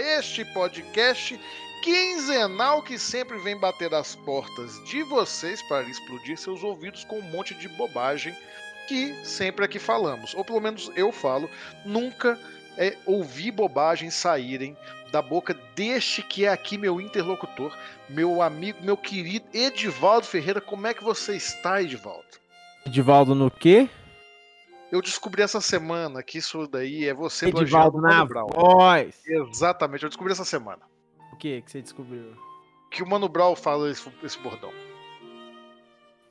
Este 0.00 0.44
podcast 0.46 1.38
quinzenal 1.82 2.82
que 2.82 2.98
sempre 2.98 3.38
vem 3.38 3.56
bater 3.56 3.92
as 3.94 4.16
portas 4.16 4.82
de 4.84 5.02
vocês 5.02 5.62
para 5.62 5.88
explodir 5.88 6.38
seus 6.38 6.62
ouvidos 6.62 7.04
com 7.04 7.18
um 7.18 7.30
monte 7.30 7.54
de 7.54 7.68
bobagem 7.68 8.34
que 8.88 9.14
sempre 9.24 9.64
aqui 9.64 9.78
falamos, 9.78 10.34
ou 10.34 10.44
pelo 10.44 10.60
menos 10.60 10.90
eu 10.96 11.12
falo, 11.12 11.48
nunca 11.84 12.38
é, 12.76 12.96
ouvi 13.06 13.50
bobagens 13.50 14.14
saírem 14.14 14.76
da 15.12 15.20
boca 15.20 15.54
deste 15.76 16.22
que 16.22 16.44
é 16.46 16.48
aqui 16.48 16.78
meu 16.78 17.00
interlocutor, 17.00 17.76
meu 18.08 18.42
amigo, 18.42 18.78
meu 18.82 18.96
querido 18.96 19.44
Edivaldo 19.52 20.26
Ferreira. 20.26 20.60
Como 20.60 20.86
é 20.86 20.94
que 20.94 21.04
você 21.04 21.36
está, 21.36 21.82
Edivaldo? 21.82 22.24
Edivaldo 22.86 23.34
no 23.34 23.50
quê? 23.50 23.88
Eu 24.90 25.00
descobri 25.00 25.42
essa 25.42 25.60
semana 25.60 26.22
que 26.22 26.38
isso 26.38 26.66
daí 26.66 27.06
é 27.06 27.14
você 27.14 27.46
Edivaldo 27.46 28.00
na 28.00 28.08
Mano 28.08 28.26
Brown. 28.26 28.48
voz. 28.48 29.22
Exatamente, 29.26 30.02
eu 30.02 30.08
descobri 30.08 30.32
essa 30.32 30.44
semana. 30.44 30.82
O 31.32 31.36
que 31.36 31.62
que 31.62 31.70
você 31.70 31.80
descobriu? 31.80 32.36
Que 32.90 33.02
o 33.02 33.08
Mano 33.08 33.28
Brown 33.28 33.54
fala 33.54 33.88
esse, 33.88 34.10
esse 34.22 34.38
bordão. 34.38 34.72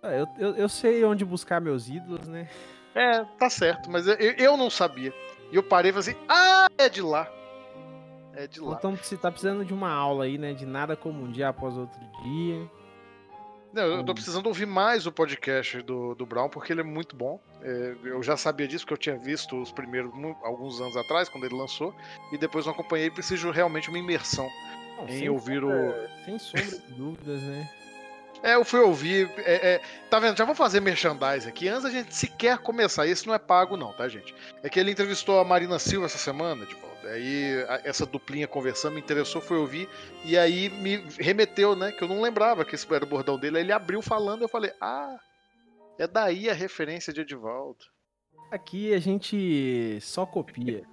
Ah, 0.04 0.12
eu, 0.12 0.28
eu, 0.38 0.56
eu 0.56 0.70
sei 0.70 1.04
onde 1.06 1.24
buscar 1.24 1.62
meus 1.62 1.88
ídolos, 1.88 2.28
né? 2.28 2.50
É, 2.94 3.24
tá 3.38 3.50
certo, 3.50 3.90
mas 3.90 4.08
eu, 4.08 4.16
eu 4.16 4.58
não 4.58 4.70
sabia. 4.70 5.14
E 5.52 5.56
eu 5.56 5.64
parei 5.64 5.92
e 5.92 5.94
falei 5.94 6.10
assim: 6.10 6.26
ah, 6.28 6.68
é 6.78 6.90
de 6.90 7.02
lá. 7.02 7.32
É 8.34 8.48
de 8.48 8.60
lá. 8.60 8.76
Então 8.78 8.96
você 8.96 9.18
tá 9.18 9.32
precisando 9.32 9.66
de 9.66 9.74
uma 9.74 9.92
aula 9.92 10.26
aí, 10.26 10.38
né? 10.38 10.54
De 10.54 10.66
nada 10.66 10.96
como 10.96 11.24
um 11.24 11.32
dia 11.32 11.50
após 11.50 11.78
outro 11.78 12.00
dia. 12.24 12.70
Não, 13.74 13.84
eu 13.84 14.04
tô 14.04 14.12
Hum. 14.12 14.16
precisando 14.16 14.48
ouvir 14.48 14.66
mais 14.66 15.06
o 15.06 15.12
podcast 15.12 15.82
do, 15.84 16.16
do 16.16 16.26
Brown, 16.26 16.50
porque 16.50 16.74
ele 16.74 16.82
é 16.82 16.84
muito 16.84 17.16
bom. 17.16 17.40
É, 17.62 17.96
eu 18.04 18.24
já 18.24 18.36
sabia 18.36 18.68
disso, 18.68 18.84
porque 18.86 18.94
eu 18.94 18.98
tinha 18.98 19.18
visto 19.18 19.62
os 19.62 19.72
primeiros 19.72 20.12
alguns 20.44 20.82
anos 20.82 20.98
atrás, 20.98 21.30
quando 21.30 21.44
ele 21.46 21.56
lançou, 21.56 21.94
e 22.32 22.38
depois 22.38 22.66
não 22.66 22.74
acompanhei 22.74 23.12
preciso 23.12 23.52
realmente 23.52 23.90
uma 23.90 24.00
imersão 24.00 24.50
Não, 24.98 25.08
em 25.08 25.30
ouvir 25.30 25.64
o. 25.64 25.70
sombra, 25.70 26.10
sem 26.26 26.40
sombra 26.40 26.78
de 26.80 26.94
dúvidas, 26.96 27.42
né? 27.44 27.70
É, 28.42 28.56
eu 28.56 28.64
fui 28.64 28.80
ouvir. 28.80 29.30
é, 29.40 29.74
é, 29.76 29.82
tá 30.10 30.20
vendo? 30.20 30.38
Já 30.38 30.46
vou 30.46 30.56
fazer 30.56 30.80
merchandise 30.80 31.48
aqui. 31.48 31.68
Antes 31.68 31.84
da 31.84 31.90
gente 31.92 32.16
sequer 32.16 32.58
começar. 32.60 33.06
Esse 33.06 33.28
não 33.28 33.34
é 33.34 33.40
pago, 33.40 33.76
não, 33.76 33.92
tá, 33.94 34.08
gente? 34.08 34.34
É 34.64 34.70
que 34.70 34.80
ele 34.80 34.92
entrevistou 34.92 35.40
a 35.40 35.44
Marina 35.46 35.78
Silva 35.78 36.06
essa 36.06 36.18
semana, 36.18 36.66
de 36.66 36.74
volta. 36.76 37.08
Aí 37.10 37.66
a- 37.68 37.82
essa 37.84 38.06
duplinha 38.06 38.48
conversando 38.48 38.94
me 38.94 39.00
interessou, 39.02 39.42
fui 39.42 39.58
ouvir. 39.58 39.90
E 40.24 40.38
aí 40.38 40.70
me 40.70 40.98
remeteu, 41.20 41.76
né? 41.76 41.92
Que 41.92 42.04
eu 42.04 42.08
não 42.08 42.22
lembrava 42.22 42.64
que 42.64 42.76
esse 42.76 42.92
era 42.94 43.04
o 43.04 43.08
bordão 43.08 43.38
dele. 43.38 43.58
Aí 43.58 43.64
ele 43.64 43.72
abriu 43.74 44.02
falando. 44.02 44.42
Eu 44.44 44.50
falei, 44.50 44.72
ah, 44.80 45.18
é 45.98 46.08
daí 46.08 46.50
a 46.50 46.54
referência 46.54 47.12
de 47.12 47.22
Edivaldo. 47.22 47.86
Aqui 48.52 48.94
a 48.94 49.00
gente 49.00 50.00
só 50.02 50.26
copia. 50.26 50.84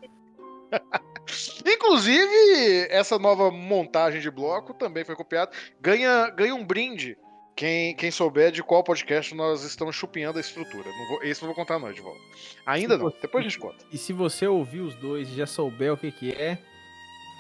Inclusive, 1.65 2.87
essa 2.91 3.19
nova 3.19 3.51
montagem 3.51 4.21
de 4.21 4.31
bloco 4.31 4.75
também 4.75 5.05
foi 5.05 5.15
copiada. 5.17 5.51
Ganha, 5.81 6.29
ganha 6.31 6.55
um 6.55 6.65
brinde. 6.65 7.17
Quem, 7.57 7.97
quem 7.97 8.11
souber 8.11 8.53
de 8.53 8.63
qual 8.63 8.85
podcast 8.85 9.35
nós 9.35 9.63
estamos 9.65 9.97
chupinhando 9.97 10.37
a 10.37 10.43
estrutura. 10.43 10.91
Não 10.91 11.09
vou, 11.09 11.23
esse 11.23 11.41
não 11.41 11.49
vou 11.49 11.55
contar, 11.57 11.79
não, 11.79 11.91
de 11.91 12.03
volta. 12.03 12.21
Ainda 12.67 12.95
Se 12.97 13.03
não, 13.03 13.11
você- 13.11 13.19
depois 13.23 13.47
a 13.47 13.49
gente 13.49 13.59
conta. 13.59 13.83
E 13.91 13.97
se 13.97 14.13
você 14.13 14.47
ouvir 14.47 14.81
os 14.81 14.95
dois 14.97 15.29
e 15.31 15.35
já 15.35 15.47
souber 15.47 15.91
o 15.93 15.97
que 15.97 16.13
que 16.13 16.33
é, 16.33 16.59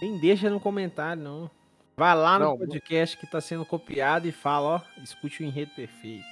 nem 0.00 0.16
deixa 0.18 0.48
no 0.48 0.58
comentário, 0.58 1.22
não. 1.22 1.50
Vai 1.98 2.14
lá 2.14 2.38
no 2.38 2.44
Não, 2.46 2.58
podcast 2.58 3.16
que 3.16 3.26
tá 3.26 3.40
sendo 3.40 3.64
copiado 3.66 4.26
e 4.26 4.32
fala, 4.32 4.66
ó, 4.98 5.02
escute 5.02 5.42
o 5.42 5.46
enredo 5.46 5.70
perfeito. 5.76 6.24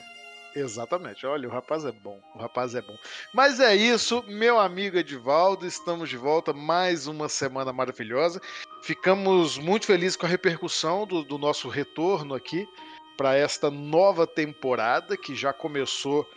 Exatamente, 0.55 1.27
olha, 1.27 1.49
o 1.49 1.51
rapaz 1.51 1.85
é 1.85 1.91
bom, 1.91 2.21
o 2.35 2.39
rapaz 2.39 2.75
é 2.75 2.81
bom. 2.83 2.97
Mas 3.35 3.59
é 3.61 3.75
isso, 3.75 4.23
meu 4.29 4.59
amigo 4.59 4.97
Edivaldo, 4.97 5.67
estamos 5.67 6.09
de 6.09 6.17
volta, 6.17 6.53
mais 6.53 7.07
uma 7.09 7.29
semana 7.29 7.73
maravilhosa. 7.73 8.41
Ficamos 8.83 9.59
muito 9.59 9.87
felizes 9.87 10.17
com 10.17 10.27
a 10.27 10.29
repercussão 10.29 11.07
do, 11.07 11.25
do 11.25 11.39
nosso 11.39 11.69
retorno 11.69 12.35
aqui 12.35 12.69
para 13.17 13.37
esta 13.37 13.71
nova 13.71 14.27
temporada 14.27 15.17
que 15.17 15.35
já 15.35 15.53
começou 15.53 16.29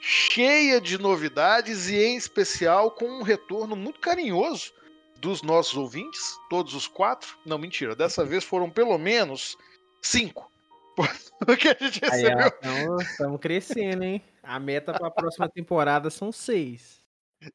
cheia 0.00 0.80
de 0.80 0.98
novidades 0.98 1.88
e 1.88 1.96
em 1.96 2.16
especial 2.16 2.90
com 2.90 3.06
um 3.06 3.22
retorno 3.22 3.76
muito 3.76 4.00
carinhoso 4.00 4.72
dos 5.16 5.42
nossos 5.42 5.76
ouvintes, 5.76 6.36
todos 6.50 6.74
os 6.74 6.88
quatro. 6.88 7.38
Não, 7.46 7.56
mentira, 7.56 7.94
dessa 7.94 8.24
vez 8.24 8.42
foram 8.42 8.68
pelo 8.68 8.98
menos 8.98 9.56
cinco. 10.00 10.50
Porque 11.46 11.68
a 11.68 11.76
gente 11.78 12.00
recebeu 12.00 12.96
estamos 13.00 13.40
crescendo, 13.40 14.04
hein? 14.04 14.22
A 14.42 14.58
meta 14.58 14.92
pra 14.92 15.10
próxima 15.10 15.48
temporada 15.48 16.10
são 16.10 16.32
seis. 16.32 17.00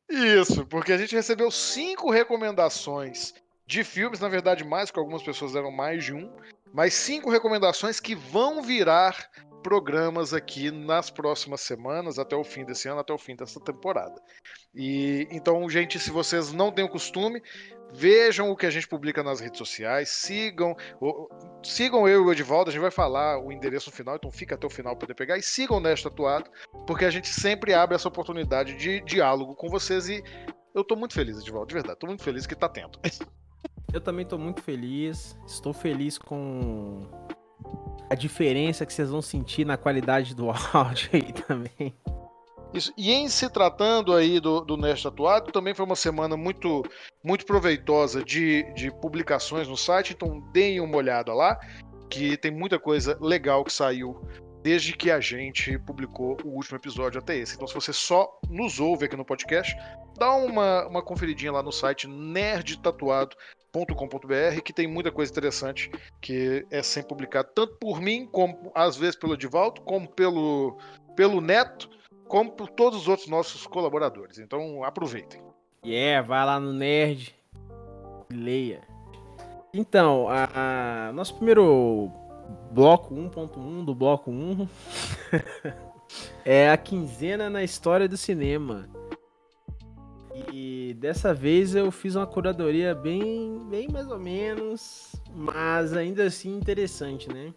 Isso, 0.10 0.66
porque 0.66 0.92
a 0.92 0.98
gente 0.98 1.16
recebeu 1.16 1.50
cinco 1.50 2.10
recomendações 2.10 3.34
de 3.66 3.84
filmes, 3.84 4.20
na 4.20 4.28
verdade 4.28 4.64
mais, 4.64 4.90
porque 4.90 5.00
algumas 5.00 5.24
pessoas 5.24 5.54
deram 5.54 5.72
mais 5.72 6.04
de 6.04 6.14
um, 6.14 6.30
mas 6.74 6.94
cinco 6.94 7.30
recomendações 7.30 8.00
que 8.00 8.16
vão 8.16 8.62
virar 8.62 9.30
programas 9.68 10.34
aqui 10.34 10.72
nas 10.72 11.10
próximas 11.10 11.62
semanas, 11.62 12.18
até 12.18 12.36
o 12.36 12.44
fim 12.44 12.64
desse 12.64 12.88
ano, 12.88 13.02
até 13.02 13.12
o 13.12 13.18
fim 13.18 13.36
dessa 13.36 13.60
temporada. 13.60 14.16
E 14.74 15.28
então, 15.30 15.68
gente, 15.70 16.00
se 16.00 16.10
vocês 16.10 16.54
não 16.54 16.72
têm 16.72 16.86
o 16.86 16.90
costume, 16.90 17.42
vejam 17.92 18.50
o 18.50 18.56
que 18.56 18.66
a 18.66 18.70
gente 18.70 18.88
publica 18.88 19.24
nas 19.24 19.40
redes 19.40 19.58
sociais, 19.58 20.10
sigam, 20.10 20.76
sigam 21.64 22.08
eu 22.08 22.22
e 22.22 22.26
o 22.26 22.32
Edivaldo, 22.32 22.70
a 22.70 22.74
gente 22.74 22.82
vai 22.82 22.92
falar 22.92 23.40
o 23.40 23.52
endereço 23.52 23.92
final, 23.92 24.16
então 24.16 24.32
fica 24.32 24.56
até 24.56 24.66
o 24.66 24.70
final 24.70 24.96
para 24.96 25.02
poder 25.02 25.16
pegar 25.16 25.38
e 25.38 25.44
sigam 25.44 25.80
Nesta 25.80 26.08
Atuado, 26.08 26.50
porque 26.86 27.06
a 27.06 27.10
gente 27.10 27.28
sempre 27.28 27.74
abre 27.74 27.96
essa 27.96 28.08
oportunidade 28.08 28.76
de 28.76 29.02
diálogo 29.02 29.56
com 29.56 29.70
vocês 29.70 30.08
e 30.08 30.24
eu 30.74 30.84
tô 30.84 30.96
muito 30.96 31.14
feliz, 31.14 31.40
Edivaldo, 31.40 31.68
de 31.68 31.74
verdade, 31.74 32.00
tô 32.00 32.08
muito 32.08 32.24
feliz 32.24 32.46
que 32.46 32.56
tá 32.56 32.70
tendo. 32.70 33.00
Eu 33.98 34.02
também 34.02 34.24
tô 34.24 34.38
muito 34.38 34.62
feliz. 34.62 35.36
Estou 35.48 35.74
feliz 35.74 36.20
com 36.20 37.02
a 38.08 38.14
diferença 38.14 38.86
que 38.86 38.94
vocês 38.94 39.10
vão 39.10 39.24
sentir 39.24 39.66
na 39.66 39.76
qualidade 39.76 40.36
do 40.36 40.52
áudio 40.72 41.10
aí 41.14 41.34
também. 41.34 41.98
Isso. 42.72 42.94
E 42.96 43.12
em 43.12 43.28
se 43.28 43.50
tratando 43.50 44.14
aí 44.14 44.40
do, 44.40 44.62
do 44.62 44.78
Nesta 44.78 45.08
Atuado, 45.08 45.52
também 45.52 45.74
foi 45.74 45.84
uma 45.84 45.96
semana 45.96 46.38
muito, 46.38 46.84
muito 47.24 47.44
proveitosa 47.44 48.24
de, 48.24 48.72
de 48.76 48.92
publicações 48.92 49.68
no 49.68 49.76
site, 49.76 50.14
então 50.14 50.42
deem 50.52 50.80
uma 50.80 50.98
olhada 50.98 51.34
lá, 51.34 51.60
que 52.08 52.38
tem 52.38 52.52
muita 52.52 52.78
coisa 52.78 53.18
legal 53.20 53.64
que 53.64 53.74
saiu 53.74 54.22
desde 54.62 54.94
que 54.94 55.10
a 55.10 55.20
gente 55.20 55.80
publicou 55.80 56.38
o 56.44 56.50
último 56.50 56.78
episódio 56.78 57.20
até 57.20 57.36
esse. 57.36 57.56
Então, 57.56 57.68
se 57.68 57.74
você 57.74 57.92
só 57.92 58.30
nos 58.48 58.80
ouve 58.80 59.06
aqui 59.06 59.16
no 59.16 59.26
podcast, 59.26 59.76
dá 60.20 60.36
uma, 60.36 60.86
uma 60.88 61.02
conferidinha 61.02 61.52
lá 61.52 61.64
no 61.64 61.72
site 61.72 62.06
nerdtatuado.com.br, 63.74 64.62
que 64.64 64.74
tem 64.74 64.88
muita 64.88 65.12
coisa 65.12 65.32
interessante 65.32 65.92
que 66.22 66.66
é 66.72 66.82
sempre 66.82 67.10
publicado, 67.10 67.50
tanto 67.54 67.76
por 67.76 68.02
mim, 68.02 68.28
como 68.32 68.72
às 68.74 68.96
vezes 68.98 69.16
pelo 69.16 69.34
Edivaldo, 69.34 69.82
como 69.82 70.08
pelo, 70.08 70.78
pelo 71.16 71.42
Neto, 71.42 71.90
como 72.28 72.52
por 72.52 72.70
todos 72.70 73.02
os 73.02 73.08
outros 73.08 73.28
nossos 73.28 73.66
colaboradores. 73.68 74.38
Então 74.40 74.84
aproveitem. 74.84 75.42
E 75.84 75.96
é, 75.96 76.22
vai 76.22 76.46
lá 76.46 76.60
no 76.60 76.74
Nerd 76.74 77.36
leia. 78.32 78.82
Então, 79.74 80.28
a, 80.28 81.10
a- 81.10 81.14
nosso 81.14 81.36
primeiro 81.36 82.12
bloco 82.72 83.14
1.1 83.14 83.86
do 83.86 83.94
bloco 83.94 84.32
1 84.32 84.68
É 86.46 86.70
a 86.70 86.78
quinzena 86.78 87.50
na 87.50 87.62
história 87.64 88.08
do 88.08 88.16
cinema. 88.16 88.88
E 90.52 90.96
dessa 91.00 91.34
vez 91.34 91.76
eu 91.76 91.92
fiz 91.92 92.16
uma 92.16 92.28
curadoria 92.28 92.94
bem, 92.96 93.60
bem 93.70 93.88
mais 93.90 94.08
ou 94.10 94.20
menos, 94.20 95.16
mas 95.36 95.94
ainda 95.94 96.24
assim 96.24 96.58
interessante, 96.58 97.30
né? 97.32 97.54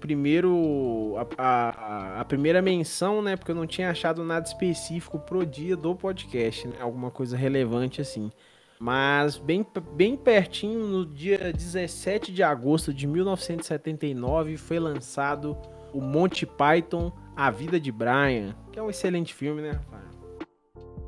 Primeiro, 0.00 1.14
a, 1.16 1.42
a, 1.42 2.20
a, 2.20 2.24
primeira 2.24 2.60
menção, 2.60 3.22
né? 3.22 3.36
Porque 3.36 3.50
eu 3.50 3.56
não 3.56 3.66
tinha 3.66 3.90
achado 3.90 4.22
nada 4.22 4.46
específico 4.46 5.18
pro 5.18 5.44
dia 5.44 5.76
do 5.76 5.94
podcast, 5.94 6.68
né? 6.68 6.76
Alguma 6.80 7.10
coisa 7.10 7.36
relevante 7.36 8.00
assim. 8.00 8.30
Mas 8.78 9.38
bem, 9.38 9.66
bem 9.94 10.16
pertinho, 10.16 10.86
no 10.86 11.06
dia 11.06 11.52
17 11.52 12.32
de 12.32 12.42
agosto 12.42 12.92
de 12.92 13.06
1979, 13.06 14.56
foi 14.58 14.78
lançado 14.78 15.56
o 15.92 16.00
Monty 16.00 16.44
Python, 16.44 17.10
A 17.34 17.50
Vida 17.50 17.80
de 17.80 17.90
Brian, 17.90 18.54
que 18.70 18.78
é 18.78 18.82
um 18.82 18.90
excelente 18.90 19.32
filme, 19.32 19.62
né, 19.62 19.70
Rafael? 19.72 20.05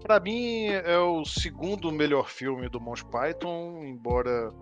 Pra 0.02 0.20
mim, 0.20 0.66
é 0.66 0.98
o 0.98 1.24
segundo 1.24 1.90
melhor 1.92 2.28
filme 2.28 2.68
do 2.68 2.80
Monty 2.80 3.04
Python, 3.06 3.82
embora 3.84 4.52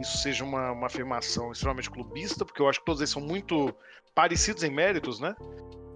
isso 0.00 0.18
seja 0.18 0.44
uma, 0.44 0.72
uma 0.72 0.86
afirmação 0.86 1.50
extremamente 1.50 1.90
clubista, 1.90 2.44
porque 2.44 2.62
eu 2.62 2.68
acho 2.68 2.78
que 2.78 2.84
todos 2.84 3.00
eles 3.00 3.10
são 3.10 3.22
muito 3.22 3.74
parecidos 4.14 4.62
em 4.62 4.70
méritos, 4.70 5.18
né? 5.20 5.34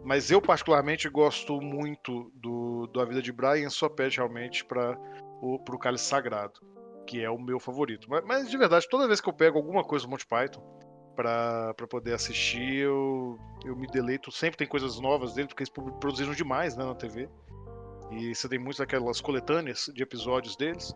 Mas 0.04 0.30
eu, 0.30 0.42
particularmente, 0.42 1.08
gosto 1.08 1.60
muito 1.60 2.30
do, 2.34 2.88
do 2.88 3.00
A 3.00 3.04
Vida 3.04 3.22
de 3.22 3.32
Brian, 3.32 3.70
só 3.70 3.88
pede 3.88 4.16
realmente 4.16 4.64
para 4.64 4.98
o 5.40 5.58
pro 5.60 5.78
Cálice 5.78 6.04
Sagrado, 6.04 6.60
que 7.06 7.20
é 7.22 7.30
o 7.30 7.38
meu 7.38 7.60
favorito. 7.60 8.08
Mas, 8.10 8.24
mas, 8.24 8.50
de 8.50 8.58
verdade, 8.58 8.88
toda 8.88 9.06
vez 9.06 9.20
que 9.20 9.28
eu 9.28 9.32
pego 9.32 9.58
alguma 9.58 9.84
coisa 9.84 10.04
do 10.04 10.10
Monty 10.10 10.26
Python 10.26 10.60
para 11.14 11.74
poder 11.88 12.14
assistir, 12.14 12.78
eu, 12.78 13.38
eu 13.64 13.76
me 13.76 13.86
deleito. 13.86 14.32
Sempre 14.32 14.56
tem 14.56 14.66
coisas 14.66 14.98
novas 14.98 15.34
dele, 15.34 15.46
porque 15.46 15.62
eles 15.62 15.72
produziram 16.00 16.32
demais 16.32 16.76
né, 16.76 16.84
na 16.84 16.94
TV. 16.94 17.28
E 18.18 18.34
você 18.34 18.48
tem 18.48 18.58
muitas 18.58 18.78
daquelas 18.78 19.20
coletâneas 19.20 19.90
de 19.94 20.02
episódios 20.02 20.56
deles. 20.56 20.94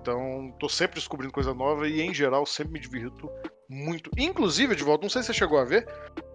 Então, 0.00 0.54
tô 0.58 0.68
sempre 0.68 0.96
descobrindo 0.96 1.32
coisa 1.32 1.52
nova 1.52 1.88
e, 1.88 2.00
em 2.00 2.14
geral, 2.14 2.46
sempre 2.46 2.74
me 2.74 2.80
divirto 2.80 3.30
muito. 3.68 4.10
Inclusive, 4.16 4.74
de 4.74 4.82
volta, 4.82 5.02
não 5.02 5.10
sei 5.10 5.22
se 5.22 5.26
você 5.26 5.34
chegou 5.34 5.58
a 5.58 5.64
ver, 5.64 5.86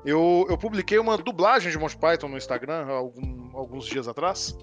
eu, 0.05 0.45
eu 0.49 0.57
publiquei 0.57 0.99
uma 0.99 1.17
dublagem 1.17 1.71
de 1.71 1.77
Monty 1.77 1.97
Python 1.97 2.27
no 2.27 2.37
Instagram 2.37 2.87
algum, 2.87 3.57
alguns 3.57 3.85
dias 3.85 4.07
atrás. 4.07 4.55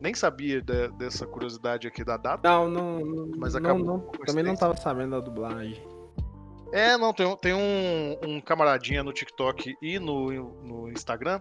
Nem 0.00 0.14
sabia 0.14 0.60
de, 0.62 0.88
dessa 0.92 1.26
curiosidade 1.26 1.86
aqui 1.86 2.02
da 2.02 2.16
data. 2.16 2.48
Não, 2.48 2.68
não. 2.68 3.30
Mas 3.36 3.54
acabou. 3.54 3.84
Não, 3.84 3.96
não, 3.98 4.10
também 4.26 4.42
não 4.42 4.56
tava 4.56 4.76
sabendo 4.76 5.10
da 5.10 5.20
dublagem. 5.20 5.80
É, 6.72 6.96
não, 6.96 7.12
tem, 7.12 7.36
tem 7.36 7.52
um, 7.52 8.16
um 8.26 8.40
camaradinha 8.40 9.02
no 9.02 9.12
TikTok 9.12 9.76
e 9.82 9.98
no, 9.98 10.30
no 10.62 10.90
Instagram 10.90 11.40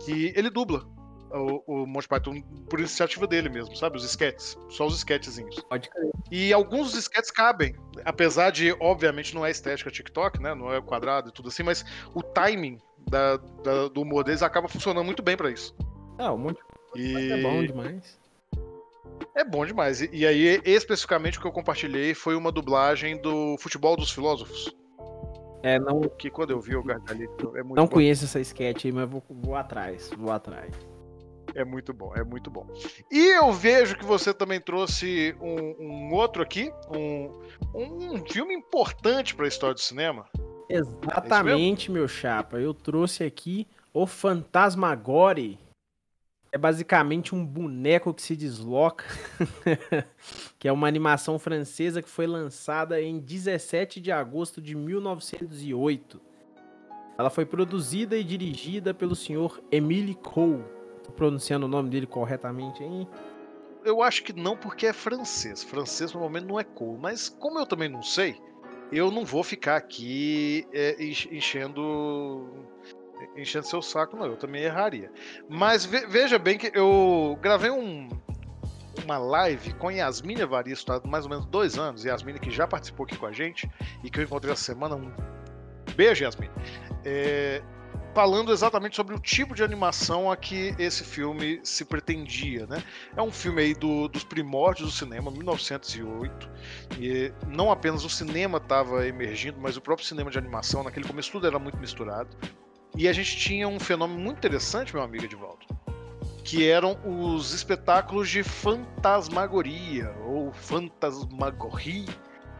que 0.00 0.32
ele 0.36 0.50
dubla 0.50 0.84
o, 1.32 1.62
o 1.66 1.86
Monty 1.86 2.08
Python 2.08 2.42
por 2.68 2.78
iniciativa 2.78 3.26
dele 3.26 3.48
mesmo, 3.48 3.76
sabe? 3.76 3.96
Os 3.96 4.04
sketches, 4.04 4.58
só 4.68 4.86
os 4.86 4.96
sketchzinhos. 4.96 5.60
Pode 5.68 5.88
crer. 5.88 6.10
E 6.30 6.52
alguns 6.52 6.92
dos 6.92 7.00
sketches 7.00 7.30
cabem, 7.30 7.74
apesar 8.04 8.50
de, 8.50 8.72
obviamente, 8.80 9.34
não 9.34 9.44
é 9.44 9.50
estética 9.50 9.90
TikTok, 9.90 10.40
né? 10.40 10.54
Não 10.54 10.72
é 10.72 10.80
quadrado 10.80 11.28
e 11.28 11.32
tudo 11.32 11.48
assim, 11.48 11.62
mas 11.62 11.84
o 12.14 12.22
timing 12.22 12.78
da, 13.08 13.36
da, 13.36 13.88
do 13.88 14.02
humor 14.02 14.24
deles 14.24 14.42
acaba 14.42 14.68
funcionando 14.68 15.04
muito 15.04 15.22
bem 15.22 15.36
para 15.36 15.50
isso. 15.50 15.74
Ah, 16.18 16.32
o 16.32 16.38
Monty 16.38 16.60
e... 16.94 17.32
é 17.32 17.42
bom 17.42 17.64
demais. 17.64 18.20
É 19.34 19.44
bom 19.44 19.64
demais. 19.64 20.00
E, 20.00 20.10
e 20.12 20.26
aí, 20.26 20.60
especificamente, 20.64 21.38
o 21.38 21.40
que 21.40 21.46
eu 21.46 21.52
compartilhei 21.52 22.14
foi 22.14 22.34
uma 22.34 22.50
dublagem 22.50 23.20
do 23.20 23.56
Futebol 23.58 23.96
dos 23.96 24.10
Filósofos. 24.10 24.74
É, 25.62 25.78
não. 25.78 26.00
Que 26.00 26.30
quando 26.30 26.50
eu 26.50 26.60
vi 26.60 26.74
o 26.74 26.82
Gargalito 26.82 27.56
é 27.56 27.62
muito 27.62 27.76
Não 27.76 27.84
bom. 27.84 27.92
conheço 27.92 28.24
essa 28.24 28.40
sketch 28.40 28.86
aí, 28.86 28.92
mas 28.92 29.08
vou, 29.08 29.22
vou 29.28 29.54
atrás. 29.54 30.10
Vou 30.16 30.32
atrás. 30.32 30.74
É 31.54 31.64
muito 31.64 31.92
bom, 31.92 32.12
é 32.14 32.22
muito 32.22 32.50
bom. 32.50 32.66
E 33.10 33.36
eu 33.36 33.52
vejo 33.52 33.96
que 33.96 34.04
você 34.04 34.32
também 34.32 34.60
trouxe 34.60 35.34
um, 35.40 35.84
um 35.84 36.12
outro 36.12 36.42
aqui, 36.42 36.72
um, 36.94 37.40
um 37.74 38.24
filme 38.26 38.54
importante 38.54 39.34
para 39.34 39.44
a 39.44 39.48
história 39.48 39.74
do 39.74 39.80
cinema. 39.80 40.26
Exatamente, 40.68 41.90
é 41.90 41.92
meu 41.92 42.06
chapa. 42.06 42.58
Eu 42.58 42.72
trouxe 42.72 43.24
aqui 43.24 43.66
o 43.92 44.06
Fantasmagore. 44.06 45.58
É 46.52 46.58
basicamente 46.58 47.32
um 47.32 47.46
boneco 47.46 48.12
que 48.12 48.22
se 48.22 48.34
desloca, 48.34 49.04
que 50.58 50.66
é 50.66 50.72
uma 50.72 50.88
animação 50.88 51.38
francesa 51.38 52.02
que 52.02 52.08
foi 52.08 52.26
lançada 52.26 53.00
em 53.00 53.20
17 53.20 54.00
de 54.00 54.10
agosto 54.10 54.60
de 54.60 54.74
1908. 54.74 56.20
Ela 57.16 57.30
foi 57.30 57.46
produzida 57.46 58.16
e 58.16 58.24
dirigida 58.24 58.92
pelo 58.92 59.14
senhor 59.14 59.62
Emile 59.70 60.14
Cole 60.16 60.64
pronunciando 61.16 61.66
o 61.66 61.68
nome 61.68 61.90
dele 61.90 62.06
corretamente 62.06 62.82
hein? 62.82 63.08
Eu 63.84 64.02
acho 64.02 64.22
que 64.22 64.32
não, 64.32 64.56
porque 64.56 64.86
é 64.86 64.92
francês. 64.92 65.62
Francês 65.62 66.12
normalmente 66.12 66.44
não 66.44 66.60
é 66.60 66.64
cool. 66.64 66.98
Mas 66.98 67.28
como 67.28 67.58
eu 67.58 67.64
também 67.64 67.88
não 67.88 68.02
sei, 68.02 68.36
eu 68.92 69.10
não 69.10 69.24
vou 69.24 69.42
ficar 69.42 69.76
aqui 69.76 70.66
é, 70.72 71.02
enchendo 71.02 72.46
enchendo 73.36 73.66
seu 73.66 73.82
saco, 73.82 74.16
não. 74.16 74.26
Eu 74.26 74.36
também 74.36 74.62
erraria. 74.62 75.10
Mas 75.48 75.84
ve 75.84 76.06
veja 76.06 76.38
bem 76.38 76.58
que 76.58 76.70
eu 76.74 77.38
gravei 77.40 77.70
um, 77.70 78.08
uma 79.04 79.18
live 79.18 79.72
com 79.74 79.90
Yasmin 79.90 80.40
Evaristo 80.40 80.92
há 80.92 81.00
mais 81.06 81.24
ou 81.24 81.30
menos 81.30 81.46
dois 81.46 81.78
anos. 81.78 82.04
Yasmin 82.04 82.34
que 82.34 82.50
já 82.50 82.66
participou 82.66 83.04
aqui 83.04 83.16
com 83.16 83.26
a 83.26 83.32
gente 83.32 83.70
e 84.04 84.10
que 84.10 84.20
eu 84.20 84.24
encontrei 84.24 84.52
essa 84.52 84.64
semana. 84.64 84.96
Um 84.96 85.12
beijo, 85.96 86.24
Yasmin. 86.24 86.50
É, 87.04 87.62
falando 88.20 88.52
exatamente 88.52 88.96
sobre 88.96 89.14
o 89.14 89.18
tipo 89.18 89.54
de 89.54 89.64
animação 89.64 90.30
a 90.30 90.36
que 90.36 90.74
esse 90.78 91.02
filme 91.02 91.58
se 91.64 91.86
pretendia, 91.86 92.66
né? 92.66 92.84
É 93.16 93.22
um 93.22 93.32
filme 93.32 93.62
aí 93.62 93.72
do, 93.72 94.08
dos 94.08 94.22
primórdios 94.22 94.90
do 94.90 94.94
cinema, 94.94 95.30
1908, 95.30 96.50
e 96.98 97.32
não 97.48 97.72
apenas 97.72 98.04
o 98.04 98.10
cinema 98.10 98.58
estava 98.58 99.06
emergindo, 99.06 99.58
mas 99.58 99.78
o 99.78 99.80
próprio 99.80 100.06
cinema 100.06 100.30
de 100.30 100.36
animação, 100.36 100.84
naquele 100.84 101.08
começo 101.08 101.32
tudo 101.32 101.46
era 101.46 101.58
muito 101.58 101.78
misturado. 101.78 102.28
E 102.94 103.08
a 103.08 103.12
gente 103.14 103.38
tinha 103.38 103.66
um 103.66 103.80
fenômeno 103.80 104.20
muito 104.20 104.36
interessante, 104.36 104.92
meu 104.92 105.02
amigo 105.02 105.24
Edvaldo, 105.24 105.64
que 106.44 106.68
eram 106.68 106.98
os 107.02 107.54
espetáculos 107.54 108.28
de 108.28 108.42
fantasmagoria, 108.42 110.14
ou 110.26 110.52
fantasmagoria, 110.52 112.04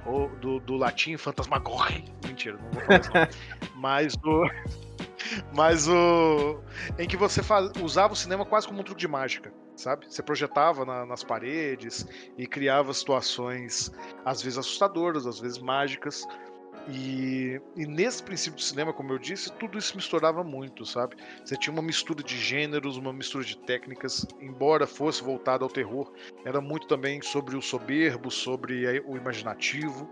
ou 0.07 0.31
do, 0.37 0.59
do 0.59 0.77
latim 0.79 1.19
fantasmagoria. 1.19 2.03
Mentira, 2.27 2.57
não 2.57 2.71
vou 2.71 2.81
falar 2.81 3.01
isso. 3.29 3.71
Mas 3.77 4.17
do 4.17 4.49
mas 5.55 5.89
o. 5.89 6.61
em 6.99 7.07
que 7.07 7.17
você 7.17 7.43
faz, 7.43 7.71
usava 7.83 8.13
o 8.13 8.17
cinema 8.17 8.45
quase 8.45 8.67
como 8.67 8.81
um 8.81 8.85
truque 8.85 9.01
de 9.01 9.09
mágica, 9.09 9.53
sabe? 9.77 10.07
Você 10.09 10.23
projetava 10.23 10.85
na, 10.85 11.07
nas 11.07 11.23
paredes 11.23 12.07
e 12.37 12.47
criava 12.47 12.93
situações, 12.93 13.91
às 14.25 14.43
vezes 14.43 14.59
assustadoras, 14.59 15.27
às 15.27 15.41
vezes 15.41 15.59
mágicas. 15.59 16.27
E, 16.89 17.61
e, 17.77 17.87
nesse 17.87 18.23
princípio 18.23 18.57
do 18.57 18.63
cinema, 18.63 18.93
como 18.93 19.13
eu 19.13 19.19
disse, 19.19 19.53
tudo 19.53 19.79
isso 19.79 19.95
misturava 19.95 20.43
muito, 20.43 20.87
sabe? 20.87 21.15
Você 21.45 21.57
tinha 21.57 21.73
uma 21.73 21.83
mistura 21.83 22.23
de 22.23 22.39
gêneros, 22.39 22.97
uma 22.97 23.13
mistura 23.13 23.45
de 23.45 23.57
técnicas, 23.59 24.27
embora 24.41 24.87
fosse 24.87 25.23
voltado 25.23 25.63
ao 25.63 25.71
terror, 25.71 26.11
era 26.45 26.61
muito 26.61 26.87
também 26.87 27.21
sobre 27.21 27.57
o 27.57 27.61
soberbo, 27.61 28.31
sobre 28.31 29.01
o 29.01 29.17
imaginativo. 29.17 30.09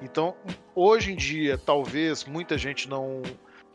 Então, 0.00 0.34
hoje 0.74 1.12
em 1.12 1.16
dia, 1.16 1.58
talvez 1.58 2.24
muita 2.24 2.56
gente 2.56 2.88
não 2.88 3.22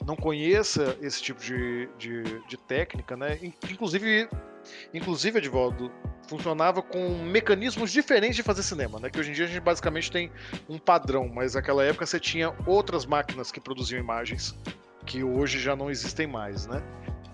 não 0.05 0.15
conheça 0.15 0.98
esse 1.01 1.22
tipo 1.22 1.41
de, 1.41 1.89
de, 1.98 2.24
de 2.48 2.57
técnica, 2.57 3.15
né? 3.15 3.39
Inclusive, 3.69 4.27
inclusive, 4.93 5.38
Edvaldo, 5.38 5.91
funcionava 6.27 6.81
com 6.81 7.24
mecanismos 7.24 7.91
diferentes 7.91 8.36
de 8.36 8.43
fazer 8.43 8.63
cinema, 8.63 9.00
né? 9.00 9.10
Que 9.10 9.19
hoje 9.19 9.31
em 9.31 9.33
dia 9.33 9.45
a 9.45 9.48
gente 9.48 9.60
basicamente 9.60 10.12
tem 10.12 10.31
um 10.69 10.77
padrão, 10.77 11.27
mas 11.27 11.55
naquela 11.55 11.83
época 11.83 12.05
você 12.05 12.19
tinha 12.19 12.53
outras 12.65 13.05
máquinas 13.05 13.51
que 13.51 13.60
produziam 13.60 14.00
imagens 14.00 14.57
que 15.05 15.24
hoje 15.24 15.60
já 15.60 15.75
não 15.75 15.89
existem 15.89 16.27
mais, 16.27 16.65
né? 16.65 16.81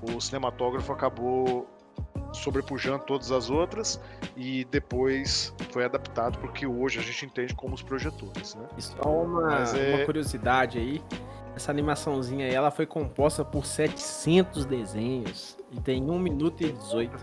O 0.02 0.20
cinematógrafo 0.20 0.92
acabou 0.92 1.68
sobrepujando 2.32 3.04
todas 3.06 3.32
as 3.32 3.50
outras 3.50 4.00
e 4.38 4.66
depois 4.66 5.54
foi 5.72 5.84
adaptado 5.86 6.38
porque 6.40 6.66
hoje 6.66 7.00
a 7.00 7.02
gente 7.02 7.26
entende 7.26 7.56
como 7.56 7.74
os 7.74 7.82
projetores, 7.82 8.56
né? 8.56 8.68
Só 8.78 9.24
uma, 9.24 9.64
é... 9.78 9.96
uma 9.96 10.06
curiosidade 10.06 10.78
aí, 10.78 11.02
essa 11.60 11.72
animaçãozinha 11.72 12.46
aí, 12.46 12.54
ela 12.54 12.72
foi 12.72 12.86
composta 12.86 13.44
por 13.44 13.66
700 13.66 14.66
desenhos 14.66 15.58
e 15.72 15.80
tem 15.82 16.10
1 16.10 16.18
minuto 16.18 16.64
e 16.64 16.72
18. 16.72 17.16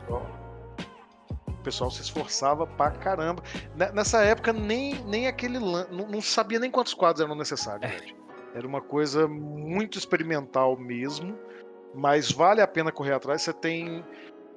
O 1.48 1.52
pessoal 1.62 1.90
se 1.90 2.02
esforçava 2.02 2.66
pra 2.66 2.90
caramba. 2.92 3.42
Nessa 3.92 4.22
época, 4.22 4.52
nem, 4.52 5.02
nem 5.04 5.26
aquele. 5.26 5.58
Não, 5.58 5.86
não 5.90 6.20
sabia 6.20 6.60
nem 6.60 6.70
quantos 6.70 6.94
quadros 6.94 7.24
eram 7.24 7.34
necessários. 7.34 7.90
É. 7.90 7.96
Era 8.54 8.66
uma 8.66 8.80
coisa 8.80 9.26
muito 9.26 9.98
experimental 9.98 10.78
mesmo, 10.78 11.36
mas 11.94 12.30
vale 12.30 12.60
a 12.60 12.68
pena 12.68 12.92
correr 12.92 13.14
atrás. 13.14 13.42
Você 13.42 13.52
tem 13.52 14.04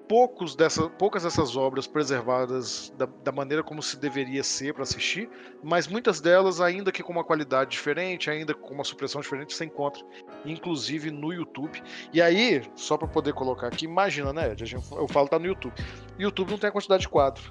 poucos 0.10 0.56
dessa, 0.56 0.89
poucas 0.89 1.22
dessas 1.22 1.56
obras 1.56 1.86
preservadas 1.86 2.92
da, 2.98 3.06
da 3.06 3.32
maneira 3.32 3.62
como 3.62 3.80
se 3.84 3.96
deveria 3.96 4.44
ser 4.44 4.74
para 4.74 4.82
assistir, 4.82 5.30
mas 5.63 5.88
muitas 5.88 6.20
delas, 6.20 6.60
ainda 6.60 6.92
que 6.92 7.04
com 7.04 7.12
uma 7.13 7.24
qualidade 7.24 7.70
diferente, 7.70 8.28
ainda 8.28 8.56
com 8.56 8.74
uma 8.74 8.84
supressão 8.84 9.22
diferente, 9.22 9.54
você 9.54 9.66
encontra, 9.66 10.04
inclusive 10.44 11.12
no 11.12 11.32
YouTube. 11.32 11.80
E 12.12 12.20
aí, 12.20 12.63
só 12.75 12.98
para 12.98 13.08
poder 13.08 13.34
colocar 13.34 13.68
aqui, 13.68 13.86
imagina, 13.86 14.34
né, 14.34 14.51
Ed? 14.51 14.74
Eu 14.74 15.08
falo 15.08 15.28
tá 15.28 15.38
no 15.38 15.46
YouTube. 15.46 15.75
YouTube 16.18 16.50
não 16.50 16.58
tem 16.58 16.70
a 16.70 16.74
quantidade 16.74 17.01
de 17.01 17.10
quadro 17.10 17.44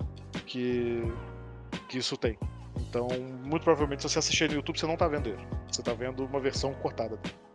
que, 0.45 1.01
que 1.89 1.99
isso 1.99 2.17
tem. 2.17 2.37
Então, 2.77 3.07
muito 3.45 3.63
provavelmente, 3.63 4.03
se 4.03 4.09
você 4.09 4.19
assistir 4.19 4.49
no 4.49 4.57
YouTube, 4.57 4.81
você 4.81 4.87
não 4.87 4.97
tá 4.97 5.07
vendo 5.07 5.29
ele. 5.29 5.47
Você 5.71 5.81
tá 5.81 5.93
vendo 5.93 6.25
uma 6.25 6.41
versão 6.41 6.75
cortada 6.75 7.17
dele. 7.19 7.48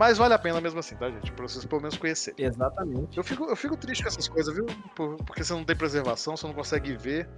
Mas 0.00 0.16
vale 0.16 0.32
a 0.32 0.38
pena 0.38 0.62
mesmo 0.62 0.80
assim, 0.80 0.96
tá, 0.96 1.10
gente? 1.10 1.30
Pra 1.30 1.46
vocês 1.46 1.62
pelo 1.66 1.82
menos 1.82 1.98
conhecerem. 1.98 2.46
Exatamente. 2.46 3.18
Eu 3.18 3.22
fico, 3.22 3.44
eu 3.44 3.54
fico 3.54 3.76
triste 3.76 4.02
com 4.02 4.08
essas 4.08 4.26
coisas, 4.26 4.54
viu? 4.54 4.64
Porque 4.94 5.44
você 5.44 5.52
não 5.52 5.62
tem 5.62 5.76
preservação, 5.76 6.34
você 6.38 6.46
não 6.46 6.54
consegue 6.54 6.96
ver, 6.96 7.28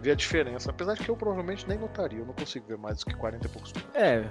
ver 0.00 0.10
a 0.10 0.14
diferença. 0.16 0.68
Apesar 0.68 0.94
de 0.94 1.04
que 1.04 1.08
eu 1.08 1.16
provavelmente 1.16 1.68
nem 1.68 1.78
notaria, 1.78 2.18
eu 2.18 2.26
não 2.26 2.34
consigo 2.34 2.66
ver 2.66 2.76
mais 2.76 2.98
do 2.98 3.06
que 3.06 3.14
40 3.14 3.46
e 3.46 3.48
poucos 3.48 3.72
minutos. 3.72 3.94
É, 3.94 4.28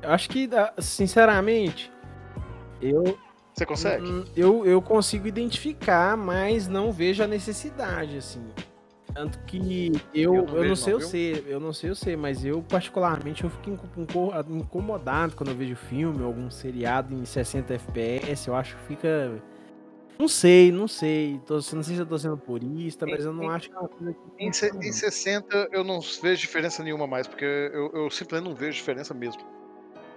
eu 0.00 0.10
acho 0.12 0.30
que, 0.30 0.48
sinceramente, 0.78 1.92
eu. 2.80 3.18
Você 3.52 3.66
consegue? 3.66 4.06
Hum, 4.06 4.24
eu, 4.36 4.64
eu 4.64 4.80
consigo 4.80 5.26
identificar, 5.26 6.16
mas 6.16 6.68
não 6.68 6.92
vejo 6.92 7.20
a 7.24 7.26
necessidade, 7.26 8.16
assim. 8.16 8.44
Tanto 9.14 9.38
que 9.46 9.92
eu, 10.12 10.34
eu, 10.34 10.46
eu 10.56 10.64
não 10.64 10.76
sei 10.76 10.92
não, 10.92 11.00
eu 11.00 11.06
sei, 11.06 11.44
eu 11.46 11.60
não 11.60 11.72
sei 11.72 11.90
eu 11.90 11.94
sei, 11.94 12.16
mas 12.16 12.44
eu 12.44 12.62
particularmente 12.62 13.44
eu 13.44 13.50
fico 13.50 13.70
incomodado 14.50 15.36
quando 15.36 15.50
eu 15.50 15.54
vejo 15.54 15.76
filme 15.76 16.20
ou 16.20 16.26
algum 16.26 16.50
seriado 16.50 17.14
em 17.14 17.24
60 17.24 17.74
FPS, 17.74 18.48
eu 18.48 18.56
acho 18.56 18.76
que 18.76 18.82
fica 18.82 19.40
não 20.18 20.28
sei, 20.28 20.70
não 20.70 20.86
sei. 20.86 21.40
Tô, 21.44 21.54
não 21.54 21.60
sei 21.60 21.82
se 21.82 21.96
eu 21.96 22.06
tô 22.06 22.18
sendo 22.18 22.36
purista, 22.36 23.06
mas 23.06 23.24
eu 23.24 23.32
não 23.32 23.50
acho 23.50 23.68
que 23.68 23.74
é 23.74 23.78
uma 23.78 23.88
coisa 23.88 24.14
que. 24.14 24.44
Em, 24.44 24.88
em 24.88 24.92
60 24.92 25.68
eu 25.72 25.82
não 25.82 26.00
vejo 26.00 26.40
diferença 26.40 26.82
nenhuma 26.82 27.06
mais, 27.06 27.26
porque 27.26 27.44
eu, 27.44 27.90
eu 27.92 28.10
simplesmente 28.10 28.48
não 28.48 28.56
vejo 28.56 28.76
diferença 28.76 29.12
mesmo. 29.12 29.42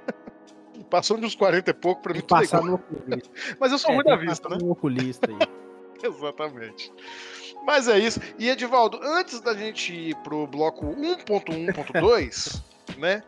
Passou 0.90 1.18
dos 1.18 1.34
40 1.36 1.72
e 1.72 1.74
pouco 1.74 2.02
pra 2.04 2.14
mim. 2.14 2.22
Passar 2.22 2.62
no 2.62 2.76
oculista. 2.76 3.30
mas 3.60 3.72
eu 3.72 3.80
sou 3.80 3.92
é, 3.92 3.96
ruim 3.96 4.04
da 4.04 4.16
vista, 4.16 4.50
né? 4.50 4.58
No 4.62 4.72
oculista 4.72 5.28
aí. 5.30 5.38
Exatamente. 6.04 6.94
Mas 7.68 7.90
é 7.90 8.00
isso. 8.00 8.22
E 8.40 8.50
Edivaldo, 8.50 8.98
antes 9.04 9.42
da 9.42 9.54
gente 9.54 9.94
ir 9.94 10.16
pro 10.24 10.48
bloco 10.48 10.86
1.1.2, 10.86 12.62
né? 12.98 13.22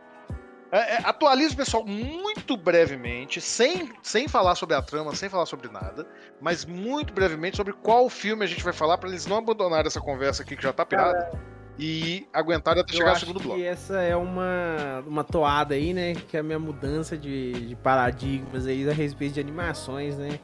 É, 0.71 0.95
é, 0.95 0.97
atualize 1.03 1.53
o 1.53 1.57
pessoal 1.57 1.85
muito 1.85 2.55
brevemente, 2.55 3.41
sem, 3.41 3.91
sem 4.01 4.29
falar 4.29 4.55
sobre 4.55 4.75
a 4.75 4.81
trama, 4.81 5.13
sem 5.13 5.27
falar 5.27 5.45
sobre 5.45 5.67
nada, 5.67 6.07
mas 6.39 6.63
muito 6.63 7.11
brevemente 7.11 7.57
sobre 7.57 7.73
qual 7.73 8.07
filme 8.07 8.45
a 8.45 8.47
gente 8.47 8.63
vai 8.63 8.71
falar 8.71 8.97
para 8.97 9.09
eles 9.09 9.25
não 9.25 9.37
abandonarem 9.37 9.87
essa 9.87 9.99
conversa 9.99 10.43
aqui 10.43 10.55
que 10.55 10.61
já 10.63 10.71
tá 10.71 10.85
pirada 10.85 11.31
e 11.77 12.27
aguentarem 12.31 12.81
até 12.81 12.93
chegar 12.93 13.09
ao 13.09 13.15
segundo 13.15 13.39
bloco. 13.39 13.59
essa 13.61 13.99
é 14.01 14.15
uma, 14.15 15.03
uma 15.07 15.23
toada 15.23 15.73
aí, 15.73 15.93
né? 15.93 16.13
Que 16.13 16.37
é 16.37 16.39
a 16.39 16.43
minha 16.43 16.59
mudança 16.59 17.17
de, 17.17 17.51
de 17.67 17.75
paradigmas 17.75 18.67
aí 18.67 18.87
a 18.87 18.93
respeito 18.93 19.33
de 19.33 19.39
animações, 19.39 20.17
né? 20.17 20.39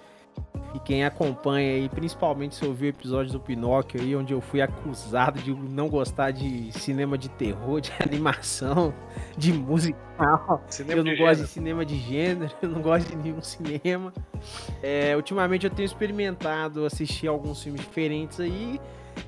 E 0.76 0.80
quem 0.80 1.06
acompanha 1.06 1.76
aí, 1.76 1.88
principalmente 1.88 2.56
se 2.56 2.66
ouviu 2.66 2.88
o 2.88 2.90
episódio 2.90 3.32
do 3.32 3.40
Pinóquio 3.40 4.02
aí, 4.02 4.14
onde 4.14 4.34
eu 4.34 4.42
fui 4.42 4.62
acusado 4.62 5.40
de 5.40 5.54
não 5.54 5.88
gostar 5.88 6.32
de 6.32 6.70
cinema 6.74 7.18
de 7.18 7.30
terror, 7.30 7.80
de 7.80 7.94
animação, 8.06 8.94
de 9.38 9.54
musical. 9.54 10.62
Cinema 10.68 11.00
eu 11.00 11.04
não 11.06 11.16
gosto 11.16 11.42
de 11.44 11.48
cinema 11.48 11.86
de 11.86 11.96
gênero, 11.96 12.52
eu 12.62 12.68
não 12.68 12.82
gosto 12.82 13.08
de 13.08 13.16
nenhum 13.16 13.42
cinema. 13.42 14.12
É, 14.84 15.16
ultimamente 15.16 15.66
eu 15.66 15.72
tenho 15.72 15.86
experimentado 15.86 16.86
assistir 16.86 17.30
alguns 17.30 17.64
filmes 17.64 17.80
diferentes 17.80 18.42
aí. 18.42 18.78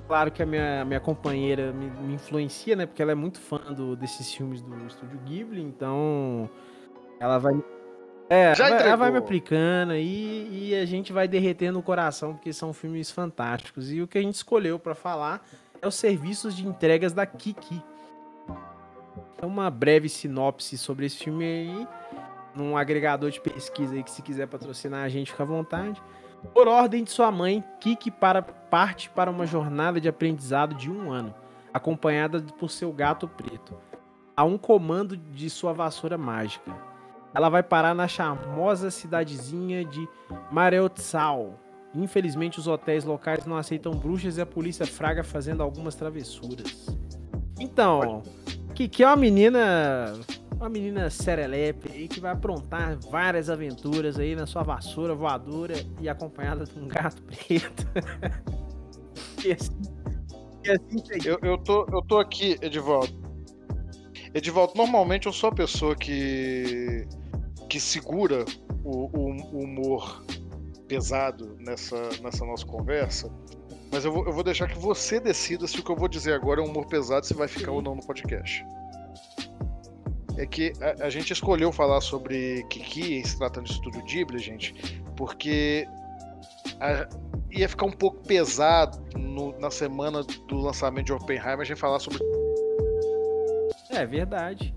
Claro 0.05 0.29
que 0.29 0.43
a 0.43 0.45
minha, 0.45 0.83
minha 0.83 0.99
companheira 0.99 1.71
me, 1.71 1.89
me 1.89 2.15
influencia, 2.15 2.75
né? 2.75 2.85
Porque 2.85 3.01
ela 3.01 3.13
é 3.13 3.15
muito 3.15 3.39
fã 3.39 3.59
do, 3.73 3.95
desses 3.95 4.33
filmes 4.33 4.61
do 4.61 4.85
Estúdio 4.85 5.17
Ghibli, 5.25 5.61
então 5.61 6.49
ela 7.21 7.37
vai 7.37 7.53
é, 8.29 8.53
Já 8.53 8.69
vai, 8.69 8.87
ela 8.87 8.95
vai 8.97 9.11
me 9.11 9.17
aplicando 9.17 9.91
aí 9.91 10.49
e 10.51 10.75
a 10.75 10.85
gente 10.85 11.13
vai 11.13 11.27
derretendo 11.27 11.79
o 11.79 11.83
coração, 11.83 12.33
porque 12.33 12.51
são 12.51 12.73
filmes 12.73 13.09
fantásticos. 13.09 13.91
E 13.91 14.01
o 14.01 14.07
que 14.07 14.17
a 14.17 14.21
gente 14.21 14.35
escolheu 14.35 14.77
para 14.77 14.93
falar 14.93 15.45
é 15.81 15.87
os 15.87 15.95
serviços 15.95 16.55
de 16.55 16.67
entregas 16.67 17.13
da 17.13 17.25
Kiki. 17.25 17.81
É 19.41 19.45
uma 19.45 19.69
breve 19.69 20.09
sinopse 20.09 20.77
sobre 20.77 21.05
esse 21.05 21.23
filme 21.23 21.45
aí, 21.45 21.87
num 22.53 22.75
agregador 22.75 23.31
de 23.31 23.39
pesquisa 23.39 23.93
aí 23.95 24.03
que 24.03 24.11
se 24.11 24.21
quiser 24.21 24.47
patrocinar 24.47 25.05
a 25.05 25.09
gente, 25.09 25.31
fica 25.31 25.43
à 25.43 25.45
vontade. 25.45 26.01
Por 26.53 26.67
ordem 26.67 27.03
de 27.03 27.11
sua 27.11 27.31
mãe, 27.31 27.63
Kiki 27.79 28.11
para, 28.11 28.41
parte 28.41 29.09
para 29.09 29.31
uma 29.31 29.45
jornada 29.45 30.01
de 30.01 30.09
aprendizado 30.09 30.75
de 30.75 30.91
um 30.91 31.11
ano, 31.11 31.33
acompanhada 31.73 32.41
por 32.59 32.69
seu 32.69 32.91
gato 32.91 33.27
preto, 33.27 33.73
a 34.35 34.43
um 34.43 34.57
comando 34.57 35.15
de 35.15 35.49
sua 35.49 35.71
vassoura 35.71 36.17
mágica 36.17 36.86
ela 37.33 37.49
vai 37.49 37.63
parar 37.63 37.93
na 37.93 38.07
charmosa 38.07 38.89
cidadezinha 38.91 39.83
de 39.85 40.07
Mareotsal. 40.51 41.59
Infelizmente, 41.95 42.59
os 42.59 42.67
hotéis 42.67 43.03
locais 43.03 43.45
não 43.45 43.57
aceitam 43.57 43.91
bruxas 43.93 44.37
e 44.37 44.41
a 44.41 44.45
polícia 44.45 44.85
fraga 44.85 45.23
fazendo 45.23 45.63
algumas 45.63 45.95
travessuras. 45.95 46.87
Então, 47.59 48.21
que, 48.77 48.87
que 48.87 49.03
é 49.03 49.07
uma 49.07 49.15
menina. 49.15 50.13
Uma 50.55 50.69
menina 50.69 51.09
serelepe 51.09 51.91
aí 51.91 52.07
que 52.07 52.19
vai 52.19 52.31
aprontar 52.31 52.97
várias 53.11 53.47
aventuras 53.47 54.17
aí 54.17 54.35
na 54.35 54.47
sua 54.47 54.63
vassoura 54.63 55.13
voadora 55.13 55.75
e 56.01 56.09
acompanhada 56.09 56.63
de 56.65 56.79
um 56.79 56.87
gato 56.87 57.21
preto. 57.21 57.85
e 59.45 59.51
assim, 59.51 59.81
e 60.63 60.71
assim 60.71 61.27
eu, 61.27 61.37
eu, 61.43 61.57
tô, 61.59 61.87
eu 61.91 62.01
tô 62.01 62.17
aqui, 62.17 62.57
Edivaldo. 62.59 63.15
Edivaldo, 64.33 64.73
normalmente 64.75 65.27
eu 65.27 65.33
sou 65.33 65.49
a 65.49 65.53
pessoa 65.53 65.95
que 65.95 67.07
que 67.67 67.79
segura 67.79 68.45
o, 68.83 69.09
o, 69.17 69.59
humor 69.59 70.23
pesado 70.87 71.57
nessa, 71.59 72.09
nessa 72.21 72.45
nossa 72.45 72.65
conversa. 72.65 73.31
Mas 73.91 74.05
eu 74.05 74.11
vou, 74.11 74.25
eu 74.25 74.33
vou 74.33 74.43
deixar 74.43 74.67
que 74.67 74.77
você 74.77 75.19
decida 75.19 75.67
se 75.67 75.79
o 75.79 75.83
que 75.83 75.91
eu 75.91 75.95
vou 75.95 76.07
dizer 76.07 76.33
agora 76.33 76.61
é 76.61 76.63
um 76.63 76.67
humor 76.67 76.87
pesado, 76.87 77.25
se 77.25 77.33
vai 77.33 77.47
ficar 77.47 77.71
ou 77.71 77.81
não 77.81 77.95
no 77.95 78.05
podcast. 78.05 78.65
É 80.37 80.45
que 80.45 80.71
a, 80.81 81.05
a 81.05 81.09
gente 81.09 81.33
escolheu 81.33 81.71
falar 81.71 82.01
sobre 82.01 82.63
Kiki, 82.69 83.27
se 83.27 83.37
tratando 83.37 83.65
de 83.65 83.71
estúdio 83.71 84.03
Ghibli, 84.03 84.39
gente, 84.39 85.01
porque 85.15 85.87
a, 86.79 87.07
ia 87.51 87.67
ficar 87.67 87.85
um 87.85 87.91
pouco 87.91 88.17
pesado 88.23 88.99
no, 89.17 89.57
na 89.59 89.71
semana 89.71 90.23
do 90.47 90.57
lançamento 90.57 91.07
de 91.07 91.13
Oppenheimer 91.13 91.61
a 91.61 91.63
gente 91.63 91.79
falar 91.79 91.99
sobre. 91.99 92.19
É 93.89 94.05
verdade. 94.05 94.75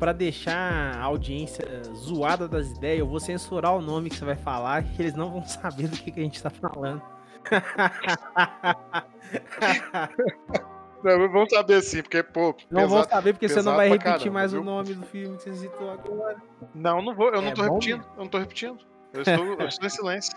Para 0.00 0.12
deixar 0.12 0.96
a 0.96 1.02
audiência 1.02 1.82
zoada 1.94 2.48
das 2.48 2.70
ideias, 2.70 3.00
eu 3.00 3.06
vou 3.06 3.20
censurar 3.20 3.76
o 3.76 3.82
nome 3.82 4.08
que 4.08 4.16
você 4.16 4.24
vai 4.24 4.34
falar, 4.34 4.82
que 4.82 5.02
eles 5.02 5.14
não 5.14 5.30
vão 5.30 5.44
saber 5.44 5.88
do 5.88 5.96
que, 5.96 6.10
que 6.10 6.18
a 6.18 6.22
gente 6.22 6.42
tá 6.42 6.48
falando. 6.48 7.02
Não, 11.02 11.30
vão 11.30 11.48
saber 11.48 11.82
sim, 11.82 12.02
porque, 12.02 12.22
pô. 12.22 12.54
Não 12.70 12.86
vão 12.86 13.02
saber, 13.04 13.32
porque 13.32 13.48
você 13.48 13.62
não 13.62 13.74
vai 13.74 13.88
repetir 13.88 14.18
caramba, 14.18 14.32
mais 14.32 14.52
viu? 14.52 14.60
o 14.60 14.64
nome 14.64 14.92
do 14.92 15.06
filme 15.06 15.36
que 15.38 15.44
você 15.44 15.54
citou 15.54 15.90
agora. 15.90 16.36
Não, 16.74 17.00
não 17.00 17.14
vou, 17.14 17.28
eu 17.28 17.40
é 17.40 17.42
não 17.42 17.54
tô 17.54 17.64
bom, 17.64 17.74
repetindo. 17.74 18.04
Eu 18.16 18.24
não 18.24 18.28
tô 18.28 18.38
repetindo. 18.38 18.78
Eu 19.12 19.22
estou, 19.22 19.44
eu 19.60 19.66
estou 19.66 19.86
em 19.86 19.90
silêncio. 19.90 20.32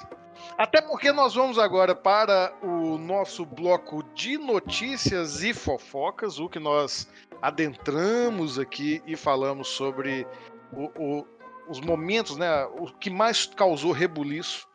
Até 0.57 0.81
porque 0.81 1.11
nós 1.11 1.35
vamos 1.35 1.57
agora 1.57 1.95
para 1.95 2.53
o 2.61 2.97
nosso 2.97 3.45
bloco 3.45 4.03
de 4.15 4.37
notícias 4.37 5.41
e 5.41 5.53
fofocas, 5.53 6.39
o 6.39 6.49
que 6.49 6.59
nós 6.59 7.07
adentramos 7.41 8.57
aqui 8.59 9.01
e 9.05 9.15
falamos 9.15 9.67
sobre 9.67 10.27
o, 10.71 10.85
o, 10.97 11.27
os 11.67 11.79
momentos, 11.79 12.37
né, 12.37 12.65
o 12.65 12.85
que 12.85 13.09
mais 13.09 13.45
causou 13.45 13.91
rebuliço 13.91 14.67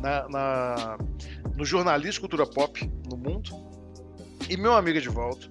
na, 0.00 0.28
na, 0.28 0.98
no 1.56 1.64
jornalismo 1.64 2.20
cultura 2.20 2.46
pop 2.46 2.90
no 3.08 3.16
mundo. 3.16 3.50
E 4.48 4.56
meu 4.56 4.74
amigo 4.74 5.00
de 5.00 5.08
volta, 5.08 5.48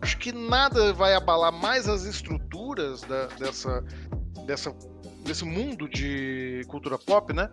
acho 0.00 0.18
que 0.18 0.32
nada 0.32 0.92
vai 0.92 1.14
abalar 1.14 1.52
mais 1.52 1.88
as 1.88 2.04
estruturas 2.04 3.02
da, 3.02 3.26
dessa, 3.26 3.84
dessa, 4.46 4.74
desse 5.28 5.44
mundo 5.44 5.88
de 5.88 6.62
cultura 6.68 6.98
pop, 6.98 7.32
né? 7.32 7.48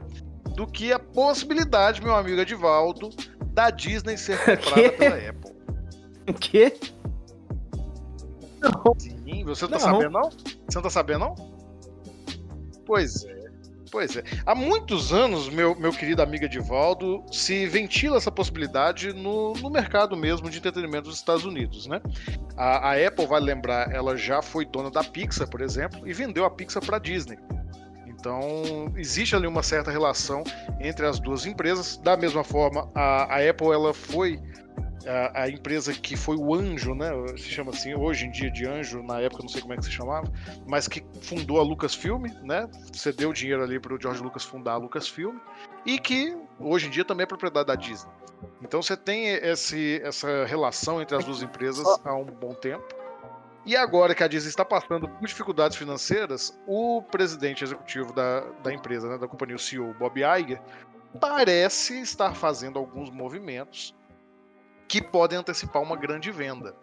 Do 0.55 0.65
que 0.65 0.91
a 0.91 0.99
possibilidade, 0.99 2.01
meu 2.01 2.15
amigo 2.15 2.39
Edivaldo, 2.39 3.09
da 3.53 3.69
Disney 3.69 4.17
ser 4.17 4.37
comprada 4.45 4.91
pela 4.93 5.29
Apple. 5.29 5.51
O 6.27 6.33
quê? 6.33 6.77
Não. 8.61 8.95
Sim, 8.97 9.43
você 9.43 9.65
não 9.65 9.71
tá 9.71 9.79
sabendo 9.79 10.09
não? 10.09 10.29
Você 10.29 10.75
não 10.75 10.81
tá 10.81 10.89
sabendo 10.89 11.19
não? 11.19 11.35
Pois 12.85 13.25
é. 13.25 13.45
Pois 13.91 14.15
é. 14.17 14.23
Há 14.45 14.55
muitos 14.55 15.13
anos, 15.13 15.47
meu, 15.49 15.73
meu 15.75 15.91
querido 15.91 16.21
amigo 16.21 16.45
Edivaldo, 16.45 17.23
se 17.31 17.65
ventila 17.67 18.17
essa 18.17 18.31
possibilidade 18.31 19.13
no, 19.13 19.53
no 19.53 19.69
mercado 19.69 20.17
mesmo 20.17 20.49
de 20.49 20.57
entretenimento 20.57 21.09
dos 21.09 21.17
Estados 21.17 21.45
Unidos, 21.45 21.87
né? 21.87 22.01
A, 22.57 22.91
a 22.91 23.07
Apple, 23.07 23.25
vai 23.25 23.39
lembrar, 23.39 23.93
ela 23.93 24.17
já 24.17 24.41
foi 24.41 24.65
dona 24.65 24.89
da 24.89 25.03
Pixar, 25.03 25.49
por 25.49 25.61
exemplo, 25.61 26.07
e 26.07 26.13
vendeu 26.13 26.43
a 26.43 26.49
Pixar 26.49 26.83
para 26.83 26.99
Disney. 26.99 27.37
Então, 28.25 28.91
existe 28.97 29.35
ali 29.35 29.45
uma 29.45 29.61
certa 29.61 29.91
relação 29.91 30.43
entre 30.79 31.05
as 31.05 31.19
duas 31.19 31.45
empresas. 31.45 31.95
Da 31.97 32.17
mesma 32.17 32.43
forma, 32.43 32.89
a, 32.95 33.35
a 33.35 33.49
Apple 33.49 33.67
ela 33.67 33.93
foi 33.93 34.41
a, 35.05 35.43
a, 35.43 35.49
empresa 35.49 35.93
que 35.93 36.15
foi 36.15 36.35
o 36.35 36.55
anjo, 36.55 36.95
né? 36.95 37.11
Se 37.37 37.49
chama 37.49 37.69
assim 37.69 37.93
hoje 37.93 38.25
em 38.25 38.31
dia 38.31 38.49
de 38.49 38.65
anjo, 38.65 39.03
na 39.03 39.21
época 39.21 39.43
não 39.43 39.49
sei 39.49 39.61
como 39.61 39.75
é 39.75 39.77
que 39.77 39.85
se 39.85 39.91
chamava, 39.91 40.27
mas 40.67 40.87
que 40.87 41.05
fundou 41.21 41.59
a 41.59 41.63
Lucasfilm, 41.63 42.23
né? 42.41 42.67
Cedeu 42.91 43.31
dinheiro 43.31 43.61
ali 43.61 43.79
para 43.79 43.93
o 43.93 44.01
George 44.01 44.23
Lucas 44.23 44.43
fundar 44.43 44.73
a 44.73 44.77
Lucasfilm 44.77 45.37
e 45.85 45.99
que 45.99 46.35
hoje 46.59 46.87
em 46.87 46.89
dia 46.89 47.05
também 47.05 47.25
é 47.25 47.27
propriedade 47.27 47.67
da 47.67 47.75
Disney. 47.75 48.09
Então 48.59 48.81
você 48.81 48.97
tem 48.97 49.27
esse, 49.27 50.01
essa 50.03 50.45
relação 50.45 50.99
entre 50.99 51.15
as 51.15 51.23
duas 51.23 51.43
empresas 51.43 51.85
há 52.03 52.15
um 52.15 52.25
bom 52.25 52.55
tempo. 52.55 52.94
E 53.65 53.75
agora 53.75 54.13
que 54.13 54.23
a 54.23 54.27
Disney 54.27 54.49
está 54.49 54.63
passando 54.63 55.07
por 55.07 55.27
dificuldades 55.27 55.75
financeiras, 55.75 56.55
o 56.67 57.01
presidente 57.01 57.63
executivo 57.63 58.13
da, 58.13 58.41
da 58.63 58.71
empresa, 58.71 59.09
né, 59.09 59.17
da 59.17 59.27
companhia, 59.27 59.55
o 59.55 59.59
CEO 59.59 59.93
Bob 59.95 60.21
Iger, 60.21 60.61
parece 61.19 61.99
estar 61.99 62.35
fazendo 62.35 62.77
alguns 62.77 63.09
movimentos 63.09 63.95
que 64.87 65.01
podem 65.01 65.39
antecipar 65.39 65.81
uma 65.81 65.95
grande 65.95 66.31
venda. 66.31 66.75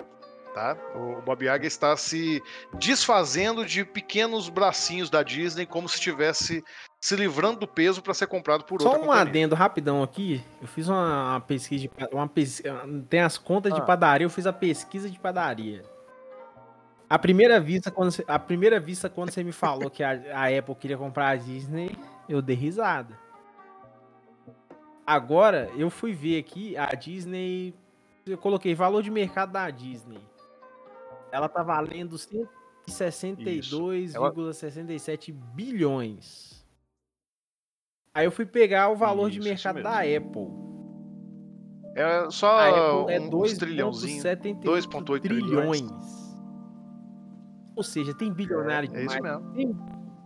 Tá? 0.52 0.76
O 0.94 1.22
Bob 1.22 1.44
Iger 1.44 1.64
está 1.64 1.96
se 1.96 2.42
desfazendo 2.74 3.64
de 3.64 3.84
pequenos 3.84 4.48
bracinhos 4.48 5.08
da 5.08 5.22
Disney, 5.22 5.64
como 5.64 5.88
se 5.88 5.94
estivesse 5.94 6.64
se 7.00 7.16
livrando 7.16 7.60
do 7.60 7.66
peso 7.66 8.02
para 8.02 8.12
ser 8.12 8.26
comprado 8.26 8.64
por 8.64 8.82
Só 8.82 8.88
outra 8.88 9.02
um 9.02 9.06
companhia. 9.06 9.30
adendo 9.30 9.54
rapidão 9.54 10.02
aqui. 10.02 10.44
Eu 10.60 10.66
fiz 10.66 10.88
uma, 10.88 11.42
pesquisa, 11.46 11.88
de, 11.88 11.90
uma 12.12 12.28
pesquisa, 12.28 12.82
tem 13.08 13.20
as 13.20 13.38
contas 13.38 13.72
ah. 13.72 13.76
de 13.76 13.86
padaria, 13.86 14.26
eu 14.26 14.30
fiz 14.30 14.46
a 14.46 14.52
pesquisa 14.52 15.08
de 15.08 15.18
padaria. 15.18 15.84
A 17.12 17.18
primeira 17.18 17.60
vista, 17.60 17.90
quando 17.90 18.10
você, 18.10 18.24
a 18.26 18.38
primeira 18.38 18.80
vista, 18.80 19.10
quando 19.10 19.30
você 19.30 19.44
me 19.44 19.52
falou 19.52 19.90
que 19.90 20.02
a, 20.02 20.12
a 20.32 20.58
Apple 20.58 20.74
queria 20.74 20.96
comprar 20.96 21.28
a 21.28 21.36
Disney, 21.36 21.94
eu 22.26 22.40
dei 22.40 22.56
risada. 22.56 23.18
Agora, 25.06 25.70
eu 25.76 25.90
fui 25.90 26.14
ver 26.14 26.38
aqui, 26.38 26.74
a 26.74 26.86
Disney 26.94 27.74
eu 28.24 28.38
coloquei 28.38 28.74
valor 28.74 29.02
de 29.02 29.10
mercado 29.10 29.52
da 29.52 29.68
Disney. 29.68 30.22
Ela 31.30 31.50
tá 31.50 31.62
valendo 31.62 32.16
162,67 32.88 35.28
Ela... 35.28 35.38
bilhões. 35.52 36.64
Aí 38.14 38.24
eu 38.24 38.32
fui 38.32 38.46
pegar 38.46 38.88
o 38.88 38.96
valor 38.96 39.28
isso, 39.28 39.38
de 39.38 39.48
mercado 39.50 39.82
da 39.82 39.98
Apple. 39.98 40.48
É 41.94 42.30
só 42.30 43.06
é 43.06 43.20
um, 43.20 43.28
2, 43.28 43.58
trilhãozinho. 43.58 44.22
2,8 44.22 45.20
trilhões. 45.20 46.21
Ou 47.74 47.82
seja, 47.82 48.14
tem 48.14 48.32
bilionário 48.32 48.88
é, 48.88 49.00
demais. 49.00 49.12
É 49.12 49.14
isso 49.14 49.22
mesmo. 49.22 49.52
Tem, 49.52 49.76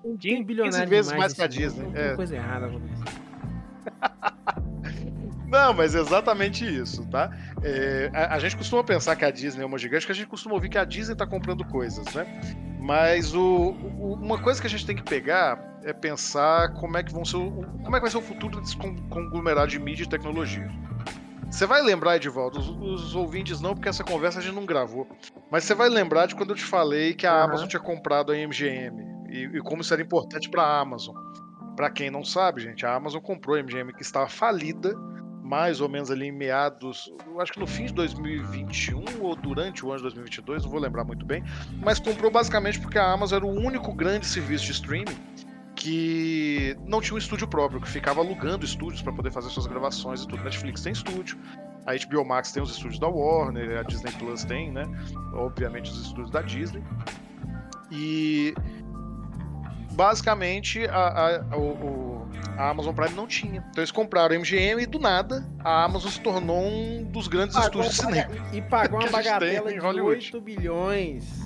tem, 0.02 0.16
tem 0.16 0.44
bilionário 0.44 0.88
vezes 0.88 1.12
mais 1.12 1.32
que 1.32 1.42
a 1.42 1.46
Disney. 1.46 1.90
Tem 1.92 2.02
é. 2.02 2.14
coisa 2.14 2.36
errada 2.36 2.70
Não, 5.46 5.72
mas 5.72 5.94
é 5.94 6.00
exatamente 6.00 6.64
isso, 6.64 7.06
tá? 7.06 7.30
É, 7.62 8.10
a, 8.12 8.34
a, 8.34 8.38
gente 8.38 8.56
costuma 8.56 8.82
pensar 8.82 9.14
que 9.14 9.24
a 9.24 9.30
Disney 9.30 9.62
é 9.62 9.66
uma 9.66 9.78
gigante, 9.78 10.04
que 10.04 10.12
a 10.12 10.14
gente 10.14 10.26
costuma 10.26 10.56
ouvir 10.56 10.68
que 10.68 10.78
a 10.78 10.84
Disney 10.84 11.12
está 11.12 11.26
comprando 11.26 11.64
coisas, 11.64 12.04
né? 12.12 12.26
Mas 12.80 13.32
o, 13.32 13.40
o, 13.40 14.14
uma 14.14 14.38
coisa 14.38 14.60
que 14.60 14.66
a 14.66 14.70
gente 14.70 14.84
tem 14.84 14.96
que 14.96 15.04
pegar 15.04 15.78
é 15.84 15.92
pensar 15.92 16.74
como 16.74 16.96
é 16.96 17.02
que 17.02 17.12
vão 17.12 17.24
ser 17.24 17.36
o, 17.36 17.64
como 17.84 17.96
é 17.96 17.98
que 17.98 18.02
vai 18.02 18.10
ser 18.10 18.18
o 18.18 18.22
futuro 18.22 18.60
desse 18.60 18.76
conglomerado 18.76 19.70
de 19.70 19.78
mídia 19.78 20.02
e 20.02 20.08
tecnologia. 20.08 20.68
Você 21.50 21.66
vai 21.66 21.80
lembrar, 21.80 22.16
Edivaldo, 22.16 22.58
os, 22.58 22.68
os, 22.68 23.14
ouvintes 23.14 23.60
não, 23.60 23.74
porque 23.74 23.88
essa 23.88 24.04
conversa 24.04 24.40
a 24.40 24.42
gente 24.42 24.54
não 24.54 24.66
gravou. 24.66 25.06
Mas 25.50 25.64
você 25.64 25.74
vai 25.74 25.88
lembrar 25.88 26.26
de 26.26 26.34
quando 26.34 26.50
eu 26.50 26.56
te 26.56 26.64
falei 26.64 27.14
que 27.14 27.26
a 27.26 27.34
uhum. 27.34 27.44
Amazon 27.44 27.68
tinha 27.68 27.80
comprado 27.80 28.32
a 28.32 28.36
MGM 28.36 29.02
e, 29.28 29.56
e 29.56 29.60
como 29.60 29.80
isso 29.80 29.92
era 29.92 30.02
importante 30.02 30.50
para 30.50 30.62
a 30.62 30.80
Amazon. 30.80 31.14
Para 31.76 31.90
quem 31.90 32.10
não 32.10 32.24
sabe, 32.24 32.62
gente, 32.62 32.84
a 32.84 32.94
Amazon 32.94 33.20
comprou 33.20 33.56
a 33.56 33.62
MGM 33.62 33.92
que 33.92 34.02
estava 34.02 34.28
falida 34.28 34.96
mais 35.46 35.80
ou 35.80 35.88
menos 35.88 36.10
ali 36.10 36.26
em 36.26 36.32
meados, 36.32 37.08
acho 37.40 37.52
que 37.52 37.60
no 37.60 37.68
fim 37.68 37.86
de 37.86 37.94
2021 37.94 39.04
ou 39.20 39.36
durante 39.36 39.86
o 39.86 39.90
ano 39.90 39.98
de 39.98 40.02
2022, 40.02 40.64
não 40.64 40.70
vou 40.70 40.80
lembrar 40.80 41.04
muito 41.04 41.24
bem, 41.24 41.44
mas 41.80 42.00
comprou 42.00 42.32
basicamente 42.32 42.80
porque 42.80 42.98
a 42.98 43.12
Amazon 43.12 43.36
era 43.36 43.46
o 43.46 43.50
único 43.50 43.92
grande 43.94 44.26
serviço 44.26 44.64
de 44.64 44.72
streaming 44.72 45.16
que 45.86 46.76
não 46.84 47.00
tinha 47.00 47.14
um 47.14 47.18
estúdio 47.18 47.46
próprio, 47.46 47.80
que 47.80 47.88
ficava 47.88 48.20
alugando 48.20 48.64
estúdios 48.64 49.00
para 49.02 49.12
poder 49.12 49.30
fazer 49.30 49.48
suas 49.50 49.68
gravações 49.68 50.22
e 50.22 50.26
tudo. 50.26 50.42
Netflix 50.42 50.82
tem 50.82 50.92
estúdio, 50.92 51.38
a 51.86 51.92
HBO 51.94 52.24
Max 52.24 52.50
tem 52.50 52.60
os 52.60 52.72
estúdios 52.72 52.98
da 52.98 53.06
Warner, 53.06 53.78
a 53.78 53.82
Disney 53.84 54.10
Plus 54.18 54.42
tem, 54.42 54.72
né? 54.72 54.84
Obviamente 55.32 55.88
os 55.92 56.06
estúdios 56.06 56.32
da 56.32 56.42
Disney. 56.42 56.82
E 57.92 58.52
basicamente 59.92 60.84
a, 60.88 61.44
a, 61.52 61.56
o, 61.56 62.26
a, 62.58 62.70
Amazon 62.70 62.92
Prime 62.92 63.14
não 63.14 63.28
tinha. 63.28 63.64
Então 63.70 63.80
eles 63.80 63.92
compraram 63.92 64.34
a 64.34 64.38
MGM 64.40 64.82
e 64.82 64.86
do 64.86 64.98
nada 64.98 65.48
a 65.60 65.84
Amazon 65.84 66.10
se 66.10 66.20
tornou 66.20 66.64
um 66.64 67.04
dos 67.04 67.28
grandes 67.28 67.54
pagou 67.54 67.80
estúdios 67.80 67.94
de 67.94 68.00
cinema. 68.02 68.34
E 68.52 68.60
pagou 68.60 68.98
uma 68.98 69.08
bagatela 69.08 69.72
de 69.72 70.00
8 70.00 70.40
bilhões. 70.40 71.45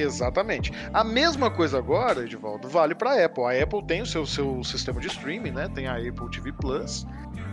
Exatamente. 0.00 0.72
A 0.92 1.02
mesma 1.02 1.50
coisa 1.50 1.78
agora, 1.78 2.22
Edivaldo, 2.22 2.68
vale 2.68 2.94
para 2.94 3.12
a 3.12 3.24
Apple. 3.24 3.44
A 3.44 3.62
Apple 3.62 3.84
tem 3.86 4.02
o 4.02 4.06
seu, 4.06 4.24
seu 4.26 4.62
sistema 4.62 5.00
de 5.00 5.08
streaming, 5.08 5.50
né? 5.50 5.68
Tem 5.74 5.86
a 5.86 5.96
Apple 5.96 6.30
TV 6.30 6.52
Plus. 6.52 7.06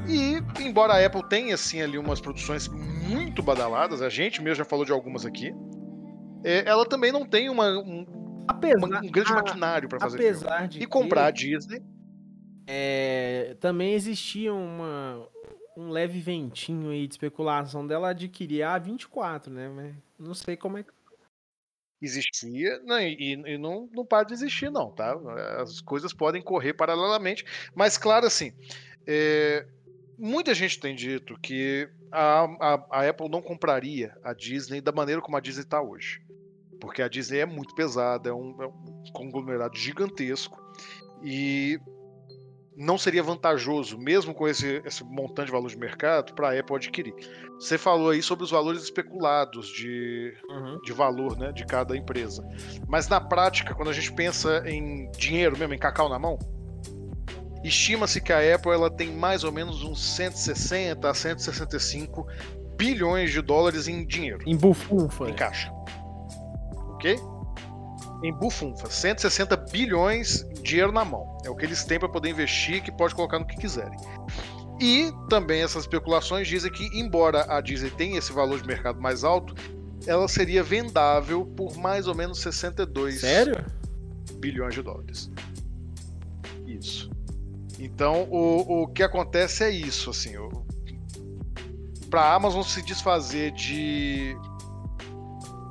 E, 0.08 0.38
embora 0.62 0.93
a 0.93 1.05
Apple 1.05 1.27
tenha, 1.27 1.55
assim, 1.55 1.81
ali 1.81 1.97
umas 1.97 2.21
produções 2.21 2.67
muito 2.67 3.41
badaladas, 3.41 4.01
a 4.01 4.10
gente 4.10 4.41
mesmo 4.41 4.55
já 4.55 4.65
falou 4.65 4.86
de 4.86 4.91
algumas 4.91 5.25
aqui, 5.25 5.51
é, 6.43 6.63
ela 6.69 6.86
também 6.86 7.12
não 7.12 7.25
tem 7.25 7.49
uma, 7.49 7.69
um, 7.79 8.05
apesar, 8.47 8.86
uma, 8.86 8.99
um 8.99 9.10
grande 9.10 9.31
a, 9.31 9.36
maquinário 9.36 9.89
para 9.89 9.99
fazer 9.99 10.17
apesar 10.17 10.55
filme. 10.58 10.67
De 10.67 10.84
e 10.84 10.86
comprar 10.86 11.34
que, 11.34 11.55
a 11.55 11.58
Disney. 11.58 11.81
É, 12.67 13.58
também 13.60 13.93
existia 13.93 14.53
uma, 14.53 15.27
um 15.75 15.89
leve 15.89 16.19
ventinho 16.19 16.91
aí 16.91 17.08
de 17.08 17.13
especulação 17.15 17.86
dela 17.86 18.10
adquirir 18.10 18.62
a 18.62 18.77
24, 18.77 19.51
né? 19.51 19.69
Mas 19.69 19.95
não 20.19 20.36
sei 20.36 20.55
como 20.55 20.77
é 20.77 20.84
que. 20.84 20.94
Existia, 22.06 22.80
não, 22.84 23.00
e, 23.00 23.34
e 23.34 23.58
não, 23.58 23.89
não 23.91 24.06
para 24.06 24.28
de 24.28 24.34
existir, 24.34 24.70
não, 24.72 24.91
tá? 24.91 25.18
As 25.60 25.82
coisas 25.82 26.13
podem 26.13 26.41
correr 26.41 26.74
paralelamente, 26.74 27.44
mas 27.74 27.98
claro, 27.98 28.28
assim, 28.28 28.54
é, 29.08 29.65
muita 30.18 30.54
gente 30.54 30.80
tem 30.80 30.96
dito 30.96 31.38
que 31.39 31.89
a, 32.12 32.44
a, 32.60 32.86
a 32.91 33.10
Apple 33.10 33.30
não 33.30 33.41
compraria 33.41 34.15
a 34.24 34.34
Disney 34.34 34.82
da 34.82 34.91
maneira 34.91 35.22
como 35.22 35.36
a 35.36 35.39
Disney 35.39 35.63
está 35.63 35.82
hoje. 35.82 36.22
Porque 36.80 37.02
a 37.02 37.08
Disney 37.08 37.39
é 37.39 37.46
muito 37.46 37.74
pesada, 37.74 38.30
é 38.30 38.34
um, 38.34 38.62
é 38.62 38.68
um 38.68 39.04
conglomerado 39.13 39.78
gigantesco 39.78 40.62
e 41.24 41.80
não 42.78 42.98
seria 42.98 43.24
vantajoso, 43.24 43.98
mesmo 43.98 44.34
com 44.34 44.48
esse, 44.48 44.82
esse 44.86 45.04
montante 45.04 45.48
de 45.48 45.52
valor 45.52 45.70
de 45.70 45.78
mercado, 45.78 46.34
para 46.34 46.50
a 46.50 46.60
Apple 46.60 46.76
adquirir. 46.76 47.14
Você 47.60 47.78
falou 47.78 48.10
aí 48.10 48.22
sobre 48.22 48.44
os 48.44 48.52
valores 48.52 48.84
especulados 48.84 49.68
de, 49.68 50.34
uhum. 50.50 50.80
de 50.82 50.92
valor 50.92 51.38
né, 51.38 51.52
de 51.52 51.66
cada 51.66 51.96
empresa. 51.96 52.46
Mas 52.88 53.08
na 53.08 53.22
prática, 53.22 53.74
quando 53.74 53.90
a 53.90 53.94
gente 53.94 54.12
pensa 54.12 54.64
em 54.66 55.10
dinheiro 55.12 55.58
mesmo, 55.58 55.74
em 55.74 55.80
cacau 55.80 56.10
na 56.10 56.20
mão, 56.20 56.38
estima-se 57.64 58.20
que 58.20 58.34
a 58.34 58.56
Apple 58.56 58.72
ela 58.72 58.90
tem 58.90 59.12
mais 59.12 59.44
ou 59.44 59.52
menos 59.52 59.84
uns 59.84 60.16
160 60.16 61.10
a 61.10 61.14
165 61.14 62.28
bilhões 62.78 63.32
de 63.32 63.42
dólares 63.42 63.88
em 63.88 64.06
dinheiro. 64.06 64.40
Em 64.46 64.56
bufunfa. 64.56 65.30
Em 65.30 65.34
caixa 65.34 65.74
ok? 67.06 67.20
Em 68.24 68.34
bufunfa, 68.34 68.90
160 68.90 69.56
bilhões 69.58 70.46
dinheiro 70.65 70.91
na 70.91 71.06
mão. 71.06 71.38
É 71.45 71.49
o 71.49 71.56
que 71.56 71.65
eles 71.65 71.86
têm 71.86 71.99
para 71.99 72.10
poder 72.10 72.30
investir, 72.30 72.84
que 72.84 72.91
pode 72.91 73.15
colocar 73.15 73.39
no 73.39 73.45
que 73.45 73.56
quiserem. 73.56 73.97
E 74.82 75.12
também 75.30 75.62
essas 75.62 75.84
especulações 75.84 76.47
dizem 76.47 76.71
que, 76.71 76.86
embora 76.99 77.45
a 77.47 77.62
Disney 77.62 77.91
tenha 77.91 78.17
esse 78.17 78.34
valor 78.34 78.60
de 78.60 78.67
mercado 78.67 78.99
mais 78.99 79.23
alto, 79.23 79.56
ela 80.06 80.28
seria 80.28 80.62
vendável 80.62 81.45
por 81.45 81.78
mais 81.78 82.08
ou 82.08 82.15
menos 82.15 82.39
62 82.41 83.21
Sério? 83.21 83.65
bilhões 84.34 84.73
de 84.73 84.82
dólares. 84.82 85.32
Isso. 86.65 87.10
Então, 87.80 88.28
o, 88.30 88.84
o 88.84 88.88
que 88.88 89.04
acontece 89.04 89.63
é 89.63 89.69
isso, 89.69 90.10
assim, 90.10 90.34
para 92.10 92.21
a 92.21 92.34
Amazon 92.34 92.63
se 92.63 92.82
desfazer 92.82 93.51
de 93.51 94.36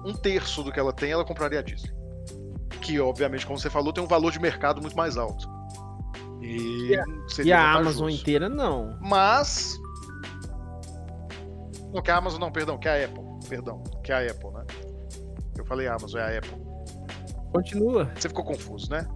um 0.05 0.13
terço 0.13 0.63
do 0.63 0.71
que 0.71 0.79
ela 0.79 0.93
tem, 0.93 1.11
ela 1.11 1.25
compraria 1.25 1.59
a 1.59 1.63
Disney. 1.63 1.94
Que, 2.85 3.01
obviamente, 3.01 3.47
como 3.47 3.59
você 3.59 3.71
falou, 3.71 3.95
tem 3.95 4.05
um 4.05 4.07
valor 4.07 4.31
de 4.31 4.39
mercado 4.39 4.83
muito 4.83 4.95
mais 4.95 5.17
alto. 5.17 5.49
E, 6.43 6.93
e 7.43 7.51
a 7.51 7.73
Amazon 7.73 8.11
inteira 8.11 8.47
não. 8.47 8.99
Mas. 9.01 9.81
Não, 11.95 12.03
que 12.03 12.11
a 12.11 12.17
Amazon 12.19 12.39
não, 12.39 12.53
perdão, 12.53 12.77
que 12.77 12.87
a 12.87 13.03
Apple. 13.03 13.25
Perdão, 13.49 13.83
que 14.03 14.13
a 14.13 14.19
Apple, 14.19 14.51
né? 14.51 14.65
Eu 15.57 15.65
falei 15.65 15.89
Amazon, 15.89 16.21
é 16.21 16.35
a 16.35 16.39
Apple. 16.39 16.63
Continua. 17.55 18.13
Você 18.15 18.29
ficou 18.29 18.45
confuso, 18.45 18.91
né? 18.91 19.09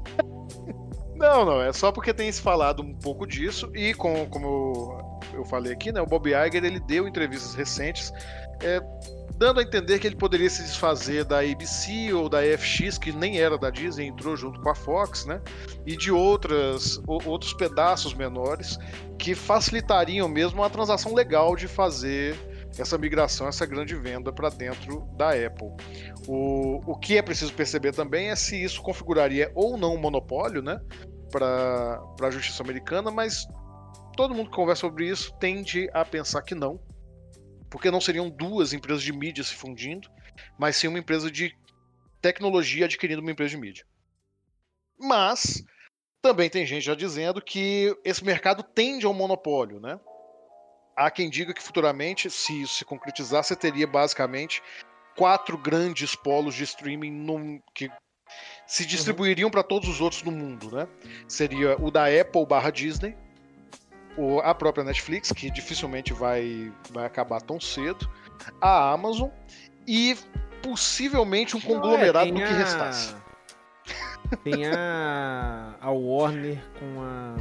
não, 1.14 1.44
não, 1.44 1.60
é 1.60 1.70
só 1.74 1.92
porque 1.92 2.14
tem 2.14 2.32
se 2.32 2.40
falado 2.40 2.82
um 2.82 2.94
pouco 2.94 3.26
disso 3.26 3.70
e 3.74 3.92
com, 3.92 4.24
como 4.30 4.46
eu, 5.34 5.40
eu 5.40 5.44
falei 5.44 5.74
aqui, 5.74 5.92
né, 5.92 6.00
o 6.00 6.06
Bob 6.06 6.30
Iger 6.30 6.64
ele 6.64 6.80
deu 6.80 7.06
entrevistas 7.06 7.54
recentes 7.54 8.10
é, 8.62 8.80
dando 9.36 9.60
a 9.60 9.62
entender 9.62 9.98
que 9.98 10.06
ele 10.06 10.16
poderia 10.16 10.48
se 10.48 10.62
desfazer 10.62 11.24
da 11.24 11.40
ABC 11.40 12.12
ou 12.12 12.28
da 12.28 12.38
FX, 12.42 12.98
que 12.98 13.12
nem 13.12 13.38
era 13.38 13.58
da 13.58 13.70
Disney, 13.70 14.06
entrou 14.06 14.36
junto 14.36 14.60
com 14.60 14.68
a 14.68 14.74
Fox, 14.74 15.26
né? 15.26 15.40
E 15.84 15.96
de 15.96 16.12
outras, 16.12 17.00
outros 17.06 17.52
pedaços 17.52 18.14
menores 18.14 18.78
que 19.18 19.34
facilitariam 19.34 20.28
mesmo 20.28 20.62
a 20.62 20.70
transação 20.70 21.14
legal 21.14 21.56
de 21.56 21.66
fazer 21.66 22.36
essa 22.78 22.98
migração, 22.98 23.46
essa 23.46 23.66
grande 23.66 23.94
venda 23.94 24.32
para 24.32 24.48
dentro 24.48 25.08
da 25.16 25.30
Apple. 25.30 25.70
O, 26.26 26.80
o 26.92 26.98
que 26.98 27.16
é 27.16 27.22
preciso 27.22 27.52
perceber 27.52 27.92
também 27.92 28.30
é 28.30 28.36
se 28.36 28.62
isso 28.62 28.82
configuraria 28.82 29.50
ou 29.54 29.76
não 29.76 29.94
um 29.94 30.00
monopólio, 30.00 30.62
né? 30.62 30.80
Para 31.30 32.00
a 32.22 32.30
justiça 32.30 32.62
americana, 32.62 33.10
mas 33.10 33.46
todo 34.16 34.34
mundo 34.34 34.50
que 34.50 34.56
conversa 34.56 34.82
sobre 34.82 35.08
isso 35.08 35.32
tende 35.38 35.88
a 35.92 36.04
pensar 36.04 36.42
que 36.42 36.54
não, 36.54 36.80
porque 37.74 37.90
não 37.90 38.00
seriam 38.00 38.30
duas 38.30 38.72
empresas 38.72 39.02
de 39.02 39.12
mídia 39.12 39.42
se 39.42 39.52
fundindo, 39.52 40.08
mas 40.56 40.76
sim 40.76 40.86
uma 40.86 41.00
empresa 41.00 41.28
de 41.28 41.52
tecnologia 42.22 42.84
adquirindo 42.84 43.20
uma 43.20 43.32
empresa 43.32 43.50
de 43.50 43.56
mídia. 43.56 43.84
Mas 44.96 45.64
também 46.22 46.48
tem 46.48 46.64
gente 46.64 46.84
já 46.84 46.94
dizendo 46.94 47.42
que 47.42 47.92
esse 48.04 48.24
mercado 48.24 48.62
tende 48.62 49.06
ao 49.06 49.12
monopólio, 49.12 49.80
né? 49.80 49.98
Há 50.96 51.10
quem 51.10 51.28
diga 51.28 51.52
que 51.52 51.60
futuramente, 51.60 52.30
se 52.30 52.62
isso 52.62 52.76
se 52.76 52.84
concretizar, 52.84 53.42
você 53.42 53.56
teria 53.56 53.88
basicamente 53.88 54.62
quatro 55.16 55.58
grandes 55.58 56.14
polos 56.14 56.54
de 56.54 56.62
streaming 56.62 57.60
que 57.74 57.90
se 58.68 58.86
distribuiriam 58.86 59.48
uhum. 59.48 59.50
para 59.50 59.64
todos 59.64 59.88
os 59.88 60.00
outros 60.00 60.22
no 60.22 60.30
mundo, 60.30 60.70
né? 60.70 60.86
Seria 61.26 61.76
o 61.82 61.90
da 61.90 62.04
Apple 62.04 62.46
barra 62.46 62.70
Disney, 62.70 63.16
o, 64.16 64.40
a 64.40 64.54
própria 64.54 64.84
Netflix, 64.84 65.32
que 65.32 65.50
dificilmente 65.50 66.12
vai, 66.12 66.72
vai 66.90 67.04
acabar 67.04 67.40
tão 67.40 67.60
cedo, 67.60 68.08
a 68.60 68.92
Amazon 68.92 69.28
e 69.86 70.16
possivelmente 70.62 71.56
um 71.56 71.60
conglomerado 71.60 72.30
do 72.30 72.36
que 72.36 72.42
a... 72.42 72.56
restasse. 72.56 73.14
Tem 74.42 74.66
a, 74.66 75.74
a 75.80 75.90
Warner 75.90 76.58
com 76.78 77.02
a. 77.02 77.36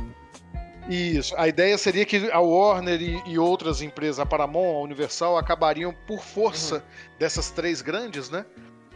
Isso. 0.89 1.33
A 1.38 1.47
ideia 1.47 1.77
seria 1.77 2.05
que 2.05 2.29
a 2.29 2.39
Warner 2.39 3.01
e, 3.01 3.23
e 3.25 3.39
outras 3.39 3.81
empresas, 3.81 4.19
a 4.19 4.25
Paramount, 4.25 4.75
a 4.75 4.81
Universal, 4.81 5.38
acabariam 5.38 5.95
por 6.05 6.21
força 6.21 6.75
uhum. 6.75 6.81
dessas 7.17 7.49
três 7.51 7.81
grandes, 7.81 8.29
né? 8.29 8.45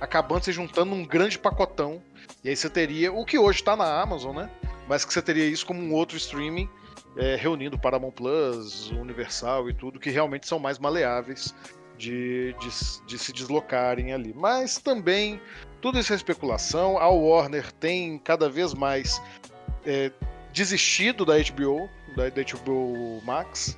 Acabando 0.02 0.44
se 0.44 0.52
juntando 0.52 0.94
num 0.94 1.06
grande 1.06 1.40
pacotão. 1.40 2.02
E 2.44 2.50
aí 2.50 2.56
você 2.56 2.70
teria 2.70 3.12
o 3.14 3.24
que 3.24 3.40
hoje 3.40 3.60
está 3.60 3.76
na 3.76 4.02
Amazon, 4.02 4.36
né? 4.36 4.50
Mas 4.88 5.06
que 5.06 5.14
você 5.14 5.22
teria 5.22 5.46
isso 5.46 5.66
como 5.66 5.82
um 5.82 5.94
outro 5.94 6.18
streaming 6.18 6.70
é, 7.18 7.36
reunindo 7.36 7.78
Paramount 7.80 8.12
Plus, 8.12 8.92
Universal 8.92 9.70
e 9.70 9.74
tudo, 9.74 10.00
que 10.00 10.10
realmente 10.10 10.48
são 10.48 10.60
mais 10.60 10.78
maleáveis 10.78 11.54
de, 11.98 12.54
de, 12.60 13.06
de, 13.08 13.18
se 13.18 13.34
deslocarem 13.34 14.14
ali. 14.14 14.34
Mas 14.36 14.78
também, 14.78 15.42
tudo 15.82 16.00
isso 16.00 16.14
é 16.14 16.16
especulação. 16.16 16.98
A 16.98 17.10
Warner 17.10 17.72
tem 17.74 18.20
cada 18.20 18.48
vez 18.48 18.74
mais 18.74 19.22
é, 19.86 20.12
desistido 20.54 21.26
da 21.26 21.34
HBO, 21.38 21.90
da, 22.16 22.30
da 22.30 22.44
HBO 22.44 23.22
Max. 23.26 23.78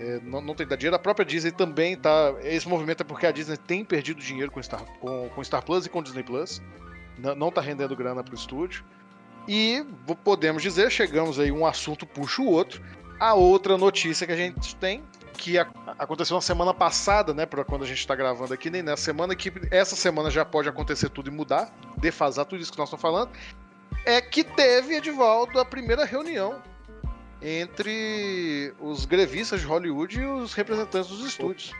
É, 0.00 0.18
não, 0.24 0.40
não, 0.40 0.54
tem 0.54 0.66
dado 0.66 0.78
dinheiro. 0.78 0.96
A 0.96 0.98
própria 0.98 1.24
Disney 1.24 1.52
também 1.52 1.96
tá. 1.96 2.34
Esse 2.42 2.68
movimento 2.68 3.02
é 3.02 3.04
porque 3.04 3.26
a 3.26 3.30
Disney 3.30 3.56
tem 3.56 3.84
perdido 3.84 4.20
dinheiro 4.20 4.50
com 4.50 4.60
Star, 4.60 4.84
com, 4.98 5.28
com 5.28 5.44
Star 5.44 5.62
Plus 5.62 5.86
e 5.86 5.88
com 5.88 6.02
Disney 6.02 6.24
Plus. 6.24 6.60
Não, 7.16 7.34
não 7.36 7.52
tá 7.52 7.60
rendendo 7.60 7.94
grana 7.94 8.24
pro 8.24 8.34
estúdio. 8.34 8.84
E 9.48 9.84
podemos 10.22 10.62
dizer, 10.62 10.90
chegamos 10.90 11.38
aí, 11.38 11.50
um 11.50 11.66
assunto 11.66 12.06
puxa 12.06 12.42
o 12.42 12.50
outro. 12.50 12.82
A 13.18 13.34
outra 13.34 13.76
notícia 13.78 14.26
que 14.26 14.32
a 14.32 14.36
gente 14.36 14.74
tem, 14.76 15.02
que 15.34 15.58
aconteceu 15.58 16.34
na 16.34 16.40
semana 16.40 16.74
passada, 16.74 17.32
né, 17.32 17.46
para 17.46 17.64
quando 17.64 17.82
a 17.82 17.86
gente 17.86 17.98
está 17.98 18.14
gravando 18.14 18.52
aqui, 18.52 18.70
nem 18.70 18.82
nessa 18.82 19.02
semana, 19.04 19.34
que 19.34 19.52
essa 19.70 19.94
semana 19.96 20.30
já 20.30 20.44
pode 20.44 20.68
acontecer 20.68 21.08
tudo 21.08 21.28
e 21.28 21.32
mudar, 21.32 21.72
defasar 21.98 22.44
tudo 22.44 22.60
isso 22.60 22.72
que 22.72 22.78
nós 22.78 22.88
estamos 22.88 23.02
falando, 23.02 23.30
é 24.04 24.20
que 24.20 24.42
teve, 24.42 24.96
Edivaldo, 24.96 25.58
a 25.60 25.64
primeira 25.64 26.04
reunião 26.04 26.60
entre 27.40 28.72
os 28.80 29.04
grevistas 29.04 29.60
de 29.60 29.66
Hollywood 29.66 30.20
e 30.20 30.24
os 30.24 30.54
representantes 30.54 31.10
dos 31.10 31.26
estúdios. 31.26 31.72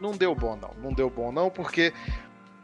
Não 0.00 0.12
deu 0.12 0.34
bom, 0.34 0.56
não. 0.56 0.70
Não 0.82 0.92
deu 0.92 1.08
bom, 1.08 1.30
não, 1.32 1.48
porque 1.48 1.92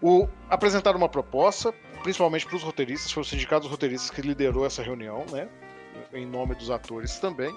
o, 0.00 0.28
apresentaram 0.50 0.98
uma 0.98 1.08
proposta, 1.08 1.72
principalmente 2.02 2.46
para 2.46 2.56
os 2.56 2.62
roteiristas, 2.62 3.10
foi 3.10 3.22
o 3.22 3.26
sindicato 3.26 3.62
dos 3.62 3.70
roteiristas 3.70 4.10
que 4.10 4.20
liderou 4.20 4.66
essa 4.66 4.82
reunião, 4.82 5.24
né? 5.30 5.48
Em 6.12 6.26
nome 6.26 6.54
dos 6.54 6.70
atores 6.70 7.18
também. 7.18 7.54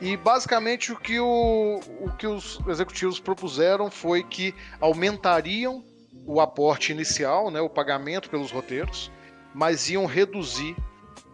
E 0.00 0.16
basicamente 0.16 0.92
o 0.92 0.96
que, 0.96 1.18
o, 1.18 1.80
o 2.00 2.12
que 2.16 2.26
os 2.26 2.60
executivos 2.68 3.18
propuseram 3.18 3.90
foi 3.90 4.22
que 4.22 4.54
aumentariam 4.80 5.82
o 6.24 6.40
aporte 6.40 6.92
inicial, 6.92 7.50
né, 7.50 7.60
o 7.60 7.68
pagamento 7.68 8.30
pelos 8.30 8.50
roteiros, 8.50 9.10
mas 9.54 9.88
iam 9.88 10.06
reduzir 10.06 10.76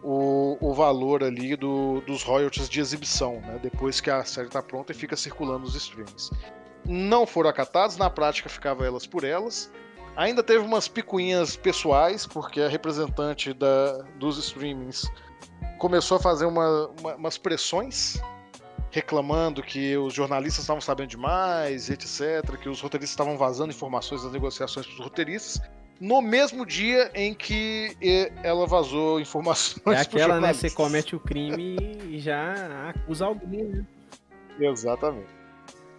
o, 0.01 0.57
o 0.61 0.73
valor 0.73 1.23
ali 1.23 1.55
do, 1.55 2.01
dos 2.01 2.23
royalties 2.23 2.69
de 2.69 2.79
exibição, 2.79 3.41
né, 3.41 3.59
depois 3.61 3.99
que 3.99 4.09
a 4.09 4.23
série 4.23 4.47
está 4.47 4.63
pronta 4.63 4.93
e 4.93 4.95
fica 4.95 5.15
circulando 5.15 5.65
nos 5.65 5.75
streams. 5.75 6.31
Não 6.85 7.27
foram 7.27 7.49
acatados, 7.49 7.97
na 7.97 8.09
prática 8.09 8.47
ficava 8.47 8.85
elas 8.85 9.05
por 9.05 9.23
elas. 9.23 9.71
Ainda 10.15 10.41
teve 10.41 10.59
umas 10.59 10.87
picuinhas 10.87 11.55
pessoais, 11.55 12.25
porque 12.25 12.61
a 12.61 12.69
representante 12.69 13.53
da, 13.53 14.03
dos 14.17 14.37
streamings 14.37 15.09
começou 15.77 16.17
a 16.17 16.19
fazer 16.19 16.45
uma, 16.45 16.87
uma, 16.99 17.15
umas 17.15 17.37
pressões 17.37 18.21
reclamando 18.91 19.61
que 19.61 19.97
os 19.97 20.13
jornalistas 20.13 20.63
estavam 20.63 20.79
sabendo 20.79 21.09
demais, 21.09 21.89
etc., 21.89 22.57
que 22.57 22.69
os 22.69 22.79
roteiristas 22.79 23.11
estavam 23.11 23.37
vazando 23.37 23.71
informações 23.73 24.23
das 24.23 24.31
negociações 24.31 24.85
para 24.85 24.93
os 24.93 24.99
roteiristas, 25.01 25.61
no 25.99 26.21
mesmo 26.21 26.65
dia 26.65 27.11
em 27.13 27.33
que 27.33 27.97
ela 28.41 28.65
vazou 28.65 29.19
informações. 29.21 29.97
É 29.97 29.99
aquela, 29.99 30.39
né? 30.39 30.53
Você 30.53 30.69
comete 30.69 31.13
o 31.13 31.19
crime 31.19 31.75
e 32.09 32.19
já 32.19 32.89
acusa 32.89 33.25
alguém, 33.25 33.65
né? 33.65 33.85
Exatamente. 34.59 35.27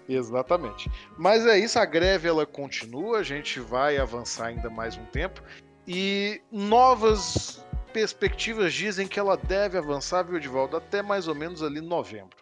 Exatamente. 0.08 0.90
Mas 1.16 1.46
é 1.46 1.58
isso, 1.58 1.78
a 1.78 1.84
greve 1.84 2.28
ela 2.28 2.46
continua, 2.46 3.18
a 3.18 3.22
gente 3.22 3.60
vai 3.60 3.98
avançar 3.98 4.46
ainda 4.46 4.70
mais 4.70 4.96
um 4.96 5.04
tempo 5.06 5.42
e 5.86 6.40
novas 6.50 7.64
perspectivas 7.92 8.72
dizem 8.72 9.08
que 9.08 9.18
ela 9.18 9.36
deve 9.36 9.78
avançar, 9.78 10.22
viu, 10.22 10.36
Edivaldo, 10.36 10.76
até 10.76 11.02
mais 11.02 11.28
ou 11.28 11.34
menos 11.34 11.62
ali 11.62 11.80
novembro. 11.80 12.36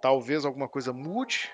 Talvez 0.00 0.44
alguma 0.44 0.68
coisa 0.68 0.92
mude, 0.92 1.50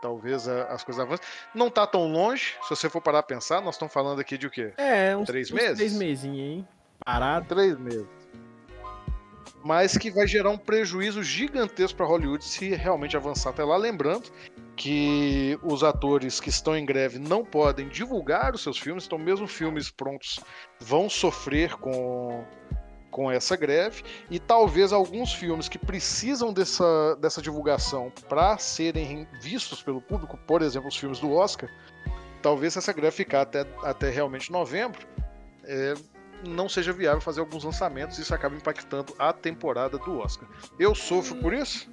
talvez 0.00 0.46
as 0.46 0.84
coisas 0.84 1.02
avancem. 1.02 1.26
Não 1.54 1.66
está 1.66 1.86
tão 1.86 2.10
longe, 2.10 2.56
se 2.62 2.70
você 2.70 2.88
for 2.88 3.00
parar 3.00 3.18
a 3.18 3.22
pensar, 3.22 3.60
nós 3.60 3.74
estamos 3.74 3.92
falando 3.92 4.20
aqui 4.20 4.38
de 4.38 4.46
o 4.46 4.50
quê? 4.50 4.72
É, 4.76 5.16
uns 5.16 5.26
três 5.26 5.50
uns 5.50 5.54
meses? 5.54 5.76
Três 5.76 5.92
mesinhos, 5.94 6.38
hein? 6.38 6.68
Parado. 7.04 7.46
Três 7.48 7.76
meses 7.78 8.19
mas 9.64 9.96
que 9.96 10.10
vai 10.10 10.26
gerar 10.26 10.50
um 10.50 10.58
prejuízo 10.58 11.22
gigantesco 11.22 11.96
para 11.96 12.06
Hollywood 12.06 12.44
se 12.44 12.70
realmente 12.70 13.16
avançar 13.16 13.50
até 13.50 13.64
lá. 13.64 13.76
Lembrando 13.76 14.30
que 14.76 15.58
os 15.62 15.84
atores 15.84 16.40
que 16.40 16.48
estão 16.48 16.76
em 16.76 16.84
greve 16.84 17.18
não 17.18 17.44
podem 17.44 17.88
divulgar 17.88 18.54
os 18.54 18.62
seus 18.62 18.78
filmes, 18.78 19.06
então, 19.06 19.18
mesmo 19.18 19.46
filmes 19.46 19.90
prontos 19.90 20.40
vão 20.80 21.10
sofrer 21.10 21.74
com, 21.76 22.44
com 23.10 23.30
essa 23.30 23.56
greve, 23.56 24.02
e 24.30 24.38
talvez 24.38 24.92
alguns 24.92 25.34
filmes 25.34 25.68
que 25.68 25.78
precisam 25.78 26.52
dessa, 26.52 27.16
dessa 27.16 27.42
divulgação 27.42 28.10
para 28.28 28.56
serem 28.56 29.28
vistos 29.42 29.82
pelo 29.82 30.00
público, 30.00 30.38
por 30.46 30.62
exemplo, 30.62 30.88
os 30.88 30.96
filmes 30.96 31.18
do 31.20 31.32
Oscar, 31.32 31.68
talvez 32.40 32.76
essa 32.76 32.92
greve 32.92 33.16
ficar 33.16 33.42
até, 33.42 33.66
até 33.82 34.08
realmente 34.08 34.50
novembro. 34.50 35.06
É, 35.64 35.94
não 36.46 36.68
seja 36.68 36.92
viável 36.92 37.20
fazer 37.20 37.40
alguns 37.40 37.64
lançamentos 37.64 38.18
e 38.18 38.22
isso 38.22 38.34
acaba 38.34 38.56
impactando 38.56 39.14
a 39.18 39.32
temporada 39.32 39.98
do 39.98 40.18
Oscar. 40.18 40.48
Eu 40.78 40.94
sofro 40.94 41.36
por 41.36 41.52
isso? 41.52 41.88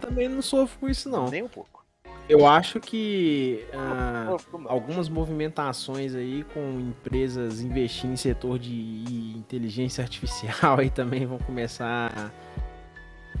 Também 0.00 0.28
não 0.28 0.42
sofro 0.42 0.78
por 0.78 0.90
isso, 0.90 1.08
não. 1.08 1.28
Nem 1.28 1.42
um 1.42 1.48
pouco. 1.48 1.82
Eu 2.28 2.46
acho 2.46 2.80
que 2.80 3.66
ah, 3.74 4.36
algumas 4.66 5.08
movimentações 5.08 6.14
aí 6.14 6.44
com 6.54 6.80
empresas 6.80 7.60
investindo 7.60 8.12
em 8.12 8.16
setor 8.16 8.58
de 8.58 9.34
inteligência 9.36 10.02
artificial 10.02 10.78
aí 10.78 10.88
também 10.88 11.26
vão 11.26 11.38
começar 11.38 12.32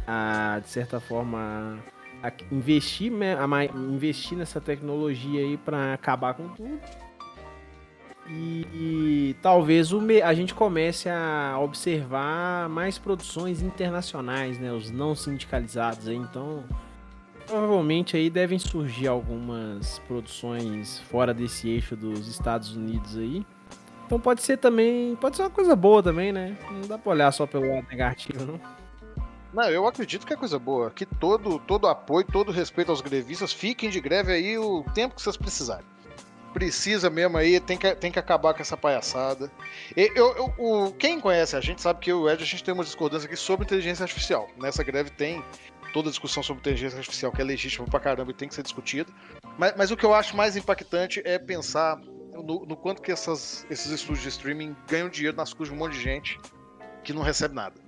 a, 0.06 0.54
a 0.56 0.58
de 0.58 0.68
certa 0.68 0.98
forma, 0.98 1.78
a 2.22 2.32
investir, 2.50 3.12
a 3.12 3.64
investir 3.64 4.36
nessa 4.36 4.60
tecnologia 4.60 5.40
aí 5.40 5.56
para 5.56 5.94
acabar 5.94 6.34
com 6.34 6.48
tudo. 6.48 6.80
E, 8.34 8.66
e, 8.72 9.36
talvez 9.42 9.92
o, 9.92 10.00
a 10.24 10.32
gente 10.32 10.54
comece 10.54 11.08
a 11.08 11.58
observar 11.60 12.66
mais 12.68 12.98
produções 12.98 13.60
internacionais, 13.60 14.58
né? 14.58 14.72
Os 14.72 14.90
não 14.90 15.14
sindicalizados 15.14 16.08
aí, 16.08 16.16
então 16.16 16.64
provavelmente 17.46 18.16
aí 18.16 18.30
devem 18.30 18.58
surgir 18.58 19.08
algumas 19.08 19.98
produções 20.00 21.00
fora 21.10 21.34
desse 21.34 21.68
eixo 21.68 21.94
dos 21.94 22.26
Estados 22.26 22.74
Unidos 22.74 23.18
aí. 23.18 23.44
Então 24.06 24.18
pode 24.18 24.42
ser 24.42 24.56
também, 24.56 25.14
pode 25.16 25.36
ser 25.36 25.42
uma 25.42 25.50
coisa 25.50 25.76
boa 25.76 26.02
também, 26.02 26.32
né? 26.32 26.56
Não 26.70 26.88
dá 26.88 26.96
pra 26.96 27.12
olhar 27.12 27.32
só 27.32 27.46
pelo 27.46 27.68
lado 27.68 27.86
negativo, 27.90 28.46
não. 28.46 28.60
Não, 29.52 29.64
eu 29.68 29.86
acredito 29.86 30.26
que 30.26 30.32
é 30.32 30.36
coisa 30.36 30.58
boa. 30.58 30.90
Que 30.90 31.04
todo, 31.04 31.58
todo 31.58 31.86
apoio, 31.86 32.26
todo 32.26 32.50
respeito 32.50 32.90
aos 32.90 33.02
grevistas, 33.02 33.52
fiquem 33.52 33.90
de 33.90 34.00
greve 34.00 34.32
aí 34.32 34.56
o 34.56 34.82
tempo 34.94 35.14
que 35.14 35.20
vocês 35.20 35.36
precisarem. 35.36 35.91
Precisa 36.52 37.08
mesmo 37.08 37.38
aí, 37.38 37.58
tem 37.58 37.78
que, 37.78 37.94
tem 37.94 38.12
que 38.12 38.18
acabar 38.18 38.52
com 38.52 38.60
essa 38.60 38.76
palhaçada. 38.76 39.50
Eu, 39.96 40.34
eu, 40.36 40.54
o, 40.58 40.92
quem 40.92 41.18
conhece 41.18 41.56
a 41.56 41.60
gente 41.60 41.80
sabe 41.80 42.00
que 42.00 42.12
o 42.12 42.28
Ed, 42.28 42.42
a 42.42 42.46
gente 42.46 42.62
tem 42.62 42.74
uma 42.74 42.84
discordância 42.84 43.26
aqui 43.26 43.36
sobre 43.36 43.64
inteligência 43.64 44.02
artificial. 44.02 44.48
Nessa 44.58 44.82
greve 44.84 45.10
tem 45.10 45.42
toda 45.92 46.08
a 46.08 46.10
discussão 46.10 46.42
sobre 46.42 46.60
inteligência 46.60 46.98
artificial, 46.98 47.32
que 47.32 47.40
é 47.40 47.44
legítima 47.44 47.86
pra 47.86 48.00
caramba 48.00 48.30
e 48.30 48.34
tem 48.34 48.48
que 48.48 48.54
ser 48.54 48.62
discutida. 48.62 49.10
Mas, 49.58 49.74
mas 49.76 49.90
o 49.90 49.96
que 49.96 50.04
eu 50.04 50.14
acho 50.14 50.36
mais 50.36 50.56
impactante 50.56 51.22
é 51.24 51.38
pensar 51.38 51.98
no, 52.32 52.66
no 52.66 52.76
quanto 52.76 53.02
que 53.02 53.12
essas, 53.12 53.66
esses 53.70 53.90
estúdios 53.90 54.22
de 54.22 54.28
streaming 54.28 54.76
ganham 54.88 55.08
dinheiro 55.08 55.36
nas 55.36 55.52
custas 55.52 55.68
de 55.68 55.74
um 55.74 55.78
monte 55.78 55.94
de 55.94 56.02
gente 56.02 56.38
que 57.04 57.12
não 57.12 57.22
recebe 57.22 57.54
nada. 57.54 57.80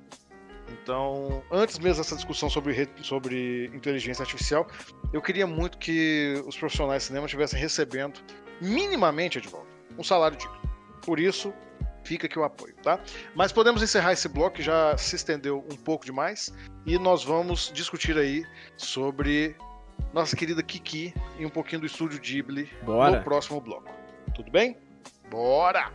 Então, 0.71 1.43
antes 1.51 1.79
mesmo 1.79 2.03
dessa 2.03 2.17
discussão 2.17 2.49
sobre, 2.49 2.89
sobre 3.03 3.71
inteligência 3.75 4.23
artificial, 4.23 4.67
eu 5.13 5.21
queria 5.21 5.47
muito 5.47 5.79
que 5.79 6.43
os 6.47 6.57
profissionais 6.57 7.03
de 7.03 7.09
cinema 7.09 7.27
estivessem 7.27 7.59
recebendo 7.61 8.21
minimamente, 8.65 9.39
Edvaldo, 9.39 9.69
um 9.99 10.05
salário 10.05 10.37
digno. 10.37 10.61
Por 11.03 11.21
isso, 11.21 11.53
fica 12.05 12.27
aqui 12.27 12.39
o 12.39 12.45
apoio, 12.45 12.75
tá? 12.83 12.99
Mas 13.35 13.53
podemos 13.53 13.83
encerrar 13.83 14.13
esse 14.13 14.29
bloco 14.29 14.57
que 14.57 14.63
já 14.63 14.97
se 14.97 15.17
estendeu 15.17 15.65
um 15.71 15.77
pouco 15.77 16.05
demais 16.05 16.53
e 16.87 16.99
nós 16.99 17.25
vamos 17.25 17.71
discutir 17.75 18.17
aí 18.17 18.45
sobre 18.77 19.57
nossa 20.13 20.37
querida 20.37 20.63
Kiki 20.63 21.15
e 21.39 21.47
um 21.47 21.51
pouquinho 21.51 21.81
do 21.81 21.87
estúdio 21.87 22.21
Ghibli 22.21 22.71
Bora. 22.83 23.19
no 23.19 23.25
próximo 23.25 23.61
bloco. 23.61 23.91
Tudo 24.35 24.51
bem? 24.51 24.77
Bora! 25.31 25.93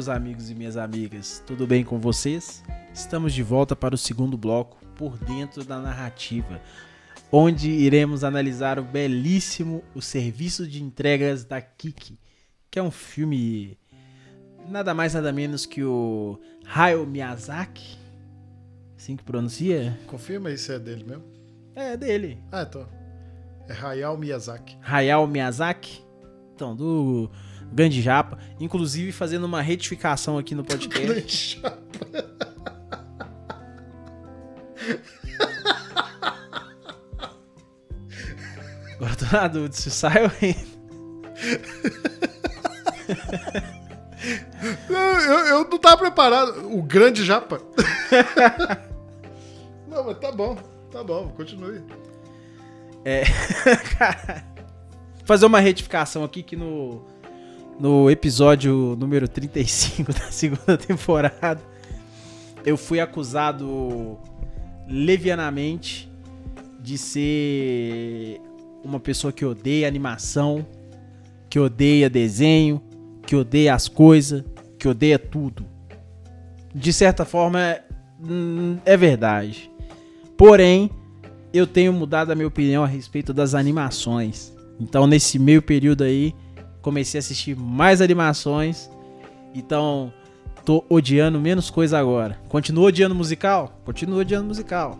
meus 0.00 0.08
amigos 0.08 0.48
e 0.48 0.54
minhas 0.54 0.78
amigas, 0.78 1.44
tudo 1.46 1.66
bem 1.66 1.84
com 1.84 1.98
vocês? 1.98 2.62
Estamos 2.94 3.34
de 3.34 3.42
volta 3.42 3.76
para 3.76 3.94
o 3.94 3.98
segundo 3.98 4.34
bloco, 4.34 4.78
Por 4.96 5.18
Dentro 5.18 5.62
da 5.62 5.78
Narrativa, 5.78 6.58
onde 7.30 7.68
iremos 7.68 8.24
analisar 8.24 8.78
o 8.78 8.82
belíssimo 8.82 9.84
O 9.94 10.00
Serviço 10.00 10.66
de 10.66 10.82
Entregas 10.82 11.44
da 11.44 11.60
Kiki, 11.60 12.18
que 12.70 12.78
é 12.78 12.82
um 12.82 12.90
filme 12.90 13.76
nada 14.70 14.94
mais 14.94 15.12
nada 15.12 15.30
menos 15.34 15.66
que 15.66 15.84
o 15.84 16.40
Hayao 16.64 17.04
Miyazaki, 17.04 17.98
assim 18.96 19.18
que 19.18 19.22
pronuncia? 19.22 19.98
Confirma 20.06 20.48
aí 20.48 20.56
se 20.56 20.72
é 20.72 20.78
dele 20.78 21.04
mesmo. 21.04 21.24
É 21.74 21.94
dele, 21.94 22.38
Ah, 22.50 22.62
então. 22.66 22.88
É 23.68 23.74
Hayao 23.74 24.16
Miyazaki. 24.16 24.78
Hayao 24.80 25.26
Miyazaki, 25.26 26.02
então, 26.54 26.74
do 26.74 27.30
Grande 27.72 28.02
Japa, 28.02 28.38
inclusive 28.58 29.12
fazendo 29.12 29.44
uma 29.44 29.62
retificação 29.62 30.36
aqui 30.38 30.54
no 30.54 30.64
podcast. 30.64 31.60
Agora 38.94 39.12
eu 39.12 39.16
tô 39.16 39.36
na 39.36 39.48
dúvida 39.48 39.74
se 39.74 39.90
sai 39.90 40.24
ou 40.24 40.30
entra. 40.42 40.80
Eu, 44.88 44.96
eu, 44.96 45.38
eu 45.46 45.68
não 45.68 45.78
tava 45.78 45.96
preparado. 45.98 46.68
O 46.76 46.82
grande 46.82 47.24
japa. 47.24 47.60
não, 49.88 50.04
mas 50.04 50.18
tá 50.18 50.30
bom. 50.30 50.56
Tá 50.90 51.02
bom, 51.02 51.28
continue. 51.30 51.82
Cara, 53.98 54.44
fazer 55.24 55.46
uma 55.46 55.60
retificação 55.60 56.22
aqui 56.24 56.42
que 56.42 56.56
no, 56.56 57.02
no 57.80 58.10
episódio 58.10 58.94
número 59.00 59.26
35 59.26 60.12
da 60.12 60.30
segunda 60.30 60.76
temporada 60.76 61.62
eu 62.64 62.76
fui 62.76 63.00
acusado 63.00 64.18
levianamente 64.86 66.10
de 66.78 66.98
ser 66.98 68.40
uma 68.84 69.00
pessoa 69.00 69.32
que 69.32 69.44
odeia 69.44 69.88
animação, 69.88 70.66
que 71.48 71.58
odeia 71.58 72.10
desenho, 72.10 72.82
que 73.26 73.34
odeia 73.34 73.74
as 73.74 73.88
coisas, 73.88 74.44
que 74.78 74.86
odeia 74.86 75.18
tudo. 75.18 75.64
De 76.74 76.92
certa 76.92 77.24
forma, 77.24 77.78
hum, 78.22 78.76
é 78.84 78.96
verdade. 78.96 79.70
Porém, 80.36 80.90
eu 81.52 81.66
tenho 81.66 81.92
mudado 81.92 82.30
a 82.30 82.34
minha 82.34 82.48
opinião 82.48 82.84
a 82.84 82.86
respeito 82.86 83.32
das 83.32 83.54
animações. 83.54 84.52
Então, 84.78 85.06
nesse 85.06 85.38
meio 85.38 85.62
período 85.62 86.04
aí, 86.04 86.34
comecei 86.82 87.18
a 87.18 87.20
assistir 87.20 87.56
mais 87.56 88.00
animações. 88.00 88.90
Então, 89.54 90.12
tô 90.64 90.84
odiando 90.88 91.40
menos 91.40 91.70
coisa 91.70 91.98
agora. 91.98 92.38
Continuo 92.48 92.84
odiando 92.84 93.14
musical? 93.14 93.80
Continuo 93.84 94.18
odiando 94.18 94.46
musical. 94.46 94.98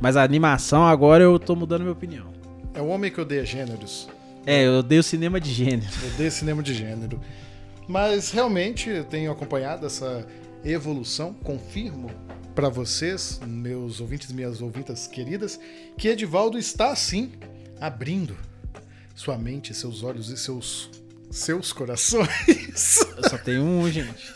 Mas 0.00 0.16
a 0.16 0.22
animação 0.22 0.86
agora 0.86 1.24
eu 1.24 1.38
tô 1.38 1.56
mudando 1.56 1.82
minha 1.82 1.92
opinião. 1.92 2.26
É 2.74 2.80
o 2.80 2.86
homem 2.86 3.10
que 3.10 3.20
odeia 3.20 3.44
gêneros. 3.44 4.08
É, 4.46 4.66
eu 4.66 4.78
odeio 4.78 5.02
cinema 5.02 5.40
de 5.40 5.52
gênero. 5.52 5.90
Eu 6.02 6.08
odeio 6.14 6.30
cinema 6.30 6.62
de 6.62 6.72
gênero. 6.72 7.20
Mas 7.86 8.30
realmente 8.30 8.88
eu 8.88 9.04
tenho 9.04 9.32
acompanhado 9.32 9.86
essa 9.86 10.26
evolução. 10.64 11.34
Confirmo 11.34 12.10
para 12.54 12.68
vocês, 12.68 13.40
meus 13.46 14.00
ouvintes 14.00 14.30
e 14.30 14.34
minhas 14.34 14.60
ouvintas 14.60 15.06
queridas, 15.06 15.58
que 15.96 16.08
Edivaldo 16.08 16.58
está 16.58 16.94
sim 16.94 17.32
abrindo 17.80 18.36
sua 19.18 19.36
mente, 19.36 19.74
seus 19.74 20.04
olhos 20.04 20.30
e 20.30 20.36
seus 20.36 20.88
seus 21.28 21.72
corações 21.72 22.98
Eu 23.16 23.28
só 23.28 23.36
tenho 23.36 23.62
um, 23.62 23.90
gente. 23.90 24.32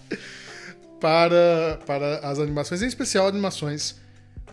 para, 0.98 1.78
para 1.86 2.18
as 2.20 2.38
animações, 2.38 2.80
em 2.80 2.86
especial 2.86 3.28
animações 3.28 4.00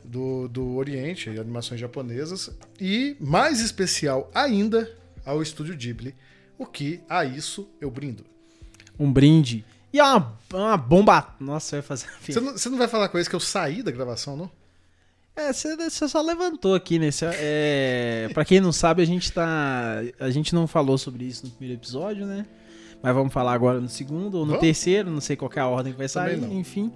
do, 0.03 0.49
do 0.49 0.75
Oriente, 0.75 1.29
animações 1.29 1.79
japonesas, 1.79 2.51
e 2.79 3.15
mais 3.17 3.61
especial 3.61 4.29
ainda 4.35 4.93
ao 5.25 5.41
estúdio 5.41 5.75
Ghibli, 5.77 6.13
o 6.57 6.65
que 6.65 6.99
a 7.09 7.23
isso 7.23 7.69
eu 7.79 7.89
brindo. 7.89 8.25
Um 8.99 9.11
brinde. 9.11 9.63
E 9.93 9.99
é 9.99 10.03
uma, 10.03 10.37
uma 10.53 10.77
bomba. 10.77 11.33
Nossa, 11.39 11.77
eu 11.77 11.79
ia 11.79 11.83
fazer. 11.83 12.07
Você 12.21 12.39
não, 12.41 12.51
você 12.51 12.69
não 12.69 12.77
vai 12.77 12.89
falar 12.89 13.07
com 13.07 13.17
isso 13.17 13.29
que 13.29 13.35
eu 13.35 13.39
saí 13.39 13.81
da 13.81 13.89
gravação, 13.89 14.35
não? 14.35 14.51
É, 15.49 15.53
você, 15.53 16.07
só 16.07 16.21
levantou 16.21 16.73
aqui 16.75 16.97
nesse. 16.99 17.25
É, 17.25 18.29
pra 18.33 18.43
quem 18.45 18.59
não 18.59 18.71
sabe, 18.71 19.01
a 19.01 19.05
gente 19.05 19.31
tá. 19.31 20.01
A 20.19 20.29
gente 20.29 20.53
não 20.55 20.67
falou 20.67 20.97
sobre 20.97 21.25
isso 21.25 21.45
no 21.45 21.51
primeiro 21.51 21.79
episódio, 21.79 22.25
né? 22.25 22.45
Mas 23.01 23.15
vamos 23.15 23.33
falar 23.33 23.53
agora 23.53 23.79
no 23.81 23.89
segundo 23.89 24.35
ou 24.35 24.41
no 24.41 24.51
Vamos? 24.53 24.61
terceiro, 24.61 25.09
não 25.09 25.21
sei 25.21 25.35
qual 25.35 25.49
é 25.55 25.59
a 25.59 25.67
ordem 25.67 25.91
que 25.91 25.97
vai 25.97 26.07
sair, 26.07 26.39
enfim. 26.53 26.91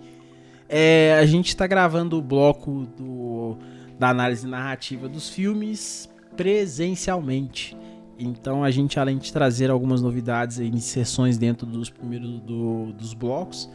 É, 0.69 1.17
a 1.19 1.25
gente 1.25 1.55
tá 1.55 1.65
gravando 1.65 2.17
o 2.17 2.21
bloco 2.21 2.87
do, 2.97 3.57
da 3.97 4.09
análise 4.09 4.45
narrativa 4.47 5.07
dos 5.09 5.29
filmes 5.29 6.07
presencialmente. 6.35 7.75
Então 8.17 8.63
a 8.63 8.71
gente, 8.71 8.99
além 8.99 9.17
de 9.17 9.31
trazer 9.33 9.69
algumas 9.69 10.01
novidades 10.01 10.59
e 10.59 10.65
inserções 10.65 11.37
dentro 11.37 11.65
dos 11.65 11.89
primeiros 11.89 12.39
do- 12.41 12.93
dos 12.93 13.13
blocos, 13.13 13.69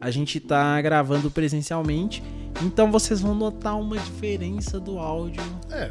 a 0.00 0.10
gente 0.10 0.40
tá 0.40 0.80
gravando 0.80 1.30
presencialmente 1.30 2.22
Então 2.62 2.90
vocês 2.90 3.20
vão 3.20 3.34
notar 3.34 3.78
uma 3.78 3.96
diferença 3.98 4.78
do 4.80 4.98
áudio 4.98 5.42
É. 5.70 5.90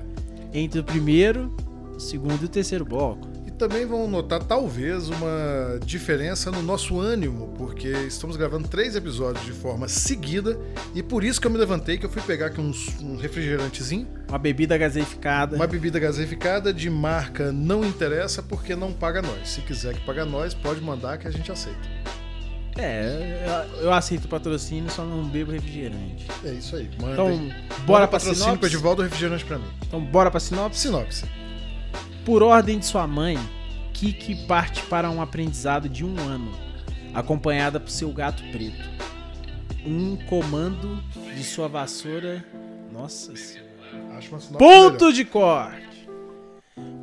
entre 0.53 0.79
o 0.79 0.83
primeiro, 0.83 1.53
o 1.95 1.99
segundo 1.99 2.41
e 2.41 2.45
o 2.45 2.49
terceiro 2.49 2.83
bloco. 2.85 3.27
E 3.47 3.51
também 3.51 3.85
vão 3.85 4.07
notar, 4.07 4.41
talvez, 4.43 5.09
uma 5.09 5.79
diferença 5.85 6.49
no 6.51 6.61
nosso 6.61 6.99
ânimo, 6.99 7.53
porque 7.57 7.87
estamos 8.07 8.35
gravando 8.37 8.67
três 8.67 8.95
episódios 8.95 9.43
de 9.45 9.51
forma 9.51 9.87
seguida, 9.87 10.57
e 10.95 11.01
por 11.03 11.23
isso 11.23 11.39
que 11.41 11.47
eu 11.47 11.51
me 11.51 11.57
levantei, 11.57 11.97
que 11.97 12.05
eu 12.05 12.09
fui 12.09 12.21
pegar 12.21 12.47
aqui 12.47 12.61
uns, 12.61 12.87
um 13.01 13.15
refrigerantezinho, 13.17 14.07
Uma 14.29 14.37
bebida 14.37 14.77
gaseificada. 14.77 15.55
uma 15.55 15.67
bebida 15.67 15.99
gaseificada 15.99 16.73
de 16.73 16.89
marca 16.89 17.51
não 17.51 17.83
interessa, 17.83 18.41
porque 18.43 18.75
não 18.75 18.91
paga 18.93 19.21
nós. 19.21 19.49
Se 19.49 19.61
quiser 19.61 19.93
que 19.95 20.05
paga 20.05 20.25
nós, 20.25 20.53
pode 20.53 20.79
mandar 20.81 21.17
que 21.17 21.27
a 21.27 21.31
gente 21.31 21.51
aceita. 21.51 21.79
É, 22.81 23.65
eu, 23.75 23.83
eu 23.85 23.93
aceito 23.93 24.25
o 24.25 24.27
patrocínio, 24.27 24.89
só 24.89 25.03
não 25.03 25.23
bebo 25.25 25.51
refrigerante. 25.51 26.25
É 26.45 26.51
isso 26.51 26.75
aí. 26.75 26.89
Manda 26.99 27.13
Então, 27.13 27.27
aí. 27.27 27.37
bora 27.37 27.51
Manda 27.77 27.85
pra 27.85 28.07
patrocínio 28.07 28.35
sinopse? 28.35 28.59
com 28.59 28.65
Edivaldo 28.65 29.01
refrigerante 29.01 29.45
pra 29.45 29.57
mim. 29.57 29.67
Então 29.85 29.99
bora 30.01 30.31
pra 30.31 30.39
sinopse? 30.39 30.79
Sinopse. 30.79 31.25
Por 32.25 32.41
ordem 32.43 32.79
de 32.79 32.85
sua 32.85 33.05
mãe, 33.07 33.37
Kiki 33.93 34.45
parte 34.47 34.81
para 34.83 35.09
um 35.09 35.21
aprendizado 35.21 35.89
de 35.89 36.05
um 36.05 36.17
ano, 36.19 36.51
acompanhada 37.13 37.79
por 37.79 37.89
seu 37.89 38.11
gato 38.13 38.43
preto. 38.51 38.89
Um 39.85 40.15
comando 40.27 41.01
de 41.35 41.43
sua 41.43 41.67
vassoura. 41.67 42.45
Nossa 42.91 43.35
senhora. 43.35 43.69
Ponto 44.57 45.11
de 45.13 45.23
corte! 45.25 46.09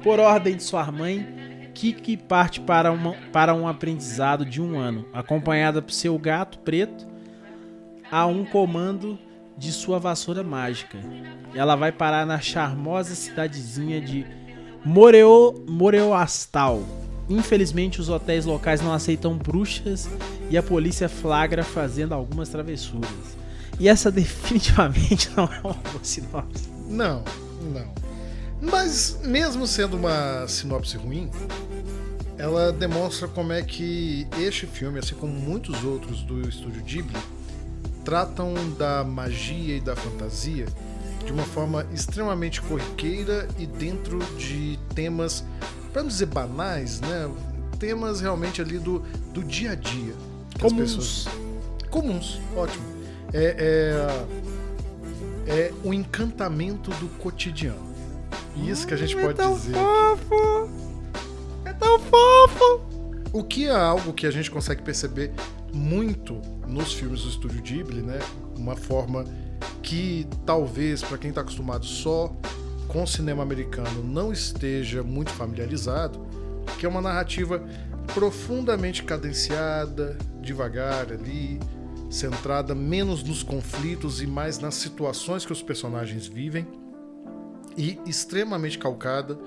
Por 0.03 0.21
ordem 0.21 0.57
de 0.57 0.63
sua 0.63 0.91
mãe, 0.93 1.27
Kiki 1.77 2.17
parte 2.17 2.59
para, 2.59 2.91
uma, 2.91 3.13
para 3.31 3.55
um 3.55 3.69
aprendizado 3.69 4.47
de 4.47 4.63
um 4.63 4.79
ano, 4.79 5.05
acompanhada 5.13 5.83
por 5.83 5.93
seu 5.93 6.19
gato 6.19 6.59
preto, 6.61 7.07
a 8.11 8.25
um 8.25 8.47
comando 8.47 9.19
de 9.59 9.71
sua 9.71 9.99
vassoura 9.99 10.43
mágica. 10.43 10.99
Ela 11.55 11.77
vai 11.77 11.93
parar 11.93 12.25
na 12.25 12.41
charmosa 12.41 13.15
cidadezinha 13.15 14.01
de 14.01 14.25
Moreo, 14.83 15.67
Moreoastal. 15.69 16.83
Infelizmente, 17.29 18.01
os 18.01 18.09
hotéis 18.09 18.47
locais 18.47 18.81
não 18.81 18.95
aceitam 18.95 19.37
bruxas 19.37 20.09
e 20.49 20.57
a 20.57 20.63
polícia 20.63 21.11
flagra 21.11 21.63
fazendo 21.63 22.15
algumas 22.15 22.49
travessuras. 22.49 23.37
E 23.79 23.87
essa 23.87 24.11
definitivamente 24.13 25.29
não 25.37 25.45
é 25.45 25.61
uma 25.63 25.75
boa 25.75 26.01
sinopse. 26.03 26.71
Não, 26.89 27.23
não. 27.61 28.06
Mas 28.61 29.19
mesmo 29.23 29.67
sendo 29.67 29.97
uma 29.97 30.47
sinopse 30.49 30.97
ruim, 30.97 31.31
ela 32.39 32.73
demonstra 32.73 33.29
como 33.29 33.53
é 33.53 33.63
que 33.63 34.27
este 34.39 34.67
filme, 34.67 34.99
assim 34.99 35.15
como 35.15 35.33
muitos 35.33 35.85
outros 35.85 36.23
do 36.23 36.47
estúdio 36.49 36.83
Ghibli, 36.83 37.17
tratam 38.05 38.55
da 38.79 39.03
magia 39.03 39.77
e 39.77 39.81
da 39.81 39.97
fantasia 39.97 40.67
de 41.25 41.33
uma 41.33 41.43
forma 41.43 41.85
extremamente 41.93 42.63
corriqueira 42.63 43.49
e 43.59 43.67
dentro 43.67 44.21
de 44.37 44.79
temas, 44.95 45.45
para 45.93 46.03
não 46.03 46.09
dizer 46.09 46.27
banais, 46.27 47.01
né? 47.01 47.29
Temas 47.81 48.21
realmente 48.21 48.63
ali 48.63 48.79
do, 48.79 49.01
do 49.33 49.43
dia 49.43 49.73
a 49.73 49.75
dia. 49.75 50.15
as 50.63 50.73
pessoas 50.73 51.29
Comuns. 51.91 52.39
comuns, 52.39 52.41
ótimo. 52.55 52.85
É, 53.33 54.27
é, 55.49 55.53
é 55.53 55.73
o 55.83 55.93
encantamento 55.93 56.91
do 56.93 57.09
cotidiano. 57.19 57.96
Isso 58.57 58.87
que 58.87 58.95
a 58.95 58.97
gente 58.97 59.17
é 59.17 59.21
pode 59.21 59.35
tão 59.35 59.55
dizer. 59.55 59.75
fofo! 59.75 60.71
É 61.65 61.73
tão 61.73 61.99
fofo! 61.99 62.81
O 63.33 63.45
que 63.45 63.67
é 63.67 63.71
algo 63.71 64.13
que 64.13 64.27
a 64.27 64.31
gente 64.31 64.51
consegue 64.51 64.83
perceber 64.83 65.33
muito 65.73 66.41
nos 66.67 66.93
filmes 66.95 67.23
do 67.23 67.29
estúdio 67.29 67.63
Ghibli, 67.63 68.01
né? 68.01 68.19
Uma 68.57 68.77
forma 68.77 69.25
que 69.83 70.27
talvez 70.45 71.03
para 71.03 71.19
quem 71.19 71.31
está 71.31 71.43
acostumado 71.43 71.85
só 71.85 72.35
com 72.89 73.03
o 73.03 73.07
cinema 73.07 73.43
americano 73.43 74.03
não 74.03 74.33
esteja 74.33 75.03
muito 75.03 75.31
familiarizado, 75.31 76.27
que 76.79 76.87
é 76.87 76.89
uma 76.89 77.01
narrativa 77.01 77.63
profundamente 78.15 79.03
cadenciada, 79.03 80.17
devagar 80.41 81.13
ali, 81.13 81.61
centrada 82.09 82.75
menos 82.75 83.23
nos 83.23 83.43
conflitos 83.43 84.23
e 84.23 84.27
mais 84.27 84.59
nas 84.59 84.77
situações 84.77 85.45
que 85.45 85.53
os 85.53 85.63
personagens 85.63 86.27
vivem 86.27 86.67
e 87.77 87.99
extremamente 88.07 88.79
calcada 88.79 89.39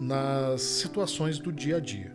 nas 0.00 0.62
situações 0.62 1.38
do 1.38 1.52
dia 1.52 1.76
a 1.76 1.80
dia. 1.80 2.14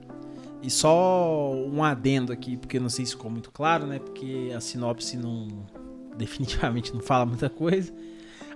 E 0.62 0.69
só 0.69 1.54
um 1.54 1.84
adendo 1.84 2.34
aqui, 2.34 2.58
porque 2.58 2.80
não 2.80 2.89
sei 2.89 3.06
se 3.06 3.12
ficou 3.12 3.30
muito 3.30 3.51
claro, 3.51 3.86
né? 3.86 3.99
Porque 3.99 4.51
a 4.56 4.60
sinopse 4.60 5.15
não. 5.15 5.47
Definitivamente 6.17 6.93
não 6.93 7.01
fala 7.01 7.25
muita 7.25 7.49
coisa. 7.49 7.93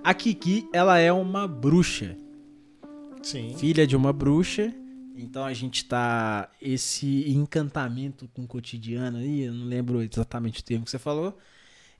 A 0.04 0.14
Kiki, 0.14 0.70
ela 0.72 0.98
é 0.98 1.12
uma 1.12 1.46
bruxa. 1.46 2.16
Sim. 3.22 3.54
Filha 3.58 3.86
de 3.86 3.98
uma 3.98 4.14
bruxa. 4.14 4.74
Então 5.16 5.44
a 5.44 5.54
gente 5.54 5.86
tá. 5.86 6.50
Esse 6.62 7.30
encantamento 7.30 8.28
com 8.34 8.44
o 8.44 8.48
cotidiano 8.48 9.18
aí, 9.18 9.42
eu 9.42 9.54
não 9.54 9.66
lembro 9.66 10.02
exatamente 10.02 10.62
o 10.62 10.64
termo 10.64 10.86
que 10.86 10.92
você 10.92 10.98
falou. 10.98 11.38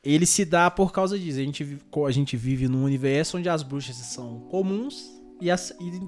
Ele 0.04 0.26
se 0.26 0.46
dá 0.46 0.70
por 0.72 0.92
causa 0.94 1.18
disso. 1.20 1.40
A 1.40 1.44
gente, 1.44 1.64
vive- 1.64 1.82
a 2.08 2.12
gente 2.12 2.38
vive 2.38 2.68
num 2.68 2.84
universo 2.84 3.38
onde 3.38 3.50
as 3.50 3.64
bruxas 3.64 3.96
são 3.98 4.40
comuns 4.50 5.10
e, 5.42 5.50
e, 5.50 6.02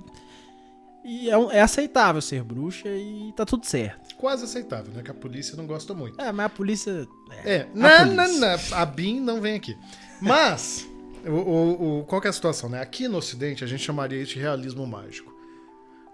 e 1.03 1.29
é, 1.29 1.33
é 1.57 1.61
aceitável 1.61 2.21
ser 2.21 2.43
bruxa 2.43 2.87
e 2.87 3.33
tá 3.35 3.45
tudo 3.45 3.65
certo. 3.65 4.15
Quase 4.15 4.43
aceitável, 4.45 4.93
né? 4.93 5.01
Que 5.03 5.11
a 5.11 5.13
polícia 5.15 5.57
não 5.57 5.65
gosta 5.65 5.93
muito. 5.93 6.19
É, 6.21 6.31
mas 6.31 6.45
a 6.45 6.49
polícia. 6.49 7.07
É, 7.43 7.61
a 7.61 7.67
não, 7.73 8.05
não, 8.13 8.37
não. 8.39 8.57
A 8.77 8.85
BIM 8.85 9.19
não 9.19 9.41
vem 9.41 9.55
aqui. 9.55 9.75
Mas, 10.21 10.87
o, 11.25 11.31
o- 11.31 11.99
o- 11.99 12.03
qual 12.05 12.21
é 12.23 12.27
a 12.27 12.33
situação, 12.33 12.69
né? 12.69 12.79
Aqui 12.79 13.07
no 13.07 13.17
Ocidente 13.17 13.63
a 13.63 13.67
gente 13.67 13.83
chamaria 13.83 14.21
isso 14.21 14.33
de 14.33 14.39
realismo 14.39 14.85
mágico. 14.87 15.31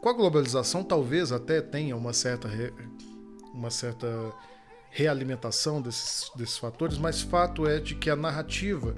Com 0.01 0.09
a 0.09 0.13
globalização, 0.13 0.83
talvez 0.83 1.31
até 1.31 1.59
tenha 1.61 1.95
uma 1.97 2.13
certa, 2.13 2.47
uma 3.53 3.69
certa 3.69 4.07
realimentação 4.89 5.81
desses, 5.81 6.31
desses 6.35 6.57
fatores, 6.57 6.97
mas 6.97 7.21
fato 7.21 7.67
é 7.67 7.79
de 7.79 7.95
que 7.95 8.09
a 8.09 8.15
narrativa 8.15 8.95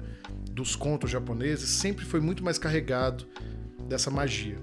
dos 0.50 0.74
contos 0.74 1.10
japoneses 1.10 1.68
sempre 1.70 2.04
foi 2.04 2.20
muito 2.20 2.42
mais 2.42 2.58
carregado 2.58 3.26
dessa 3.88 4.10
magia. 4.10 4.56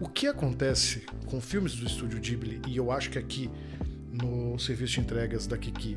O 0.00 0.08
que 0.08 0.26
acontece 0.26 1.04
com 1.26 1.40
filmes 1.40 1.74
do 1.74 1.86
estúdio 1.86 2.18
Ghibli, 2.20 2.60
e 2.66 2.76
eu 2.76 2.90
acho 2.90 3.10
que 3.10 3.18
aqui 3.18 3.50
no 4.10 4.58
serviço 4.58 4.94
de 4.94 5.00
entregas 5.00 5.46
da 5.46 5.56
Kiki 5.56 5.96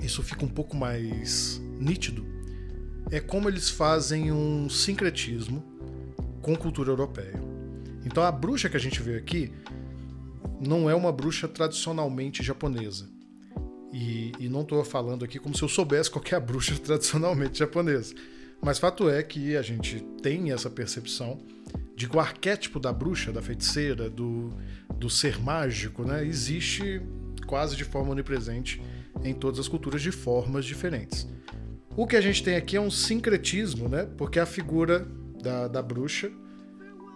isso 0.00 0.22
fica 0.22 0.44
um 0.44 0.48
pouco 0.48 0.76
mais 0.76 1.60
nítido, 1.78 2.24
é 3.10 3.20
como 3.20 3.48
eles 3.48 3.68
fazem 3.68 4.30
um 4.32 4.68
sincretismo 4.70 5.62
com 6.40 6.56
cultura 6.56 6.90
europeia. 6.90 7.40
Então 8.04 8.22
a 8.22 8.32
bruxa 8.32 8.68
que 8.68 8.76
a 8.76 8.80
gente 8.80 9.02
vê 9.02 9.16
aqui 9.16 9.52
não 10.60 10.88
é 10.88 10.94
uma 10.94 11.12
bruxa 11.12 11.48
tradicionalmente 11.48 12.42
japonesa. 12.42 13.09
E, 13.92 14.32
e 14.38 14.48
não 14.48 14.62
estou 14.62 14.84
falando 14.84 15.24
aqui 15.24 15.38
como 15.38 15.56
se 15.56 15.62
eu 15.62 15.68
soubesse 15.68 16.10
qual 16.10 16.24
é 16.30 16.34
a 16.34 16.40
bruxa 16.40 16.76
tradicionalmente 16.78 17.58
japonesa. 17.58 18.14
Mas 18.62 18.78
fato 18.78 19.08
é 19.08 19.22
que 19.22 19.56
a 19.56 19.62
gente 19.62 20.00
tem 20.22 20.52
essa 20.52 20.68
percepção 20.68 21.40
de 21.96 22.08
que 22.08 22.16
o 22.16 22.20
arquétipo 22.20 22.78
da 22.78 22.92
bruxa, 22.92 23.32
da 23.32 23.42
feiticeira, 23.42 24.08
do, 24.08 24.52
do 24.96 25.08
ser 25.08 25.40
mágico, 25.40 26.04
né, 26.04 26.24
existe 26.24 27.00
quase 27.46 27.76
de 27.76 27.84
forma 27.84 28.12
onipresente 28.12 28.80
em 29.24 29.34
todas 29.34 29.58
as 29.58 29.68
culturas 29.68 30.00
de 30.02 30.12
formas 30.12 30.64
diferentes. 30.64 31.26
O 31.96 32.06
que 32.06 32.16
a 32.16 32.20
gente 32.20 32.42
tem 32.42 32.56
aqui 32.56 32.76
é 32.76 32.80
um 32.80 32.90
sincretismo, 32.90 33.88
né? 33.88 34.06
Porque 34.16 34.38
a 34.38 34.46
figura 34.46 35.06
da, 35.42 35.66
da 35.66 35.82
bruxa 35.82 36.30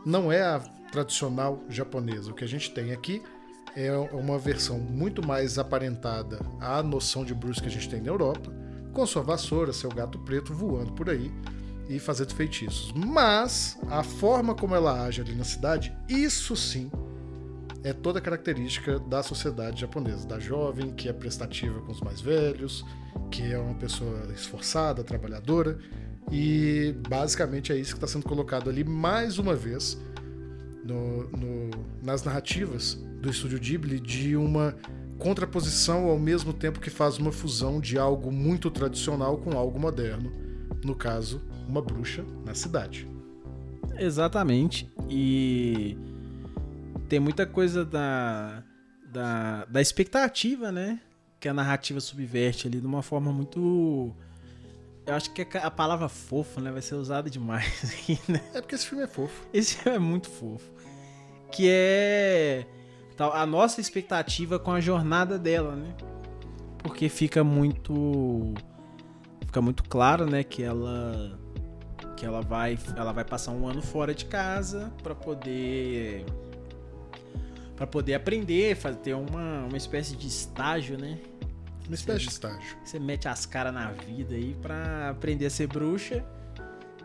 não 0.05 0.31
é 0.31 0.43
a 0.43 0.59
tradicional 0.91 1.65
japonesa. 1.69 2.31
O 2.31 2.35
que 2.35 2.45
a 2.45 2.49
gente 2.49 2.71
tem 2.71 2.93
aqui 2.93 3.23
é 3.77 3.97
uma 4.13 4.39
versão 4.39 4.79
muito 4.79 5.27
mais 5.27 5.59
aparentada 5.59 6.39
à 6.61 6.83
noção 6.83 7.25
de 7.25 7.35
bruxa 7.35 7.61
que 7.61 7.69
a 7.69 7.71
gente 7.71 7.89
tem 7.89 8.01
na 8.01 8.09
Europa, 8.09 8.53
com 8.93 9.07
sua 9.07 9.23
vassoura, 9.23 9.73
seu 9.73 9.91
gato 9.91 10.19
preto 10.21 10.55
voando 10.55 10.93
por 10.93 11.11
aí 11.11 11.33
e 11.89 11.99
fazendo 11.99 12.35
feitiços. 12.35 12.93
Mas 12.93 13.77
a 13.89 14.03
forma 14.03 14.55
como 14.55 14.75
ela 14.75 15.05
age 15.05 15.21
ali 15.21 15.35
na 15.35 15.45
cidade, 15.45 15.97
isso 16.09 16.57
sim 16.57 16.91
é 17.83 17.93
toda 17.93 18.21
característica 18.21 18.99
da 18.99 19.23
sociedade 19.23 19.81
japonesa, 19.81 20.27
da 20.27 20.39
jovem 20.39 20.93
que 20.93 21.09
é 21.09 21.13
prestativa 21.13 21.81
com 21.83 21.93
os 21.93 22.01
mais 22.01 22.21
velhos, 22.21 22.85
que 23.31 23.53
é 23.53 23.59
uma 23.59 23.75
pessoa 23.75 24.33
esforçada, 24.33 25.05
trabalhadora, 25.05 25.79
e 26.33 26.95
basicamente 27.09 27.73
é 27.73 27.77
isso 27.77 27.93
que 27.93 27.99
está 27.99 28.07
sendo 28.07 28.25
colocado 28.25 28.71
ali 28.71 28.83
mais 28.83 29.39
uma 29.39 29.55
vez 29.55 29.99
no- 30.85 31.29
no- 31.31 31.71
nas 32.03 32.23
narrativas 32.23 32.95
do 33.21 33.31
estúdio 33.31 33.59
Ghibli 33.59 33.99
de 33.99 34.37
uma 34.37 34.77
contraposição 35.19 36.07
ao 36.09 36.19
mesmo 36.19 36.53
tempo 36.53 36.79
que 36.81 36.91
faz 36.91 37.17
uma 37.19 37.33
fusão 37.33 37.81
de 37.81 37.99
algo 37.99 38.31
muito 38.31 38.71
tradicional 38.71 39.39
com 39.39 39.57
algo 39.57 39.79
moderno, 39.81 40.31
no 40.85 40.95
caso, 40.95 41.41
uma 41.67 41.81
bruxa 41.81 42.25
na 42.45 42.55
cidade. 42.55 43.09
Exatamente. 43.99 44.91
E 45.09 45.97
tem 47.09 47.21
muita 47.21 47.47
coisa 47.47 47.85
da, 47.85 48.63
da, 49.07 49.65
da 49.67 49.81
expectativa, 49.81 50.71
né? 50.73 51.01
Que 51.41 51.49
a 51.49 51.55
narrativa 51.55 52.01
subverte 52.01 52.67
ali 52.67 52.81
de 52.81 52.87
uma 52.87 53.03
forma 53.03 53.33
muito 53.33 54.13
Eu 55.07 55.15
acho 55.15 55.33
que 55.33 55.47
a 55.59 55.71
palavra 55.71 56.09
fofo, 56.09 56.61
né, 56.61 56.73
vai 56.73 56.81
ser 56.83 56.95
usada 56.97 57.29
demais 57.31 57.85
aqui, 57.93 58.19
né? 58.29 58.41
É 58.55 58.61
porque 58.61 58.75
esse 58.75 58.87
filme 58.87 59.05
é 59.05 59.07
fofo. 59.07 59.47
Esse 59.53 59.77
filme 59.77 59.97
é 59.97 60.01
muito 60.01 60.29
fofo. 60.29 60.73
Que 61.51 61.69
é 61.69 62.67
a 63.19 63.47
nossa 63.47 63.81
expectativa 63.81 64.59
com 64.59 64.73
a 64.73 64.81
jornada 64.81 65.39
dela, 65.39 65.77
né? 65.77 65.95
Porque 66.79 67.09
fica 67.09 67.45
muito 67.45 68.55
fica 69.47 69.63
muito 69.63 69.85
claro, 69.85 70.27
né, 70.27 70.43
que 70.43 70.63
ela 70.63 71.39
que 72.17 72.27
ela 72.27 72.41
vai 72.41 72.77
ela 72.97 73.13
vai 73.13 73.25
passar 73.25 73.53
um 73.53 73.69
ano 73.69 73.81
fora 73.81 74.15
de 74.15 74.25
casa 74.25 74.93
para 75.03 75.15
poder 75.15 76.25
para 77.77 77.87
poder 77.87 78.15
aprender, 78.15 78.77
fazer 78.77 78.99
ter 78.99 79.15
uma, 79.15 79.65
uma 79.65 79.77
espécie 79.77 80.17
de 80.17 80.27
estágio, 80.27 80.99
né? 80.99 81.19
Uma 81.87 81.95
espécie 81.95 82.21
de 82.21 82.31
estágio. 82.31 82.77
Você 82.85 82.99
mete 82.99 83.29
as 83.29 83.45
caras 83.45 83.75
na 83.75 83.91
vida 83.91 84.35
aí 84.35 84.57
pra 84.63 85.11
aprender 85.11 85.47
a 85.47 85.51
ser 85.51 85.67
bruxa 85.67 86.25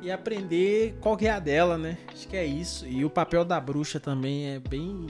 e 0.02 0.12
aprender 0.12 0.98
qual 1.02 1.18
que 1.18 1.28
é 1.28 1.32
a 1.32 1.40
dela, 1.40 1.78
né? 1.78 1.98
Acho 2.12 2.28
que 2.28 2.38
é 2.38 2.46
isso. 2.46 2.88
E 2.88 3.04
o 3.04 3.10
papel 3.10 3.44
da 3.44 3.60
bruxa 3.60 4.00
também 4.00 4.50
é 4.52 4.60
bem 4.60 5.08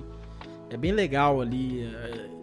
é 0.70 0.78
bem 0.78 0.92
legal 0.92 1.42
ali. 1.42 1.84
É, 1.84 2.40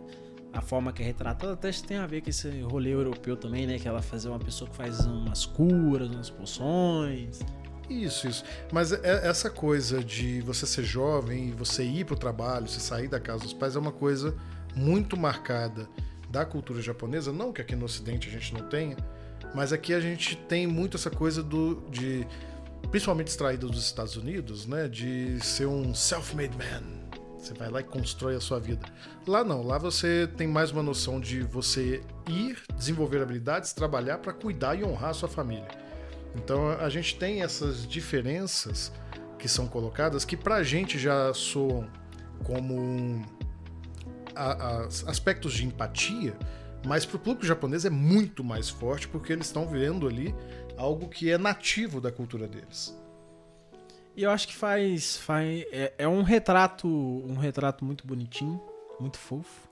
a 0.53 0.61
forma 0.63 0.91
que 0.91 1.03
é 1.03 1.05
retratada 1.05 1.53
até 1.53 1.71
tem 1.71 1.99
a 1.99 2.07
ver 2.07 2.23
com 2.23 2.31
esse 2.31 2.49
rolê 2.63 2.95
europeu 2.95 3.37
também, 3.37 3.67
né? 3.67 3.79
Que 3.79 3.87
ela 3.87 4.01
fazer 4.01 4.29
uma 4.29 4.39
pessoa 4.39 4.71
que 4.71 4.77
faz 4.77 5.01
umas 5.01 5.45
curas, 5.45 6.09
umas 6.09 6.31
poções. 6.31 7.41
Isso, 7.91 8.27
isso. 8.27 8.45
Mas 8.73 8.91
é, 8.91 9.29
essa 9.29 9.51
coisa 9.51 10.03
de 10.03 10.41
você 10.41 10.67
ser 10.67 10.83
jovem 10.83 11.53
você 11.53 11.85
ir 11.85 12.05
pro 12.05 12.17
trabalho, 12.17 12.67
você 12.67 12.81
sair 12.81 13.09
da 13.09 13.21
casa 13.21 13.43
dos 13.43 13.53
pais 13.53 13.77
é 13.77 13.79
uma 13.79 13.93
coisa 13.93 14.35
muito 14.75 15.17
marcada 15.17 15.89
da 16.31 16.45
cultura 16.45 16.83
japonesa, 16.83 17.33
não 17.33 17.53
que 17.53 17.61
aqui 17.61 17.77
no 17.77 17.85
Ocidente 17.85 18.29
a 18.29 18.33
gente 18.33 18.53
não 18.53 18.69
tenha, 18.69 18.97
mas 19.57 19.73
aqui 19.73 19.95
a 19.95 20.01
gente 20.01 20.37
tem 20.37 20.67
muito 20.67 20.99
essa 20.99 21.09
coisa 21.11 21.43
do 21.43 21.83
de 21.91 22.27
principalmente 22.91 23.29
extraída 23.29 23.67
dos 23.67 23.83
Estados 23.83 24.15
Unidos, 24.15 24.67
né, 24.67 24.87
de 24.87 25.41
ser 25.41 25.67
um 25.67 25.95
self-made 25.95 26.55
man. 26.59 26.83
Você 27.39 27.55
vai 27.55 27.71
lá 27.71 27.81
e 27.81 27.85
constrói 27.85 28.37
a 28.37 28.41
sua 28.41 28.61
vida. 28.61 28.87
Lá 29.27 29.43
não, 29.43 29.63
lá 29.63 29.79
você 29.79 30.29
tem 30.37 30.47
mais 30.47 30.71
uma 30.71 30.83
noção 30.83 31.19
de 31.19 31.41
você 31.41 32.03
ir, 32.29 32.59
desenvolver 32.77 33.23
habilidades, 33.23 33.73
trabalhar 33.73 34.19
para 34.19 34.35
cuidar 34.35 34.79
e 34.79 34.85
honrar 34.85 35.11
a 35.11 35.15
sua 35.15 35.29
família. 35.29 35.69
Então 36.35 36.69
a 36.69 36.91
gente 36.91 37.17
tem 37.17 37.43
essas 37.43 37.89
diferenças 37.89 38.93
que 39.39 39.49
são 39.49 39.67
colocadas 39.67 40.23
que 40.27 40.37
pra 40.37 40.63
gente 40.63 40.99
já 40.99 41.33
soam 41.33 41.89
como 42.45 42.79
um, 42.79 43.25
a, 44.35 44.53
a, 44.53 44.85
aspectos 44.85 45.55
de 45.55 45.65
empatia, 45.65 46.37
mas 46.85 47.05
para 47.05 47.17
o 47.17 47.19
público 47.19 47.47
japonês 47.47 47.85
é 47.85 47.91
muito 47.91 48.45
mais 48.45 48.69
forte 48.69 49.09
porque 49.09 49.33
eles 49.33 49.47
estão 49.47 49.67
vendo 49.67 50.07
ali 50.07 50.35
algo 50.77 51.09
que 51.09 51.31
é 51.31 51.39
nativo 51.39 52.01
da 52.01 52.13
cultura 52.13 52.47
deles. 52.47 52.97
E 54.17 54.23
eu 54.23 54.31
acho 54.31 54.49
que 54.49 54.57
faz, 54.57 55.17
faz 55.19 55.65
é, 55.71 55.93
é, 55.99 56.09
um 56.09 56.23
retrato, 56.23 56.89
um 56.89 57.37
retrato 57.37 57.85
muito 57.85 58.07
bonitinho, 58.07 58.61
muito 58.99 59.19
fofo, 59.19 59.69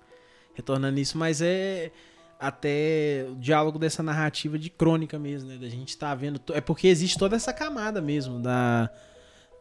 retornando 0.54 1.00
isso, 1.00 1.16
mas 1.16 1.40
é 1.40 1.90
até 2.38 3.26
o 3.30 3.36
diálogo 3.36 3.78
dessa 3.78 4.02
narrativa 4.02 4.58
de 4.58 4.68
crônica 4.68 5.18
mesmo, 5.18 5.48
né? 5.48 5.56
Da 5.56 5.68
gente 5.68 5.96
tá 5.96 6.14
vendo, 6.14 6.40
é 6.52 6.60
porque 6.60 6.88
existe 6.88 7.18
toda 7.18 7.36
essa 7.36 7.52
camada 7.52 8.02
mesmo 8.02 8.38
da 8.38 8.90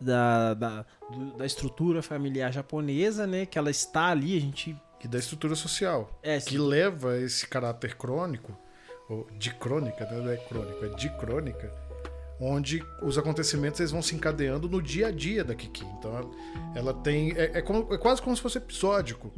da, 0.02 0.54
da, 0.54 0.86
da 1.38 1.46
estrutura 1.46 2.02
familiar 2.02 2.52
japonesa, 2.52 3.26
né? 3.26 3.46
Que 3.46 3.58
ela 3.58 3.72
está 3.72 4.08
ali, 4.08 4.36
a 4.38 4.42
gente 4.42 4.76
e 5.04 5.08
da 5.08 5.18
estrutura 5.18 5.56
social, 5.56 6.10
é, 6.24 6.40
que 6.40 6.58
leva 6.58 7.18
esse 7.18 7.46
caráter 7.46 7.96
crônico, 7.96 8.58
ou 9.10 9.28
de 9.38 9.54
crônica, 9.54 10.06
né? 10.06 10.18
não 10.18 10.32
é 10.32 10.38
crônico, 10.38 10.86
é 10.86 10.90
de 10.90 11.10
crônica, 11.18 11.72
onde 12.40 12.84
os 13.02 13.18
acontecimentos 13.18 13.80
eles 13.80 13.92
vão 13.92 14.02
se 14.02 14.16
encadeando 14.16 14.70
no 14.70 14.82
dia 14.82 15.08
a 15.08 15.12
dia 15.12 15.44
da 15.44 15.54
Kiki. 15.54 15.86
Então 16.00 16.32
ela 16.76 16.94
tem. 16.94 17.32
É, 17.34 17.60
é, 17.60 17.62
como, 17.62 17.94
é, 17.94 17.98
quase 17.98 18.22
como 18.22 18.36
se 18.36 18.42
fosse 18.42 18.58
episódico. 18.58 19.32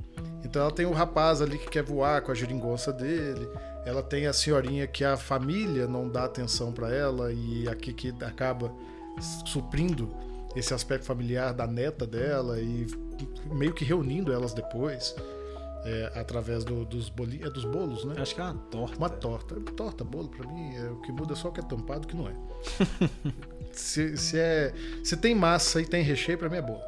Então 0.43 0.61
ela 0.61 0.71
tem 0.71 0.85
o 0.85 0.91
rapaz 0.91 1.41
ali 1.41 1.57
que 1.57 1.67
quer 1.67 1.83
voar 1.83 2.21
com 2.21 2.31
a 2.31 2.35
geringonça 2.35 2.93
dele. 2.93 3.49
Ela 3.85 4.01
tem 4.01 4.27
a 4.27 4.33
senhorinha 4.33 4.87
que 4.87 5.03
a 5.03 5.17
família 5.17 5.87
não 5.87 6.07
dá 6.09 6.25
atenção 6.25 6.71
para 6.71 6.93
ela 6.93 7.31
e 7.33 7.67
a 7.67 7.75
Kiki 7.75 8.13
acaba 8.21 8.71
suprindo 9.45 10.15
esse 10.55 10.73
aspecto 10.73 11.05
familiar 11.05 11.53
da 11.53 11.67
neta 11.67 12.07
dela 12.07 12.59
e 12.59 12.87
meio 13.51 13.73
que 13.73 13.83
reunindo 13.83 14.31
elas 14.31 14.53
depois 14.53 15.15
é, 15.85 16.11
através 16.19 16.63
do, 16.63 16.83
dos, 16.83 17.09
boli, 17.09 17.41
é 17.43 17.49
dos 17.49 17.63
bolos, 17.63 18.03
né? 18.05 18.15
Acho 18.17 18.33
que 18.33 18.41
é 18.41 18.43
uma 18.43 18.55
torta. 18.55 18.97
Uma 18.97 19.09
torta. 19.09 19.55
Torta, 19.75 20.03
bolo, 20.03 20.27
pra 20.29 20.47
mim, 20.47 20.75
é, 20.75 20.89
o 20.89 20.99
que 21.01 21.11
muda 21.11 21.33
é 21.33 21.35
só 21.35 21.51
que 21.51 21.59
é 21.59 21.63
tampado 21.63 22.07
que 22.07 22.15
não 22.15 22.27
é. 22.27 22.33
se, 23.71 24.17
se, 24.17 24.39
é. 24.39 24.73
Se 25.03 25.15
tem 25.15 25.35
massa 25.35 25.79
e 25.79 25.85
tem 25.85 26.03
recheio, 26.03 26.37
pra 26.37 26.49
mim 26.49 26.57
é 26.57 26.61
bolo. 26.61 26.81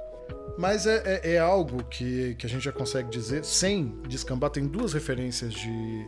Mas 0.58 0.88
é, 0.88 1.04
é, 1.06 1.34
é, 1.34 1.40
algo 1.40 1.84
que, 1.84 2.34
que 2.36 2.48
a 2.48 2.50
gente 2.50 2.64
já 2.64 2.72
consegue 2.72 3.10
dizer, 3.10 3.46
sem 3.46 4.02
descambar, 4.08 4.50
tem 4.50 4.66
duas 4.66 4.94
referências 4.94 5.54
de, 5.54 6.08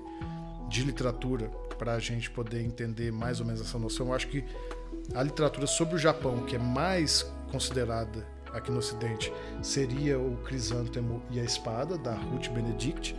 de 0.68 0.84
literatura 0.84 1.48
para 1.78 1.94
a 1.94 2.00
gente 2.00 2.32
poder 2.32 2.64
entender 2.64 3.12
mais 3.12 3.40
ou 3.40 3.46
menos 3.46 3.62
essa 3.62 3.78
noção. 3.78 4.08
Eu 4.08 4.14
acho 4.14 4.28
que 4.28 4.44
a 5.14 5.22
literatura 5.22 5.68
sobre 5.68 5.96
o 5.96 5.98
Japão, 6.00 6.44
que 6.46 6.56
é 6.56 6.60
mais 6.60 7.22
considerada 7.52 8.26
aqui 8.54 8.72
no 8.72 8.80
Ocidente 8.80 9.32
seria 9.62 10.20
o 10.20 10.38
Crisântemo 10.38 11.22
e 11.32 11.40
a 11.40 11.44
Espada, 11.44 11.98
da 11.98 12.14
Ruth 12.14 12.50
Benedict. 12.50 13.16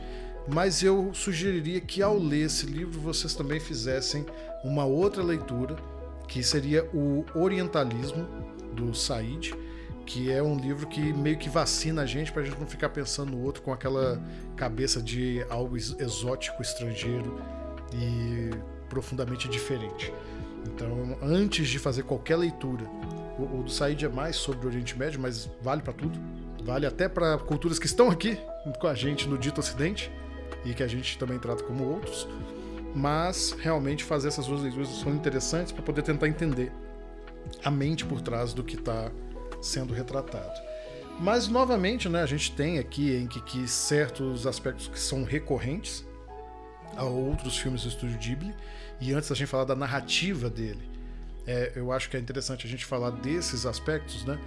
Mas 0.48 0.82
eu 0.82 1.12
sugeriria 1.12 1.80
que 1.80 2.02
ao 2.02 2.18
ler 2.18 2.46
esse 2.46 2.66
livro 2.66 3.00
vocês 3.00 3.34
também 3.34 3.60
fizessem 3.60 4.26
uma 4.64 4.84
outra 4.84 5.22
leitura, 5.22 5.76
que 6.26 6.42
seria 6.42 6.84
o 6.94 7.24
Orientalismo, 7.34 8.26
do 8.72 8.94
Said, 8.94 9.52
que 10.06 10.30
é 10.30 10.42
um 10.42 10.56
livro 10.56 10.86
que 10.86 11.12
meio 11.12 11.38
que 11.38 11.48
vacina 11.48 12.02
a 12.02 12.06
gente 12.06 12.32
para 12.32 12.42
a 12.42 12.44
gente 12.44 12.58
não 12.58 12.66
ficar 12.66 12.88
pensando 12.88 13.32
no 13.32 13.42
outro 13.42 13.62
com 13.62 13.72
aquela 13.72 14.20
cabeça 14.56 15.00
de 15.00 15.44
algo 15.48 15.76
exótico, 15.76 16.62
estrangeiro 16.62 17.40
e 17.92 18.50
profundamente 18.88 19.48
diferente. 19.48 20.12
Então, 20.66 21.16
antes 21.22 21.68
de 21.68 21.78
fazer 21.78 22.02
qualquer 22.02 22.36
leitura 22.36 22.84
o, 23.40 23.60
o 23.60 23.62
do 23.62 23.70
Said 23.70 24.04
é 24.04 24.08
mais 24.08 24.36
sobre 24.36 24.66
o 24.66 24.68
Oriente 24.68 24.98
Médio, 24.98 25.20
mas 25.20 25.48
vale 25.62 25.82
para 25.82 25.92
tudo. 25.92 26.18
Vale 26.64 26.86
até 26.86 27.08
para 27.08 27.38
culturas 27.38 27.78
que 27.78 27.86
estão 27.86 28.10
aqui 28.10 28.38
com 28.78 28.86
a 28.86 28.94
gente 28.94 29.26
no 29.26 29.38
dito 29.38 29.60
Ocidente 29.60 30.10
e 30.64 30.74
que 30.74 30.82
a 30.82 30.86
gente 30.86 31.18
também 31.18 31.38
trata 31.38 31.64
como 31.64 31.84
outros. 31.84 32.28
Mas 32.94 33.56
realmente 33.58 34.04
fazer 34.04 34.28
essas 34.28 34.46
duas 34.46 34.62
leituras 34.62 34.88
são 34.88 35.14
interessantes 35.14 35.72
para 35.72 35.82
poder 35.82 36.02
tentar 36.02 36.28
entender 36.28 36.70
a 37.64 37.70
mente 37.70 38.04
por 38.04 38.20
trás 38.20 38.52
do 38.52 38.62
que 38.62 38.74
está 38.74 39.10
sendo 39.62 39.94
retratado. 39.94 40.60
Mas 41.18 41.48
novamente, 41.48 42.08
né, 42.08 42.22
a 42.22 42.26
gente 42.26 42.52
tem 42.52 42.78
aqui 42.78 43.14
em 43.14 43.26
que, 43.26 43.40
que 43.42 43.68
certos 43.68 44.46
aspectos 44.46 44.88
que 44.88 44.98
são 44.98 45.22
recorrentes 45.22 46.04
a 46.96 47.04
outros 47.04 47.58
filmes 47.58 47.82
do 47.82 47.88
estúdio 47.88 48.18
Ghibli. 48.18 48.54
E 49.00 49.12
antes 49.12 49.30
a 49.30 49.34
gente 49.34 49.48
falar 49.48 49.64
da 49.64 49.76
narrativa 49.76 50.50
dele, 50.50 50.89
é, 51.46 51.72
eu 51.74 51.92
acho 51.92 52.08
que 52.10 52.16
é 52.16 52.20
interessante 52.20 52.66
a 52.66 52.70
gente 52.70 52.84
falar 52.84 53.10
desses 53.10 53.66
aspectos, 53.66 54.24
né? 54.24 54.38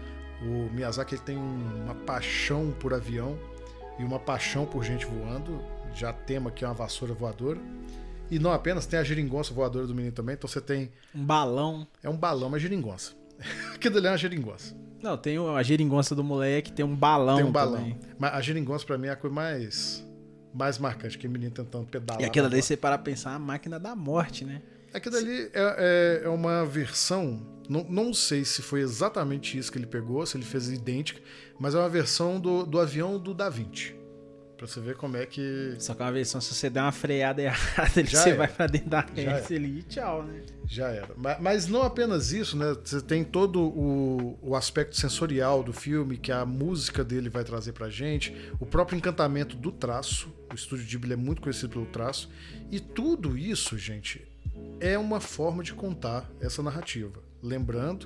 O 0.42 0.74
Miyazaki 0.74 1.16
ele 1.16 1.22
tem 1.22 1.38
uma 1.38 1.96
paixão 1.96 2.72
por 2.80 2.94
avião 2.94 3.38
e 3.98 4.04
uma 4.04 4.20
paixão 4.20 4.66
por 4.66 4.84
gente 4.84 5.06
voando. 5.06 5.62
Já 5.96 6.12
tema 6.12 6.52
que 6.52 6.66
é 6.66 6.68
uma 6.68 6.74
vassoura 6.74 7.14
voadora. 7.14 7.60
E 8.30 8.40
não 8.40 8.52
apenas, 8.52 8.86
tem 8.86 9.00
a 9.00 9.04
geringonça 9.04 9.54
voadora 9.54 9.86
do 9.86 9.94
menino 9.94 10.14
também. 10.14 10.34
Então 10.34 10.48
você 10.48 10.60
tem. 10.60 10.92
Um 11.14 11.24
balão. 11.24 11.88
É 12.02 12.10
um 12.10 12.18
balão, 12.18 12.48
uma 12.48 12.60
geringonça. 12.60 13.14
Aquilo 13.76 13.98
ali 13.98 14.08
é 14.08 14.12
uma 14.12 14.18
geringonça. 14.18 14.76
Não, 15.02 15.18
tem 15.18 15.38
a 15.38 15.64
geringonça 15.64 16.16
do 16.16 16.24
moleque, 16.24 16.72
tem 16.72 16.86
um 16.86 16.96
balão. 16.96 17.36
Tem 17.36 17.46
um 17.46 17.52
balão. 17.52 17.78
Também. 17.78 18.00
Mas 18.18 18.34
a 18.34 18.42
geringonça 18.42 18.86
pra 18.86 18.98
mim 18.98 19.08
é 19.08 19.12
a 19.12 19.16
coisa 19.16 19.36
mais. 19.36 20.08
Mais 20.54 20.78
marcante, 20.78 21.18
que 21.18 21.28
o 21.28 21.30
menino 21.30 21.52
tentando 21.52 21.88
pedalar. 21.88 22.22
E 22.22 22.26
aquilo 22.26 22.46
ali, 22.46 22.62
você 22.62 22.78
para 22.78 22.98
pensar, 22.98 23.34
a 23.34 23.40
máquina 23.40 23.80
da 23.80 23.96
morte, 23.96 24.46
né? 24.46 24.62
Aquilo 24.94 25.18
ali 25.18 25.50
é, 25.54 26.22
é, 26.24 26.26
é 26.26 26.30
uma 26.30 26.66
versão. 26.66 27.42
Não, 27.68 27.84
não 27.86 28.14
sei 28.14 28.46
se 28.46 28.62
foi 28.62 28.82
exatamente 28.82 29.58
isso 29.58 29.72
que 29.72 29.78
ele 29.78 29.88
pegou, 29.88 30.26
se 30.26 30.38
ele 30.38 30.46
fez 30.46 30.70
idêntica, 30.70 31.22
mas 31.60 31.74
é 31.74 31.80
uma 31.80 31.90
versão 31.90 32.40
do, 32.40 32.66
do 32.66 32.80
avião 32.80 33.18
do 33.18 33.34
Da 33.34 33.50
Vinci. 33.50 33.96
Pra 34.64 34.68
você 34.68 34.80
ver 34.80 34.96
como 34.96 35.18
é 35.18 35.26
que. 35.26 35.76
Só 35.80 35.94
que 35.94 36.02
é 36.02 36.06
uma 36.06 36.12
versão, 36.12 36.40
se 36.40 36.54
você 36.54 36.70
der 36.70 36.82
uma 36.82 36.92
freada 36.92 37.42
errada, 37.42 37.92
ele, 38.00 38.08
você 38.08 38.30
era. 38.30 38.38
vai 38.38 38.48
pra 38.48 38.68
dentro 38.68 38.90
da 38.90 39.06
hélice 39.16 39.56
ali 39.56 39.80
e 39.80 39.84
tchau, 39.84 40.24
né? 40.24 40.42
Já 40.66 40.90
era. 40.90 41.10
Mas, 41.18 41.42
mas, 41.42 41.68
não 41.68 41.82
apenas 41.82 42.32
isso, 42.32 42.56
né? 42.56 42.74
Você 42.82 43.02
tem 43.02 43.26
todo 43.26 43.62
o, 43.62 44.40
o 44.42 44.56
aspecto 44.56 44.96
sensorial 44.96 45.64
do 45.64 45.74
filme, 45.74 46.18
que 46.18 46.32
a 46.32 46.46
música 46.46 47.04
dele 47.04 47.30
vai 47.30 47.44
trazer 47.44 47.74
pra 47.74 47.90
gente, 47.90 48.34
o 48.58 48.66
próprio 48.66 48.96
encantamento 48.96 49.58
do 49.58 49.70
traço. 49.70 50.34
O 50.50 50.56
estúdio 50.56 50.86
Ghibli 50.88 51.14
é 51.14 51.18
muito 51.18 51.42
conhecido 51.42 51.70
pelo 51.70 51.86
traço. 51.88 52.30
E 52.72 52.80
tudo 52.80 53.38
isso, 53.38 53.78
gente, 53.78 54.26
é 54.84 55.00
uma 55.00 55.22
forma 55.22 55.64
de 55.64 55.74
contar 55.74 56.30
essa 56.42 56.62
narrativa. 56.62 57.24
Lembrando 57.42 58.06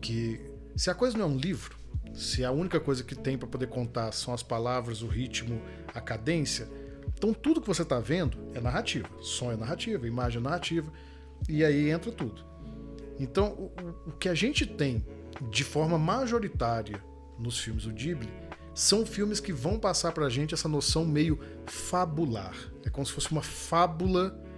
que 0.00 0.40
se 0.74 0.88
a 0.88 0.94
coisa 0.94 1.18
não 1.18 1.26
é 1.26 1.28
um 1.28 1.36
livro, 1.36 1.76
se 2.14 2.42
a 2.42 2.50
única 2.50 2.80
coisa 2.80 3.04
que 3.04 3.14
tem 3.14 3.36
para 3.36 3.46
poder 3.46 3.66
contar 3.66 4.10
são 4.12 4.32
as 4.32 4.42
palavras, 4.42 5.02
o 5.02 5.06
ritmo, 5.06 5.60
a 5.94 6.00
cadência, 6.00 6.66
então 7.14 7.34
tudo 7.34 7.60
que 7.60 7.66
você 7.66 7.82
está 7.82 8.00
vendo 8.00 8.38
é 8.54 8.60
narrativa. 8.62 9.06
Som 9.20 9.52
é 9.52 9.56
narrativa, 9.56 10.06
imagem 10.06 10.40
é 10.40 10.42
narrativa. 10.42 10.90
e 11.46 11.62
aí 11.62 11.90
entra 11.90 12.10
tudo. 12.10 12.46
Então, 13.18 13.50
o, 13.52 14.08
o 14.08 14.12
que 14.12 14.30
a 14.30 14.34
gente 14.34 14.64
tem 14.64 15.04
de 15.50 15.64
forma 15.64 15.98
majoritária 15.98 17.04
nos 17.38 17.58
filmes 17.58 17.84
do 17.84 17.92
Ghibli 17.92 18.32
são 18.74 19.04
filmes 19.04 19.38
que 19.38 19.52
vão 19.52 19.78
passar 19.78 20.12
pra 20.12 20.30
gente 20.30 20.54
essa 20.54 20.66
noção 20.66 21.04
meio 21.04 21.38
fabular. 21.66 22.56
É 22.86 22.88
como 22.88 23.06
se 23.06 23.12
fosse 23.12 23.30
uma 23.30 23.42
fábula 23.42 24.49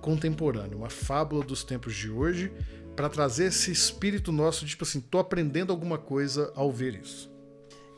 contemporânea, 0.00 0.76
uma 0.76 0.90
fábula 0.90 1.44
dos 1.44 1.62
tempos 1.64 1.94
de 1.94 2.10
hoje, 2.10 2.52
para 2.96 3.08
trazer 3.08 3.46
esse 3.46 3.70
espírito 3.70 4.32
nosso 4.32 4.64
de 4.64 4.72
tipo 4.72 4.84
assim, 4.84 5.00
tô 5.00 5.18
aprendendo 5.18 5.72
alguma 5.72 5.98
coisa 5.98 6.52
ao 6.54 6.70
ver 6.70 6.94
isso. 6.94 7.30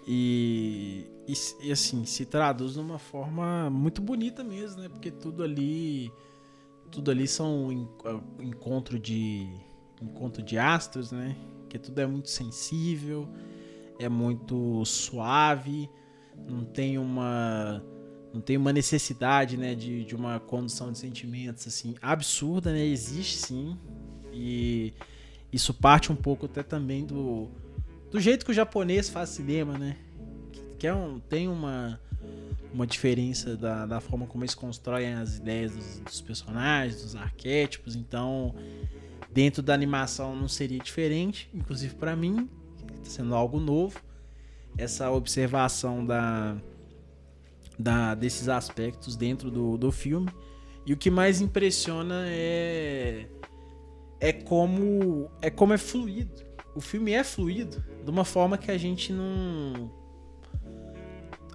E, 0.07 1.07
e, 1.27 1.33
e, 1.67 1.73
assim, 1.73 2.05
se 2.05 2.27
traduz 2.27 2.75
de 2.75 2.81
uma 2.81 2.99
forma 2.99 3.71
muito 3.71 4.03
bonita 4.03 4.43
mesmo, 4.43 4.83
né? 4.83 4.89
Porque 4.89 5.11
tudo 5.11 5.43
ali. 5.43 6.13
Tudo 6.91 7.11
ali 7.11 7.27
são 7.27 7.67
um 7.67 7.89
encontro 8.41 8.99
de. 8.99 9.49
encontro 10.01 10.43
de 10.43 10.59
astros, 10.59 11.13
né? 11.13 11.37
Que 11.69 11.79
tudo 11.79 11.99
é 12.01 12.07
muito 12.07 12.29
sensível, 12.29 13.29
é 13.99 14.09
muito 14.09 14.85
suave, 14.85 15.89
não 16.49 16.65
tem 16.65 16.99
uma. 16.99 17.83
Não 18.33 18.41
tem 18.41 18.57
uma 18.57 18.73
necessidade, 18.73 19.57
né, 19.57 19.75
de, 19.75 20.05
de 20.05 20.15
uma 20.15 20.41
condução 20.41 20.91
de 20.91 20.99
sentimentos 20.99 21.67
assim 21.67 21.95
absurda, 22.01 22.73
né? 22.73 22.85
Existe 22.85 23.37
sim. 23.37 23.77
E 24.33 24.95
isso 25.53 25.75
parte 25.75 26.11
um 26.11 26.17
pouco 26.17 26.47
até 26.47 26.63
também 26.63 27.05
do, 27.05 27.51
do 28.11 28.19
jeito 28.19 28.45
que 28.45 28.51
o 28.51 28.55
japonês 28.55 29.11
faz 29.11 29.29
cinema, 29.31 29.77
né? 29.77 29.97
Que 30.79 30.87
é 30.87 30.95
um, 30.95 31.21
tem 31.21 31.47
uma, 31.47 32.01
uma 32.73 32.87
diferença 32.87 33.55
da, 33.55 33.85
da 33.85 34.01
forma 34.01 34.27
como 34.27 34.43
eles 34.43 34.55
constroem 34.55 35.13
as 35.13 35.37
ideias 35.37 35.73
dos, 35.73 35.99
dos 36.01 36.21
personagens, 36.23 37.03
dos 37.03 37.15
arquétipos. 37.15 37.95
Então, 37.95 38.55
dentro 39.31 39.63
da 39.63 39.75
animação 39.75 40.35
não 40.35 40.49
seria 40.49 40.79
diferente, 40.79 41.51
inclusive 41.53 41.95
para 41.95 42.17
mim, 42.17 42.49
tá 43.05 43.11
sendo 43.11 43.35
algo 43.35 43.61
novo. 43.61 44.01
Essa 44.79 45.11
observação 45.11 46.05
da, 46.05 46.57
da 47.83 48.15
desses 48.15 48.49
aspectos 48.49 49.17
dentro 49.17 49.51
do, 49.51 49.77
do 49.77 49.93
filme. 49.93 50.31
E 50.87 50.93
o 50.93 50.97
que 50.97 51.11
mais 51.11 51.41
impressiona 51.41 52.25
é 52.27 53.27
é 54.21 54.33
como 54.33 55.31
é 55.41 55.51
como 55.51 55.73
é 55.73 55.79
fluido 55.79 56.53
o 56.75 56.81
filme 56.81 57.13
é 57.13 57.23
fluido 57.23 57.85
de 58.05 58.11
uma 58.11 58.25
forma 58.25 58.57
que 58.57 58.71
a 58.71 58.79
gente 58.79 59.13
não. 59.13 59.91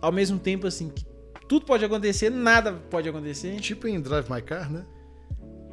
Ao 0.01 0.11
mesmo 0.11 0.37
tempo, 0.37 0.67
assim, 0.67 0.89
que 0.89 1.05
tudo 1.47 1.65
pode 1.65 1.83
acontecer, 1.83 2.29
nada 2.29 2.73
pode 2.73 3.09
acontecer. 3.09 3.59
Tipo 3.59 3.87
em 3.87 3.99
Drive 3.99 4.29
My 4.29 4.41
Car, 4.41 4.71
né? 4.71 4.85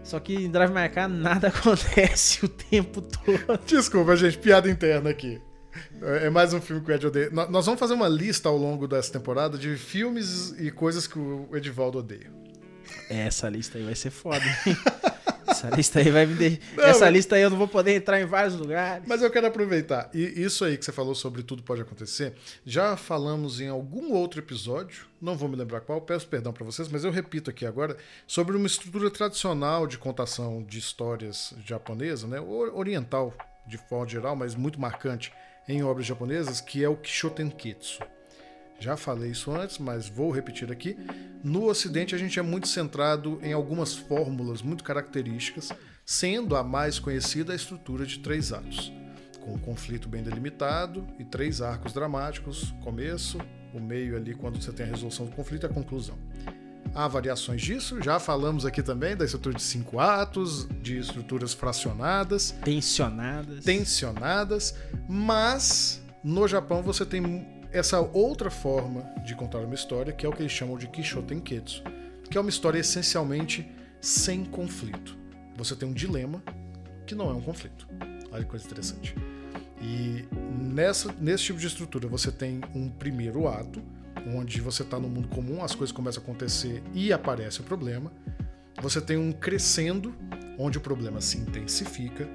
Só 0.02 0.18
que 0.18 0.34
em 0.34 0.50
Drive 0.50 0.72
My 0.72 0.88
Car 0.88 1.09
nada 1.09 1.48
acontece 1.55 2.44
o 2.44 2.48
tempo 2.48 3.02
todo. 3.02 3.61
Desculpa, 3.66 4.16
gente, 4.16 4.38
piada 4.38 4.70
interna 4.70 5.11
aqui. 5.11 5.40
É 6.02 6.30
mais 6.30 6.52
um 6.52 6.60
filme 6.60 6.82
que 6.84 6.90
o 6.90 6.94
Ed 6.94 7.06
odeia. 7.06 7.30
Nós 7.30 7.66
vamos 7.66 7.78
fazer 7.78 7.94
uma 7.94 8.08
lista 8.08 8.48
ao 8.48 8.56
longo 8.56 8.86
dessa 8.86 9.12
temporada 9.12 9.56
de 9.56 9.76
filmes 9.76 10.54
e 10.58 10.70
coisas 10.70 11.06
que 11.06 11.18
o 11.18 11.48
Edivaldo 11.52 11.98
odeia. 11.98 12.30
Essa 13.08 13.48
lista 13.48 13.78
aí 13.78 13.84
vai 13.84 13.94
ser 13.94 14.10
foda, 14.10 14.44
hein? 14.44 14.76
Essa 15.46 15.68
lista 15.70 16.00
aí 16.00 16.10
vai 16.10 16.26
me 16.26 16.34
de... 16.34 16.60
não, 16.76 16.84
Essa 16.84 17.04
mas... 17.04 17.14
lista 17.14 17.36
aí 17.36 17.42
eu 17.42 17.50
não 17.50 17.56
vou 17.56 17.68
poder 17.68 17.94
entrar 17.94 18.20
em 18.20 18.24
vários 18.24 18.54
lugares. 18.54 19.04
Mas 19.06 19.22
eu 19.22 19.30
quero 19.30 19.46
aproveitar. 19.46 20.10
E 20.12 20.42
isso 20.42 20.64
aí 20.64 20.76
que 20.76 20.84
você 20.84 20.92
falou 20.92 21.14
sobre 21.14 21.42
tudo 21.42 21.62
pode 21.62 21.80
acontecer, 21.80 22.34
já 22.64 22.96
falamos 22.96 23.60
em 23.60 23.68
algum 23.68 24.12
outro 24.12 24.40
episódio, 24.40 25.06
não 25.20 25.36
vou 25.36 25.48
me 25.48 25.56
lembrar 25.56 25.80
qual, 25.80 26.00
peço 26.00 26.26
perdão 26.26 26.52
para 26.52 26.64
vocês, 26.64 26.88
mas 26.88 27.04
eu 27.04 27.10
repito 27.10 27.50
aqui 27.50 27.66
agora, 27.66 27.96
sobre 28.26 28.56
uma 28.56 28.66
estrutura 28.66 29.10
tradicional 29.10 29.86
de 29.86 29.98
contação 29.98 30.62
de 30.62 30.78
histórias 30.78 31.54
japonesa, 31.64 32.26
né, 32.26 32.40
oriental 32.40 33.34
de 33.66 33.78
forma 33.78 34.08
geral, 34.08 34.34
mas 34.34 34.54
muito 34.54 34.80
marcante 34.80 35.32
em 35.68 35.82
obras 35.82 36.06
japonesas, 36.06 36.60
que 36.60 36.84
é 36.84 36.88
o 36.88 36.96
Kishotenketsu. 36.96 38.02
Já 38.78 38.96
falei 38.96 39.30
isso 39.30 39.50
antes, 39.50 39.78
mas 39.78 40.08
vou 40.08 40.30
repetir 40.30 40.70
aqui. 40.70 40.96
No 41.42 41.68
Ocidente, 41.68 42.14
a 42.14 42.18
gente 42.18 42.38
é 42.38 42.42
muito 42.42 42.68
centrado 42.68 43.38
em 43.42 43.52
algumas 43.52 43.94
fórmulas 43.94 44.62
muito 44.62 44.84
características, 44.84 45.70
sendo 46.04 46.56
a 46.56 46.62
mais 46.62 46.98
conhecida 46.98 47.52
a 47.52 47.56
estrutura 47.56 48.04
de 48.04 48.18
três 48.18 48.52
atos, 48.52 48.92
com 49.40 49.54
um 49.54 49.58
conflito 49.58 50.08
bem 50.08 50.22
delimitado 50.22 51.06
e 51.18 51.24
três 51.24 51.62
arcos 51.62 51.92
dramáticos: 51.92 52.74
começo, 52.82 53.38
o 53.72 53.80
meio 53.80 54.16
ali, 54.16 54.34
quando 54.34 54.60
você 54.60 54.72
tem 54.72 54.86
a 54.86 54.90
resolução 54.90 55.26
do 55.26 55.32
conflito 55.32 55.64
e 55.64 55.66
a 55.66 55.72
conclusão. 55.72 56.18
Há 56.95 57.09
variações 57.09 57.61
disso, 57.61 58.01
já 58.01 58.20
falamos 58.20 58.64
aqui 58.64 58.80
também 58.80 59.16
da 59.16 59.24
estrutura 59.24 59.57
de 59.57 59.62
cinco 59.62 59.99
atos, 59.99 60.68
de 60.80 60.99
estruturas 60.99 61.53
fracionadas. 61.53 62.53
Tensionadas. 62.64 63.64
Tensionadas, 63.64 64.74
mas 65.09 66.01
no 66.22 66.47
Japão 66.47 66.84
você 66.84 67.05
tem 67.05 67.49
essa 67.72 68.01
outra 68.01 68.49
forma 68.49 69.03
de 69.24 69.34
contar 69.34 69.59
uma 69.59 69.74
história, 69.74 70.12
que 70.12 70.24
é 70.24 70.28
o 70.28 70.32
que 70.32 70.42
eles 70.42 70.53
chamam 70.53 70.78
de 70.78 70.86
Kishotenketsu, 70.86 71.82
que 72.30 72.38
é 72.38 72.40
uma 72.40 72.49
história 72.49 72.78
essencialmente 72.78 73.68
sem 74.01 74.45
conflito. 74.45 75.18
Você 75.57 75.74
tem 75.74 75.88
um 75.88 75.92
dilema 75.92 76.40
que 77.05 77.16
não 77.16 77.28
é 77.28 77.34
um 77.34 77.40
conflito. 77.40 77.88
Olha 78.30 78.45
que 78.45 78.51
coisa 78.51 78.64
interessante. 78.64 79.16
E 79.80 80.24
nessa, 80.57 81.12
nesse 81.20 81.45
tipo 81.45 81.59
de 81.59 81.66
estrutura 81.66 82.07
você 82.07 82.30
tem 82.30 82.61
um 82.72 82.88
primeiro 82.88 83.49
ato, 83.49 83.82
onde 84.26 84.60
você 84.60 84.82
está 84.82 84.98
no 84.98 85.08
mundo 85.08 85.28
comum, 85.28 85.62
as 85.62 85.74
coisas 85.74 85.92
começam 85.92 86.22
a 86.22 86.24
acontecer 86.24 86.82
e 86.92 87.12
aparece 87.12 87.60
o 87.60 87.64
problema. 87.64 88.12
Você 88.82 89.00
tem 89.00 89.16
um 89.16 89.32
crescendo, 89.32 90.14
onde 90.58 90.78
o 90.78 90.80
problema 90.80 91.20
se 91.20 91.38
intensifica. 91.38 92.28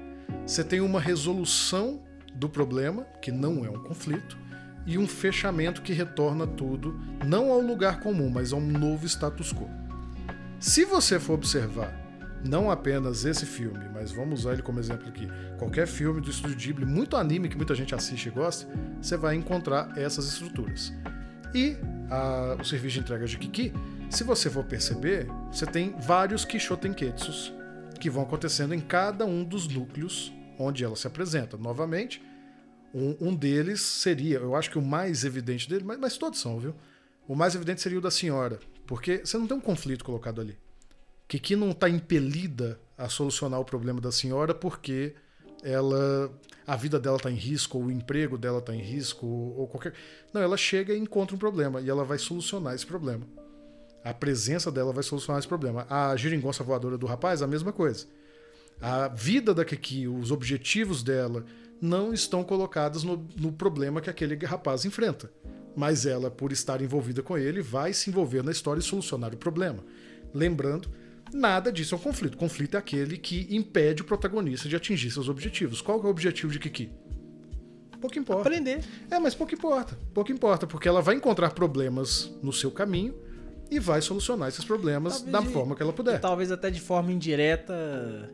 Você 0.46 0.64
tem 0.64 0.80
uma 0.80 1.00
resolução 1.00 2.02
do 2.34 2.48
problema, 2.48 3.04
que 3.20 3.30
não 3.32 3.64
é 3.64 3.70
um 3.70 3.82
conflito 3.82 4.38
e 4.86 4.96
um 4.96 5.06
fechamento 5.06 5.82
que 5.82 5.92
retorna 5.92 6.46
tudo 6.46 6.98
não 7.26 7.50
ao 7.50 7.60
lugar 7.60 8.00
comum, 8.00 8.30
mas 8.30 8.52
a 8.52 8.56
um 8.56 8.66
novo 8.66 9.06
status 9.06 9.52
quo. 9.52 9.68
Se 10.58 10.84
você 10.84 11.18
for 11.18 11.34
observar 11.34 11.98
não 12.44 12.70
apenas 12.70 13.24
esse 13.24 13.44
filme, 13.44 13.86
mas 13.92 14.12
vamos 14.12 14.40
usar 14.40 14.54
ele 14.54 14.62
como 14.62 14.80
exemplo 14.80 15.08
aqui, 15.08 15.28
qualquer 15.58 15.86
filme 15.86 16.20
do 16.20 16.30
estúdio 16.30 16.56
Ghibli, 16.56 16.86
muito 16.86 17.16
anime 17.16 17.48
que 17.48 17.56
muita 17.56 17.74
gente 17.74 17.94
assiste 17.94 18.26
e 18.26 18.30
gosta, 18.30 18.66
você 19.00 19.16
vai 19.16 19.34
encontrar 19.34 19.96
essas 19.96 20.26
estruturas. 20.26 20.92
E 21.54 21.76
a, 22.10 22.56
o 22.60 22.64
serviço 22.64 22.94
de 22.94 23.00
entrega 23.00 23.26
de 23.26 23.38
Kiki, 23.38 23.72
se 24.08 24.24
você 24.24 24.48
for 24.48 24.64
perceber, 24.64 25.26
você 25.50 25.66
tem 25.66 25.94
vários 25.98 26.44
Kishotenketsus 26.44 27.52
que 27.98 28.08
vão 28.08 28.22
acontecendo 28.22 28.74
em 28.74 28.80
cada 28.80 29.26
um 29.26 29.44
dos 29.44 29.68
núcleos 29.68 30.32
onde 30.58 30.84
ela 30.84 30.96
se 30.96 31.06
apresenta. 31.06 31.56
Novamente, 31.56 32.22
um, 32.94 33.16
um, 33.20 33.34
deles 33.34 33.80
seria, 33.80 34.38
eu 34.38 34.54
acho 34.54 34.70
que 34.70 34.78
o 34.78 34.82
mais 34.82 35.24
evidente 35.24 35.68
dele, 35.68 35.84
mas, 35.84 35.98
mas 35.98 36.18
todos 36.18 36.40
são, 36.40 36.58
viu? 36.58 36.74
O 37.26 37.34
mais 37.34 37.54
evidente 37.54 37.80
seria 37.80 37.98
o 37.98 38.02
da 38.02 38.10
senhora, 38.10 38.58
porque 38.86 39.18
você 39.24 39.38
não 39.38 39.46
tem 39.46 39.56
um 39.56 39.60
conflito 39.60 40.04
colocado 40.04 40.40
ali. 40.40 40.58
Kiki 41.28 41.54
não 41.54 41.70
está 41.70 41.88
impelida 41.88 42.80
a 42.98 43.08
solucionar 43.08 43.60
o 43.60 43.64
problema 43.64 44.00
da 44.00 44.10
senhora 44.10 44.52
porque 44.52 45.14
ela 45.62 46.30
a 46.66 46.76
vida 46.76 47.00
dela 47.00 47.16
está 47.16 47.28
em 47.28 47.34
risco, 47.34 47.78
ou 47.78 47.86
o 47.86 47.90
emprego 47.90 48.38
dela 48.38 48.60
está 48.60 48.72
em 48.72 48.80
risco, 48.80 49.26
ou, 49.26 49.58
ou 49.58 49.66
qualquer. 49.66 49.92
Não, 50.32 50.40
ela 50.40 50.56
chega 50.56 50.94
e 50.94 50.98
encontra 50.98 51.34
um 51.34 51.38
problema 51.38 51.80
e 51.80 51.90
ela 51.90 52.04
vai 52.04 52.16
solucionar 52.16 52.76
esse 52.76 52.86
problema. 52.86 53.26
A 54.04 54.14
presença 54.14 54.70
dela 54.70 54.92
vai 54.92 55.02
solucionar 55.02 55.40
esse 55.40 55.48
problema. 55.48 55.84
A 55.90 56.14
geringonça 56.16 56.62
voadora 56.62 56.96
do 56.96 57.06
rapaz, 57.06 57.42
a 57.42 57.46
mesma 57.46 57.72
coisa. 57.72 58.06
A 58.80 59.08
vida 59.08 59.52
da 59.52 59.64
Kiki, 59.64 60.06
os 60.06 60.30
objetivos 60.30 61.02
dela, 61.02 61.44
não 61.80 62.14
estão 62.14 62.44
colocadas 62.44 63.02
no, 63.02 63.26
no 63.36 63.52
problema 63.52 64.00
que 64.00 64.08
aquele 64.08 64.36
rapaz 64.44 64.84
enfrenta. 64.84 65.30
Mas 65.76 66.06
ela, 66.06 66.30
por 66.30 66.52
estar 66.52 66.80
envolvida 66.80 67.20
com 67.20 67.36
ele, 67.36 67.62
vai 67.62 67.92
se 67.92 68.10
envolver 68.10 68.42
na 68.42 68.52
história 68.52 68.80
e 68.80 68.82
solucionar 68.84 69.34
o 69.34 69.36
problema. 69.36 69.84
Lembrando, 70.32 70.88
nada 71.32 71.72
disso 71.72 71.94
é 71.94 71.98
um 71.98 72.00
conflito. 72.00 72.36
conflito 72.36 72.76
é 72.76 72.78
aquele 72.78 73.16
que 73.16 73.46
impede 73.50 74.02
o 74.02 74.04
protagonista 74.04 74.68
de 74.68 74.76
atingir 74.76 75.10
seus 75.10 75.28
objetivos. 75.28 75.80
Qual 75.80 76.00
é 76.00 76.04
o 76.04 76.08
objetivo 76.08 76.52
de 76.52 76.58
Kiki? 76.58 76.90
Pouco 78.00 78.18
importa. 78.18 78.48
Aprender. 78.48 78.82
É, 79.10 79.18
mas 79.18 79.34
pouco 79.34 79.54
importa. 79.54 79.98
Pouco 80.14 80.32
importa, 80.32 80.66
porque 80.66 80.88
ela 80.88 81.02
vai 81.02 81.14
encontrar 81.14 81.50
problemas 81.50 82.32
no 82.42 82.52
seu 82.52 82.70
caminho 82.70 83.14
e 83.70 83.78
vai 83.78 84.00
solucionar 84.00 84.48
esses 84.48 84.64
problemas 84.64 85.20
talvez 85.20 85.32
da 85.32 85.40
de, 85.40 85.48
forma 85.48 85.76
que 85.76 85.82
ela 85.82 85.92
puder. 85.92 86.20
Talvez 86.20 86.50
até 86.50 86.70
de 86.70 86.80
forma 86.80 87.12
indireta 87.12 88.30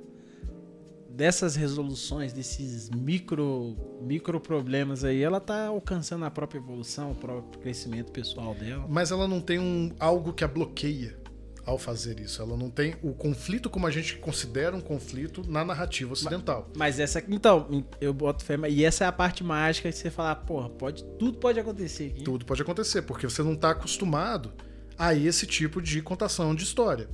dessas 1.11 1.57
resoluções, 1.57 2.33
desses 2.33 2.91
micro, 2.91 3.75
micro 4.03 4.39
problemas 4.39 5.03
aí, 5.03 5.23
ela 5.23 5.41
tá 5.41 5.67
alcançando 5.67 6.25
a 6.25 6.31
própria 6.31 6.59
evolução, 6.59 7.13
o 7.13 7.15
próprio 7.15 7.61
crescimento 7.61 8.13
pessoal 8.13 8.55
dela. 8.55 8.87
Mas 8.89 9.11
ela 9.11 9.27
não 9.27 9.41
tem 9.41 9.59
um, 9.59 9.93
algo 9.99 10.33
que 10.33 10.45
a 10.45 10.49
bloqueia 10.49 11.19
ao 11.67 11.77
fazer 11.79 12.21
isso. 12.21 12.41
Ela 12.41 12.57
não 12.57 12.71
tem 12.71 12.95
o 13.03 13.13
conflito 13.13 13.69
como 13.69 13.87
a 13.87 13.91
gente 13.91 14.17
considera 14.19 14.75
um 14.75 14.81
conflito 14.81 15.43
na 15.51 15.65
narrativa 15.65 16.13
ocidental. 16.13 16.69
Mas, 16.69 16.97
mas 16.97 17.01
essa, 17.01 17.23
então, 17.29 17.85
eu 18.01 18.15
boto 18.15 18.45
fé, 18.45 18.57
e 18.71 18.85
essa 18.85 19.05
é 19.05 19.07
a 19.09 19.13
parte 19.13 19.43
mágica 19.43 19.91
de 19.91 19.97
você 19.97 20.09
falar, 20.11 20.37
porra, 20.37 20.71
pode, 20.71 21.03
tudo 21.19 21.39
pode 21.39 21.59
acontecer 21.59 22.13
aqui. 22.13 22.23
Tudo 22.23 22.45
pode 22.47 22.63
acontecer, 22.63 23.03
porque 23.03 23.29
você 23.29 23.43
não 23.43 23.55
está 23.55 23.71
acostumado 23.73 24.53
a 24.97 25.13
esse 25.15 25.47
tipo 25.47 25.83
de 25.83 26.01
contação 26.01 26.55
de 26.55 26.63
história. 26.63 27.09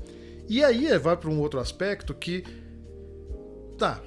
E 0.48 0.62
aí 0.62 0.96
vai 0.98 1.16
para 1.16 1.30
um 1.30 1.40
outro 1.40 1.58
aspecto 1.58 2.12
que 2.14 2.44
Tá. 3.78 4.00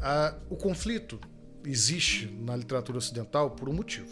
A- 0.00 0.36
o 0.50 0.56
conflito 0.56 1.18
existe 1.64 2.26
na 2.26 2.54
literatura 2.54 2.98
ocidental 2.98 3.50
por 3.50 3.68
um 3.68 3.72
motivo. 3.72 4.08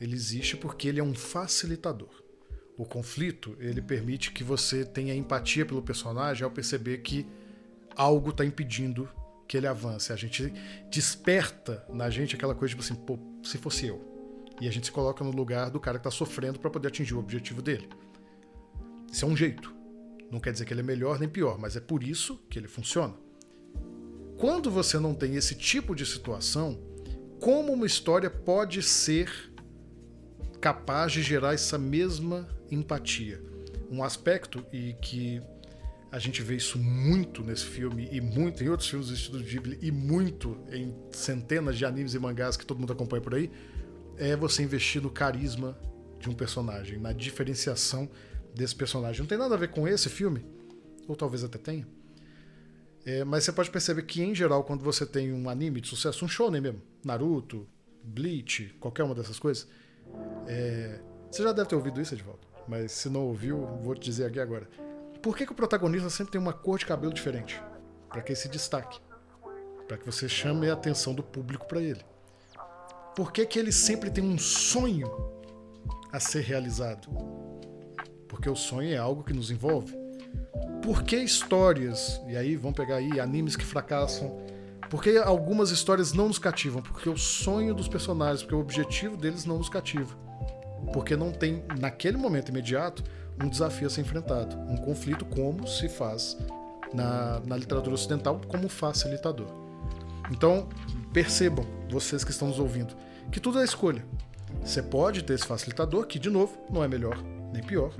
Ele 0.00 0.14
existe 0.14 0.56
porque 0.56 0.88
ele 0.88 1.00
é 1.00 1.02
um 1.02 1.14
facilitador. 1.14 2.10
O 2.78 2.84
conflito, 2.84 3.56
ele 3.58 3.82
permite 3.82 4.30
que 4.30 4.44
você 4.44 4.84
tenha 4.84 5.12
empatia 5.12 5.66
pelo 5.66 5.82
personagem 5.82 6.44
ao 6.44 6.50
perceber 6.50 6.98
que 6.98 7.26
algo 7.96 8.30
está 8.30 8.44
impedindo 8.44 9.08
que 9.48 9.56
ele 9.56 9.66
avance. 9.66 10.12
A 10.12 10.16
gente 10.16 10.52
desperta 10.88 11.84
na 11.92 12.08
gente 12.08 12.36
aquela 12.36 12.54
coisa 12.54 12.76
tipo 12.76 12.84
assim, 12.84 12.94
pô, 12.94 13.18
se 13.42 13.58
fosse 13.58 13.88
eu. 13.88 14.00
E 14.60 14.68
a 14.68 14.70
gente 14.70 14.86
se 14.86 14.92
coloca 14.92 15.24
no 15.24 15.32
lugar 15.32 15.70
do 15.70 15.80
cara 15.80 15.98
que 15.98 16.06
está 16.06 16.16
sofrendo 16.16 16.60
para 16.60 16.70
poder 16.70 16.86
atingir 16.86 17.14
o 17.14 17.18
objetivo 17.18 17.60
dele. 17.60 17.88
Isso 19.10 19.24
é 19.24 19.28
um 19.28 19.36
jeito. 19.36 19.74
Não 20.30 20.38
quer 20.38 20.52
dizer 20.52 20.64
que 20.64 20.72
ele 20.72 20.80
é 20.80 20.84
melhor 20.84 21.18
nem 21.18 21.28
pior, 21.28 21.58
mas 21.58 21.74
é 21.74 21.80
por 21.80 22.04
isso 22.04 22.40
que 22.48 22.60
ele 22.60 22.68
funciona. 22.68 23.14
Quando 24.36 24.70
você 24.70 25.00
não 25.00 25.14
tem 25.14 25.34
esse 25.34 25.56
tipo 25.56 25.96
de 25.96 26.06
situação, 26.06 26.78
como 27.40 27.72
uma 27.72 27.86
história 27.86 28.30
pode 28.30 28.84
ser 28.84 29.52
capaz 30.60 31.10
de 31.10 31.22
gerar 31.22 31.54
essa 31.54 31.76
mesma 31.76 32.48
empatia? 32.70 33.42
Um 33.90 34.02
aspecto 34.02 34.64
e 34.72 34.94
que 34.94 35.40
a 36.10 36.18
gente 36.18 36.42
vê 36.42 36.56
isso 36.56 36.78
muito 36.78 37.42
nesse 37.42 37.64
filme 37.64 38.08
e 38.10 38.20
muito 38.20 38.64
em 38.64 38.68
outros 38.68 38.88
filmes 38.88 39.08
do 39.08 39.14
Estúdio 39.14 39.46
Ghibli 39.46 39.78
e 39.82 39.90
muito 39.90 40.58
em 40.72 40.94
centenas 41.12 41.76
de 41.76 41.84
animes 41.84 42.14
e 42.14 42.18
mangás 42.18 42.56
que 42.56 42.64
todo 42.64 42.78
mundo 42.78 42.92
acompanha 42.92 43.22
por 43.22 43.34
aí, 43.34 43.50
é 44.16 44.34
você 44.34 44.62
investir 44.62 45.02
no 45.02 45.10
carisma 45.10 45.78
de 46.18 46.28
um 46.28 46.34
personagem, 46.34 46.98
na 46.98 47.12
diferenciação 47.12 48.08
desse 48.54 48.74
personagem. 48.74 49.20
Não 49.20 49.28
tem 49.28 49.38
nada 49.38 49.54
a 49.54 49.58
ver 49.58 49.68
com 49.68 49.86
esse 49.86 50.08
filme, 50.08 50.44
ou 51.06 51.14
talvez 51.14 51.44
até 51.44 51.58
tenha. 51.58 51.86
É, 53.04 53.24
mas 53.24 53.44
você 53.44 53.52
pode 53.52 53.70
perceber 53.70 54.02
que, 54.02 54.22
em 54.22 54.34
geral, 54.34 54.64
quando 54.64 54.82
você 54.82 55.06
tem 55.06 55.32
um 55.32 55.48
anime 55.48 55.80
de 55.80 55.88
sucesso, 55.88 56.24
um 56.24 56.28
shonen 56.28 56.60
mesmo, 56.60 56.82
Naruto, 57.04 57.68
Bleach, 58.02 58.74
qualquer 58.80 59.04
uma 59.04 59.14
dessas 59.14 59.38
coisas, 59.38 59.68
é, 60.46 61.00
você 61.30 61.42
já 61.42 61.52
deve 61.52 61.68
ter 61.68 61.76
ouvido 61.76 62.00
isso, 62.00 62.14
Edvaldo, 62.14 62.47
mas 62.68 62.92
se 62.92 63.08
não 63.08 63.22
ouviu, 63.26 63.66
vou 63.82 63.94
te 63.94 64.02
dizer 64.02 64.26
aqui 64.26 64.38
agora. 64.38 64.68
Por 65.22 65.36
que, 65.36 65.46
que 65.46 65.52
o 65.52 65.54
protagonista 65.54 66.10
sempre 66.10 66.32
tem 66.32 66.40
uma 66.40 66.52
cor 66.52 66.78
de 66.78 66.86
cabelo 66.86 67.12
diferente? 67.12 67.60
Para 68.08 68.22
que 68.22 68.32
esse 68.32 68.48
destaque. 68.48 69.00
Para 69.86 69.96
que 69.96 70.06
você 70.06 70.28
chame 70.28 70.68
a 70.68 70.74
atenção 70.74 71.14
do 71.14 71.22
público 71.22 71.66
para 71.66 71.80
ele. 71.80 72.04
Por 73.16 73.32
que, 73.32 73.44
que 73.46 73.58
ele 73.58 73.72
sempre 73.72 74.10
tem 74.10 74.22
um 74.22 74.38
sonho 74.38 75.10
a 76.12 76.20
ser 76.20 76.42
realizado? 76.42 77.08
Porque 78.28 78.48
o 78.48 78.54
sonho 78.54 78.92
é 78.92 78.98
algo 78.98 79.24
que 79.24 79.32
nos 79.32 79.50
envolve. 79.50 79.96
Por 80.82 81.02
que 81.02 81.16
histórias, 81.16 82.20
e 82.28 82.36
aí 82.36 82.54
vamos 82.54 82.76
pegar 82.76 82.96
aí 82.96 83.18
animes 83.18 83.56
que 83.56 83.64
fracassam, 83.64 84.38
por 84.88 85.02
que 85.02 85.16
algumas 85.18 85.70
histórias 85.70 86.12
não 86.12 86.28
nos 86.28 86.38
cativam? 86.38 86.80
Porque 86.80 87.08
o 87.08 87.16
sonho 87.16 87.74
dos 87.74 87.88
personagens, 87.88 88.42
porque 88.42 88.54
o 88.54 88.60
objetivo 88.60 89.16
deles 89.16 89.44
não 89.44 89.58
nos 89.58 89.68
cativa. 89.68 90.27
Porque 90.92 91.16
não 91.16 91.32
tem, 91.32 91.62
naquele 91.78 92.16
momento 92.16 92.50
imediato, 92.50 93.02
um 93.42 93.48
desafio 93.48 93.86
a 93.86 93.90
ser 93.90 94.00
enfrentado, 94.00 94.56
um 94.56 94.76
conflito 94.76 95.24
como 95.24 95.66
se 95.66 95.88
faz 95.88 96.36
na, 96.92 97.40
na 97.46 97.56
literatura 97.56 97.94
ocidental 97.94 98.40
como 98.48 98.68
facilitador. 98.68 99.46
Então, 100.30 100.68
percebam, 101.12 101.64
vocês 101.90 102.24
que 102.24 102.30
estão 102.30 102.48
nos 102.48 102.58
ouvindo, 102.58 102.94
que 103.30 103.40
tudo 103.40 103.60
é 103.60 103.64
escolha. 103.64 104.04
Você 104.62 104.82
pode 104.82 105.22
ter 105.22 105.34
esse 105.34 105.46
facilitador, 105.46 106.06
que, 106.06 106.18
de 106.18 106.30
novo, 106.30 106.58
não 106.70 106.82
é 106.82 106.88
melhor 106.88 107.22
nem 107.52 107.62
pior, 107.62 107.92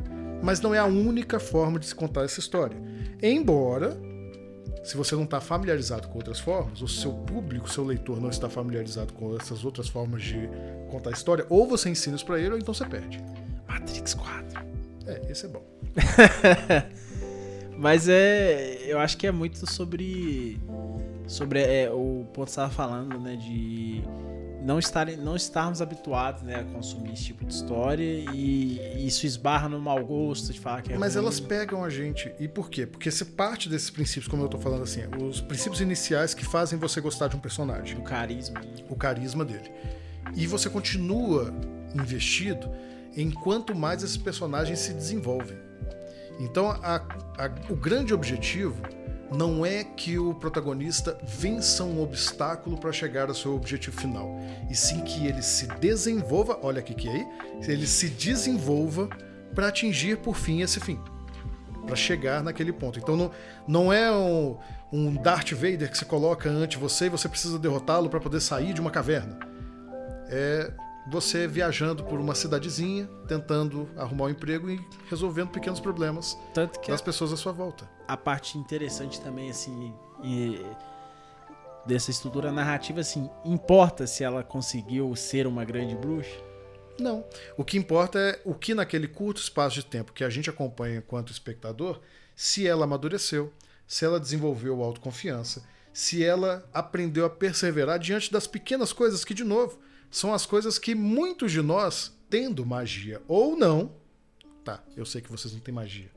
mas 0.43 0.61
não 0.61 0.74
é 0.74 0.79
a 0.79 0.85
única 0.85 1.39
forma 1.39 1.79
de 1.79 1.87
se 1.87 1.95
contar 1.95 2.24
essa 2.24 2.41
história. 2.41 2.76
Embora, 3.22 3.97
se 4.85 4.97
você 4.97 5.14
não 5.14 5.24
está 5.24 5.41
familiarizado 5.41 6.09
com 6.09 6.18
outras 6.18 6.39
formas, 6.39 6.81
o 6.81 6.89
seu 6.89 7.12
público, 7.12 7.68
seu 7.70 7.85
leitor 7.85 8.20
não 8.20 8.31
está 8.31 8.49
familiarizado 8.49 9.12
com 9.12 9.37
essas 9.37 9.64
outras 9.64 9.89
formas 9.89 10.22
de 10.22 10.49
contar 10.89 11.11
a 11.11 11.12
história, 11.12 11.47
ou 11.49 11.66
você 11.66 11.89
ensina 11.89 12.16
isso 12.16 12.24
para 12.26 12.39
ele, 12.39 12.51
ou 12.51 12.59
então 12.59 12.74
você 12.74 12.84
perde. 12.84 13.22
Matrix 13.66 14.14
4. 14.14 14.66
É, 15.07 15.22
esse 15.30 15.47
é 15.47 15.49
bom. 15.49 15.64
Mas 17.78 18.09
é. 18.09 18.78
Eu 18.86 18.99
acho 18.99 19.16
que 19.16 19.26
é 19.26 19.32
muito 19.32 19.70
sobre. 19.70 20.61
Sobre 21.26 21.61
é, 21.61 21.91
o 21.91 22.26
ponto 22.32 22.47
que 22.47 22.53
você 22.53 22.61
estava 22.61 22.70
falando, 22.70 23.18
né? 23.20 23.36
De 23.36 24.03
não, 24.62 24.78
estarem, 24.78 25.16
não 25.16 25.36
estarmos 25.36 25.80
habituados 25.80 26.43
né, 26.43 26.57
a 26.57 26.64
consumir 26.64 27.12
esse 27.12 27.24
tipo 27.24 27.45
de 27.45 27.53
história 27.53 28.03
e 28.34 29.07
isso 29.07 29.24
esbarra 29.24 29.68
no 29.68 29.78
mau 29.80 30.05
gosto 30.05 30.53
de 30.53 30.59
falar 30.59 30.82
que 30.82 30.93
é 30.93 30.99
Mas 30.99 31.14
ruim. 31.14 31.22
elas 31.24 31.39
pegam 31.39 31.84
a 31.84 31.91
gente. 31.91 32.32
E 32.41 32.49
por 32.49 32.68
quê? 32.68 32.86
Porque 32.86 33.11
se 33.11 33.24
parte 33.24 33.68
desses 33.68 33.89
princípios, 33.91 34.26
como 34.26 34.43
eu 34.43 34.49
tô 34.49 34.59
falando 34.59 34.82
assim, 34.82 35.03
os 35.22 35.41
princípios 35.41 35.80
iniciais 35.80 36.34
que 36.34 36.45
fazem 36.45 36.78
você 36.78 37.01
gostar 37.01 37.28
de 37.28 37.36
um 37.36 37.41
personagem, 37.41 37.99
O 37.99 38.03
carisma. 38.03 38.61
o 38.89 38.97
carisma 38.97 39.45
dele. 39.45 39.70
E 40.35 40.47
você 40.47 40.68
continua 40.70 41.53
investido 41.95 42.70
enquanto 43.16 43.74
mais 43.74 44.03
esses 44.03 44.16
personagens 44.16 44.79
se 44.79 44.93
desenvolvem. 44.93 45.57
Então, 46.41 46.70
a- 46.70 47.03
a- 47.37 47.51
o 47.72 47.74
grande 47.74 48.14
objetivo 48.14 48.81
não 49.37 49.66
é 49.66 49.83
que 49.85 50.18
o 50.18 50.35
protagonista 50.35 51.18
vença 51.22 51.85
um 51.85 52.01
obstáculo 52.03 52.79
para 52.79 52.93
chegar 52.93 53.29
ao 53.29 53.35
seu 53.35 53.55
objetivo 53.55 54.01
final, 54.01 54.39
e 54.70 54.74
sim 54.74 55.01
que 55.03 55.26
ele 55.26 55.43
se 55.43 55.66
desenvolva, 55.66 56.59
olha 56.62 56.79
aqui 56.79 56.95
que 56.95 57.09
é 57.09 57.12
aí, 57.12 57.26
ele 57.66 57.87
se 57.87 58.09
desenvolva 58.09 59.09
para 59.55 59.68
atingir 59.68 60.18
por 60.18 60.35
fim 60.37 60.62
esse 60.62 60.79
fim, 60.81 60.99
para 61.87 61.97
chegar 61.97 62.43
naquele 62.43 62.72
ponto. 62.72 62.99
Então 62.99 63.16
não, 63.16 63.31
não 63.66 63.93
é 63.93 64.11
um, 64.11 64.57
um 64.93 65.14
Darth 65.14 65.53
Vader 65.53 65.91
que 65.91 65.99
se 65.99 66.05
coloca 66.05 66.49
ante 66.49 66.79
você 66.79 67.07
e 67.07 67.11
você 67.11 67.29
precisa 67.29 67.59
derrotá-lo 67.59 68.09
para 68.09 68.20
poder 68.20 68.41
sair 68.41 68.72
de 68.72 68.81
uma 68.81 68.91
caverna. 68.91 69.39
É 70.29 70.72
você 71.11 71.47
viajando 71.47 72.05
por 72.05 72.20
uma 72.20 72.35
cidadezinha, 72.35 73.09
tentando 73.26 73.89
arrumar 73.97 74.26
um 74.26 74.29
emprego 74.31 74.68
e 74.68 74.79
resolvendo 75.09 75.49
pequenos 75.49 75.81
problemas 75.81 76.37
Tanto 76.53 76.79
que 76.81 76.91
das 76.91 77.01
pessoas 77.01 77.33
à 77.33 77.37
sua 77.37 77.53
volta. 77.53 77.89
a 78.07 78.14
parte 78.16 78.59
interessante 78.59 79.18
também, 79.20 79.49
assim, 79.49 79.95
e- 80.22 80.61
dessa 81.87 82.11
estrutura 82.11 82.53
narrativa, 82.53 83.01
assim, 83.01 83.31
importa 83.45 84.07
se 84.07 84.22
ela 84.22 84.43
conseguiu 84.43 85.16
ser 85.16 85.47
uma 85.47 85.64
grande 85.64 85.95
bruxa? 85.97 86.37
Não. 87.01 87.24
O 87.57 87.64
que 87.64 87.79
importa 87.79 88.18
é 88.18 88.41
o 88.45 88.53
que 88.55 88.74
naquele 88.74 89.09
curto 89.09 89.41
espaço 89.41 89.76
de 89.76 89.85
tempo 89.87 90.12
que 90.12 90.24
a 90.24 90.29
gente 90.29 90.51
acompanha 90.51 90.99
enquanto 90.99 91.33
espectador, 91.33 92.01
se 92.37 92.66
ela 92.66 92.85
amadureceu, 92.85 93.51
se 93.87 94.05
ela 94.05 94.20
desenvolveu 94.20 94.83
autoconfiança, 94.83 95.64
se 95.93 96.22
ela 96.22 96.68
aprendeu 96.74 97.24
a 97.24 97.31
perseverar 97.31 97.99
diante 97.99 98.31
das 98.31 98.47
pequenas 98.47 98.93
coisas 98.93 99.24
que, 99.24 99.33
de 99.33 99.45
novo, 99.45 99.79
são 100.11 100.33
as 100.33 100.47
coisas 100.47 100.79
que 100.79 100.95
muitos 100.95 101.53
de 101.53 101.63
nós, 101.63 102.17
tendo 102.31 102.65
magia 102.65 103.23
ou 103.29 103.57
não, 103.57 103.93
tá, 104.65 104.83
eu 104.97 105.05
sei 105.05 105.21
que 105.21 105.31
vocês 105.31 105.53
não 105.53 105.61
têm 105.61 105.75
magia. 105.75 106.11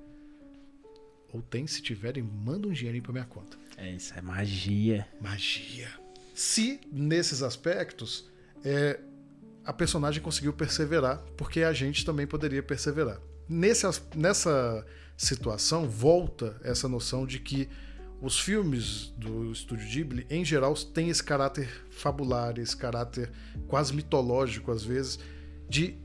Ou 1.34 1.42
tem, 1.42 1.66
se 1.66 1.82
tiverem, 1.82 2.22
manda 2.22 2.68
um 2.68 2.72
dinheirinho 2.72 3.04
pra 3.04 3.14
minha 3.14 3.26
conta. 3.26 3.58
É 3.78 3.90
isso, 3.90 4.14
é 4.14 4.22
magia. 4.22 5.08
Magia. 5.20 5.90
Se 6.36 6.80
nesses 6.92 7.42
aspectos 7.42 8.30
é, 8.64 9.00
a 9.64 9.72
personagem 9.72 10.22
conseguiu 10.22 10.54
perseverar, 10.54 11.24
porque 11.38 11.62
a 11.64 11.74
gente 11.74 12.06
também 12.06 12.28
poderia 12.28 12.62
perseverar. 12.62 13.20
Nesse, 13.48 13.86
nessa 14.16 14.86
situação, 15.18 15.88
volta 15.88 16.60
essa 16.64 16.88
noção 16.88 17.26
de 17.26 17.40
que 17.40 17.70
os 18.22 18.40
filmes 18.40 19.12
do 19.18 19.52
estúdio 19.52 19.90
Ghibli, 19.90 20.28
em 20.30 20.46
geral, 20.46 20.76
têm 20.76 21.10
esse 21.10 21.24
caráter 21.24 21.68
fabular, 21.90 22.60
esse 22.60 22.78
caráter 22.78 23.32
quase 23.68 23.96
mitológico, 23.96 24.72
às 24.72 24.84
vezes, 24.84 25.18
de 25.68 25.98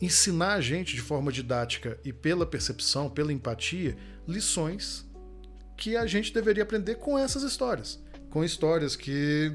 ensinar 0.00 0.54
a 0.54 0.60
gente 0.60 0.94
de 0.94 1.00
forma 1.00 1.32
didática 1.32 1.98
e 2.04 2.12
pela 2.12 2.46
percepção, 2.46 3.10
pela 3.10 3.32
empatia, 3.32 3.96
lições 4.28 5.04
que 5.76 5.96
a 5.96 6.06
gente 6.06 6.32
deveria 6.32 6.62
aprender 6.62 6.96
com 6.96 7.18
essas 7.18 7.42
histórias. 7.42 8.00
Com 8.30 8.44
histórias 8.44 8.94
que. 8.94 9.52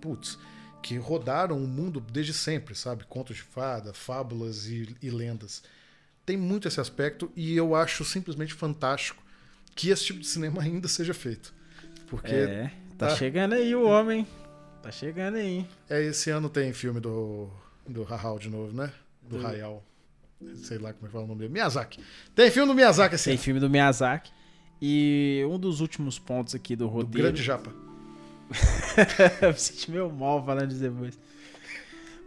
Putz, 0.00 0.38
que 0.80 0.96
rodaram 0.96 1.56
o 1.56 1.66
mundo 1.66 2.00
desde 2.00 2.32
sempre, 2.32 2.76
sabe? 2.76 3.04
Contos 3.04 3.36
de 3.36 3.42
fada, 3.42 3.92
fábulas 3.92 4.66
e, 4.66 4.96
e 5.02 5.10
lendas. 5.10 5.60
Tem 6.24 6.36
muito 6.36 6.68
esse 6.68 6.80
aspecto 6.80 7.32
e 7.34 7.56
eu 7.56 7.74
acho 7.74 8.04
simplesmente 8.04 8.54
fantástico 8.54 9.26
que 9.78 9.90
esse 9.90 10.04
tipo 10.06 10.18
de 10.18 10.26
cinema 10.26 10.60
ainda 10.60 10.88
seja 10.88 11.14
feito. 11.14 11.54
Porque 12.08 12.34
É, 12.34 12.72
tá, 12.98 13.06
tá. 13.08 13.16
chegando 13.16 13.52
aí 13.54 13.74
o 13.76 13.86
homem. 13.86 14.26
Tá 14.82 14.90
chegando 14.90 15.36
aí. 15.36 15.64
é, 15.88 16.02
esse 16.02 16.30
ano 16.30 16.48
tem 16.48 16.72
filme 16.72 16.98
do, 17.00 17.48
do 17.86 18.02
Rahal 18.02 18.38
de 18.40 18.48
novo, 18.50 18.76
né? 18.76 18.92
Do 19.22 19.38
Do- 19.38 19.46
Hayao. 19.46 19.84
Sei 20.56 20.78
lá 20.78 20.92
como 20.92 21.06
é 21.06 21.08
que 21.08 21.12
fala 21.12 21.24
o 21.24 21.28
nome 21.28 21.40
dele. 21.40 21.52
Miyazaki. 21.52 22.00
Tem 22.34 22.50
filme 22.50 22.68
do 22.68 22.74
Miyazaki 22.74 23.14
esse 23.14 23.24
Tem 23.24 23.34
ano. 23.34 23.42
filme 23.42 23.60
do 23.60 23.70
Miyazaki. 23.70 24.32
E 24.82 25.44
um 25.48 25.58
dos 25.58 25.80
últimos 25.80 26.18
pontos 26.18 26.54
aqui 26.54 26.74
do 26.76 26.84
Do 26.86 26.90
roteiro. 26.90 27.18
Grande 27.28 27.42
Japa. 27.42 27.72
eu 29.42 29.48
me 29.52 29.58
senti 29.58 29.90
meio 29.90 30.10
mal 30.10 30.44
falando 30.44 30.68
disso 30.68 30.80
depois. 30.80 31.18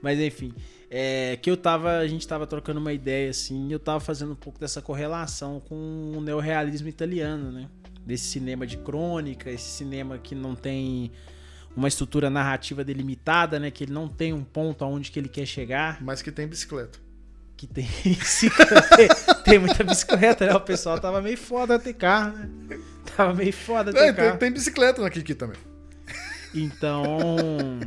Mas 0.01 0.19
enfim, 0.19 0.53
é, 0.91 1.37
que 1.41 1.49
eu 1.49 1.57
tava, 1.57 1.97
a 1.97 2.07
gente 2.07 2.27
tava 2.27 2.45
trocando 2.45 2.79
uma 2.79 2.93
ideia 2.93 3.31
assim, 3.31 3.69
e 3.69 3.71
eu 3.71 3.79
tava 3.79 3.99
fazendo 3.99 4.33
um 4.33 4.35
pouco 4.35 4.59
dessa 4.59 4.81
correlação 4.81 5.59
com 5.61 6.11
o 6.15 6.21
neorrealismo 6.21 6.87
italiano, 6.87 7.51
né? 7.51 7.67
desse 8.05 8.25
cinema 8.25 8.65
de 8.65 8.77
crônica, 8.77 9.49
esse 9.49 9.69
cinema 9.69 10.17
que 10.17 10.35
não 10.35 10.55
tem 10.55 11.11
uma 11.75 11.87
estrutura 11.87 12.29
narrativa 12.29 12.83
delimitada, 12.83 13.59
né? 13.59 13.71
Que 13.71 13.85
ele 13.85 13.93
não 13.93 14.07
tem 14.07 14.33
um 14.33 14.43
ponto 14.43 14.83
aonde 14.83 15.11
que 15.11 15.19
ele 15.19 15.29
quer 15.29 15.45
chegar. 15.45 16.01
Mas 16.01 16.21
que 16.21 16.31
tem 16.31 16.47
bicicleta. 16.47 16.99
Que 17.55 17.67
tem 17.67 17.87
tem, 18.97 19.07
tem 19.45 19.59
muita 19.59 19.83
bicicleta, 19.83 20.45
né? 20.45 20.53
O 20.53 20.61
pessoal 20.61 20.99
tava 20.99 21.21
meio 21.21 21.37
foda 21.37 21.79
ter 21.79 21.93
carro, 21.93 22.37
né? 22.37 22.79
Tava 23.15 23.33
meio 23.33 23.53
foda 23.53 23.93
ter 23.93 23.99
É, 23.99 24.13
carro. 24.13 24.29
tem, 24.31 24.39
tem 24.39 24.51
bicicleta 24.51 25.01
na 25.01 25.09
Kiki 25.09 25.35
também. 25.35 25.57
Então. 26.53 27.79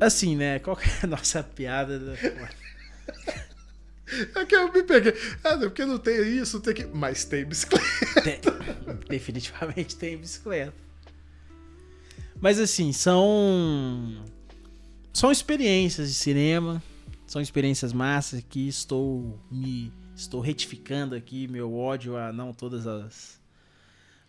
Assim, 0.00 0.36
né? 0.36 0.58
Qual 0.58 0.76
que 0.76 0.88
é 0.88 0.98
a 1.04 1.06
nossa 1.06 1.42
piada? 1.42 1.98
da- 1.98 2.12
É 4.40 4.44
que 4.44 4.54
eu 4.54 4.72
me 4.72 4.82
peguei. 4.84 5.12
Ah, 5.42 5.56
porque 5.56 5.84
não 5.84 5.98
tem 5.98 6.20
isso, 6.38 6.60
tem 6.60 6.74
que. 6.74 6.84
Mas 6.86 7.24
tem 7.24 7.44
bicicleta. 7.44 7.84
Tem- 8.22 8.40
definitivamente 9.08 9.96
tem 9.96 10.16
bicicleta. 10.16 10.74
Mas 12.40 12.60
assim, 12.60 12.92
são. 12.92 14.24
São 15.12 15.32
experiências 15.32 16.08
de 16.08 16.14
cinema. 16.14 16.82
São 17.26 17.40
experiências 17.42 17.92
massas 17.92 18.42
que 18.48 18.68
estou 18.68 19.40
me. 19.50 19.92
Estou 20.14 20.40
retificando 20.40 21.14
aqui 21.14 21.48
meu 21.48 21.74
ódio 21.74 22.16
a 22.16 22.32
não 22.32 22.52
todas 22.52 22.86
as. 22.86 23.40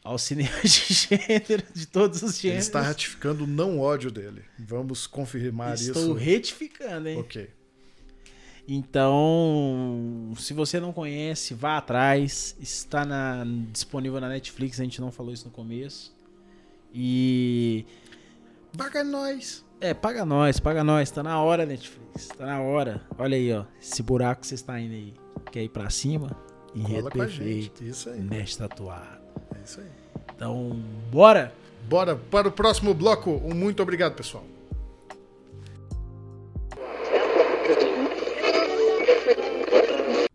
Aos 0.07 0.21
cinemas 0.23 0.61
de 0.63 0.93
gênero, 0.93 1.63
de 1.73 1.85
todos 1.87 2.21
os 2.23 2.31
Ele 2.33 2.41
gêneros. 2.41 2.65
está 2.65 2.81
ratificando 2.81 3.43
o 3.43 3.47
não 3.47 3.79
ódio 3.79 4.09
dele. 4.11 4.43
Vamos 4.57 5.05
confirmar 5.07 5.75
Estou 5.75 6.01
isso. 6.01 6.13
retificando, 6.13 7.07
hein? 7.09 7.19
Ok. 7.19 7.49
Então, 8.67 10.33
se 10.37 10.53
você 10.53 10.79
não 10.79 10.91
conhece, 10.91 11.53
vá 11.53 11.77
atrás. 11.77 12.55
Está 12.59 13.05
na- 13.05 13.45
disponível 13.71 14.19
na 14.19 14.27
Netflix, 14.29 14.79
a 14.79 14.83
gente 14.83 14.99
não 14.99 15.11
falou 15.11 15.33
isso 15.33 15.45
no 15.45 15.51
começo. 15.51 16.13
E. 16.93 17.85
Paga 18.77 19.03
nós. 19.03 19.65
É, 19.79 19.93
paga 19.93 20.25
nós, 20.25 20.59
paga 20.59 20.83
nós. 20.83 21.09
Tá 21.11 21.23
na 21.23 21.41
hora, 21.41 21.65
Netflix. 21.65 22.27
Tá 22.27 22.45
na 22.45 22.61
hora. 22.61 23.01
Olha 23.17 23.37
aí, 23.37 23.53
ó. 23.53 23.65
Esse 23.81 24.03
buraco 24.03 24.41
que 24.41 24.47
você 24.47 24.55
está 24.55 24.79
indo 24.79 24.93
aí. 24.93 25.13
Quer 25.51 25.63
ir 25.63 25.69
pra 25.69 25.89
cima? 25.89 26.35
Enredo 26.75 27.09
Cola 27.09 27.23
a 27.25 27.27
gente. 27.27 27.71
Isso 27.87 28.09
aí. 28.09 28.19
Neste 28.21 28.57
tatuado. 28.57 29.21
É 29.55 29.63
isso 29.63 29.79
aí. 29.79 29.87
Então, 30.37 30.79
bora! 31.11 31.51
Bora 31.89 32.15
para 32.15 32.47
o 32.47 32.51
próximo 32.51 32.93
bloco. 32.93 33.41
Um 33.43 33.55
muito 33.55 33.81
obrigado, 33.81 34.13
pessoal. 34.13 34.43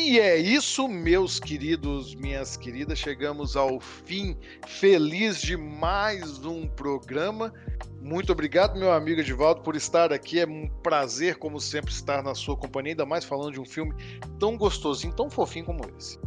E 0.09 0.19
é 0.19 0.39
isso, 0.39 0.89
meus 0.89 1.39
queridos, 1.39 2.15
minhas 2.15 2.57
queridas. 2.57 2.99
Chegamos 2.99 3.57
ao 3.57 3.79
fim 3.79 4.39
feliz 4.67 5.39
de 5.39 5.55
mais 5.55 6.47
um 6.47 6.67
programa. 6.67 7.53
Muito 8.01 8.33
obrigado, 8.33 8.79
meu 8.79 8.91
amigo 8.91 9.21
Edivaldo, 9.21 9.61
por 9.61 9.77
estar 9.77 10.11
aqui. 10.11 10.41
É 10.41 10.47
um 10.47 10.67
prazer, 10.83 11.37
como 11.37 11.61
sempre, 11.61 11.93
estar 11.93 12.23
na 12.23 12.35
sua 12.35 12.57
companhia, 12.57 12.93
ainda 12.93 13.05
mais 13.05 13.23
falando 13.23 13.53
de 13.53 13.61
um 13.61 13.67
filme 13.67 13.95
tão 14.39 14.57
gostosinho, 14.57 15.13
tão 15.13 15.29
fofinho 15.29 15.67
como 15.67 15.81
esse. 15.99 16.19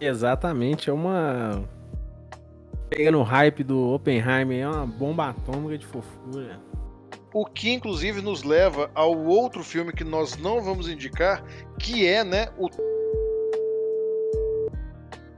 Exatamente, 0.00 0.90
é 0.90 0.92
uma. 0.92 1.62
Pegando 2.88 3.18
o 3.18 3.22
hype 3.22 3.62
do 3.62 3.92
Oppenheimer, 3.92 4.60
é 4.60 4.68
uma 4.68 4.86
bomba 4.86 5.28
atômica 5.28 5.76
de 5.76 5.86
fofura. 5.86 6.60
O 7.32 7.44
que, 7.44 7.70
inclusive, 7.70 8.22
nos 8.22 8.42
leva 8.42 8.90
ao 8.94 9.16
outro 9.26 9.62
filme 9.62 9.92
que 9.92 10.04
nós 10.04 10.36
não 10.38 10.62
vamos 10.62 10.88
indicar, 10.88 11.44
que 11.78 12.06
é, 12.06 12.24
né, 12.24 12.48
o 12.56 12.68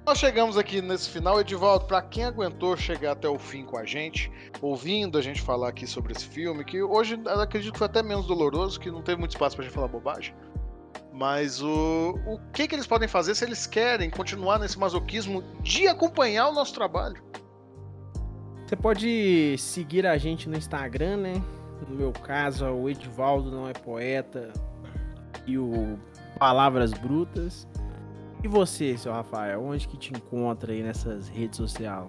Nós 0.06 0.18
chegamos 0.18 0.56
aqui 0.56 0.80
nesse 0.80 1.08
final, 1.08 1.40
Edivaldo, 1.40 1.84
para 1.84 2.02
quem 2.02 2.24
aguentou 2.24 2.76
chegar 2.76 3.12
até 3.12 3.28
o 3.28 3.38
fim 3.38 3.64
com 3.64 3.76
a 3.76 3.84
gente, 3.84 4.30
ouvindo 4.60 5.16
a 5.18 5.22
gente 5.22 5.40
falar 5.40 5.68
aqui 5.68 5.86
sobre 5.86 6.12
esse 6.12 6.26
filme, 6.26 6.64
que 6.64 6.82
hoje 6.82 7.20
acredito 7.26 7.72
que 7.72 7.78
foi 7.78 7.86
até 7.86 8.02
menos 8.02 8.26
doloroso, 8.26 8.80
que 8.80 8.90
não 8.90 9.02
teve 9.02 9.20
muito 9.20 9.32
espaço 9.32 9.54
pra 9.54 9.64
gente 9.64 9.74
falar 9.74 9.86
bobagem. 9.88 10.34
Mas 11.12 11.60
o, 11.60 12.18
o 12.26 12.38
que, 12.52 12.68
que 12.68 12.74
eles 12.74 12.86
podem 12.86 13.08
fazer 13.08 13.34
se 13.34 13.44
eles 13.44 13.66
querem 13.66 14.08
continuar 14.10 14.58
nesse 14.58 14.78
masoquismo 14.78 15.42
de 15.60 15.88
acompanhar 15.88 16.48
o 16.48 16.52
nosso 16.52 16.74
trabalho? 16.74 17.22
Você 18.66 18.76
pode 18.76 19.56
seguir 19.58 20.06
a 20.06 20.16
gente 20.16 20.48
no 20.48 20.56
Instagram, 20.56 21.16
né? 21.16 21.42
No 21.88 21.96
meu 21.96 22.12
caso, 22.12 22.64
o 22.66 22.88
Edivaldo 22.88 23.50
não 23.50 23.68
é 23.68 23.72
poeta 23.72 24.52
e 25.46 25.58
o 25.58 25.98
Palavras 26.38 26.92
Brutas. 26.92 27.66
E 28.42 28.48
você, 28.48 28.96
seu 28.96 29.12
Rafael, 29.12 29.62
onde 29.62 29.88
que 29.88 29.96
te 29.96 30.12
encontra 30.12 30.72
aí 30.72 30.82
nessas 30.82 31.28
redes 31.28 31.56
sociais? 31.56 32.08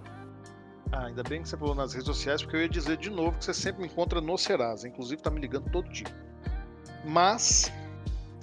Ah, 0.91 1.05
ainda 1.07 1.23
bem 1.23 1.41
que 1.41 1.49
você 1.49 1.57
falou 1.57 1.73
nas 1.73 1.93
redes 1.93 2.07
sociais, 2.07 2.41
porque 2.41 2.57
eu 2.57 2.61
ia 2.61 2.69
dizer 2.69 2.97
de 2.97 3.09
novo 3.09 3.37
que 3.37 3.45
você 3.45 3.53
sempre 3.53 3.81
me 3.81 3.87
encontra 3.87 4.21
no 4.21 4.37
Serasa. 4.37 4.87
Inclusive, 4.87 5.21
tá 5.21 5.29
me 5.29 5.39
ligando 5.39 5.69
todo 5.71 5.89
dia. 5.89 6.07
Mas 7.05 7.71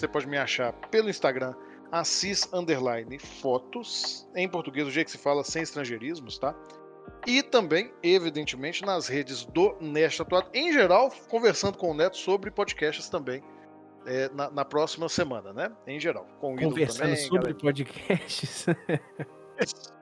você 0.01 0.09
pode 0.09 0.27
me 0.27 0.37
achar 0.37 0.73
pelo 0.91 1.09
Instagram, 1.09 1.55
assis 1.91 2.49
underline 2.53 3.19
fotos, 3.19 4.29
em 4.35 4.49
português, 4.49 4.87
do 4.87 4.93
jeito 4.93 5.07
que 5.07 5.13
se 5.13 5.19
fala, 5.19 5.43
sem 5.45 5.63
estrangeirismos, 5.63 6.39
tá? 6.39 6.55
E 7.27 7.43
também, 7.43 7.93
evidentemente, 8.03 8.85
nas 8.85 9.09
redes 9.09 9.45
do 9.45 9.75
Nest 9.81 10.21
Atuado, 10.21 10.51
em 10.55 10.73
geral, 10.73 11.11
conversando 11.29 11.77
com 11.77 11.91
o 11.91 11.95
Neto 11.95 12.17
sobre 12.17 12.51
podcasts 12.51 13.09
também. 13.09 13.43
é, 14.07 14.31
na, 14.31 14.51
na 14.51 14.65
próxima 14.65 15.09
semana, 15.09 15.53
né? 15.53 15.71
Em 15.87 16.01
geral. 16.01 16.27
Com 16.41 16.55
o 16.55 16.59
Conversando 16.59 17.11
também, 17.11 17.17
sobre 17.17 17.55
podcasts. 17.55 18.67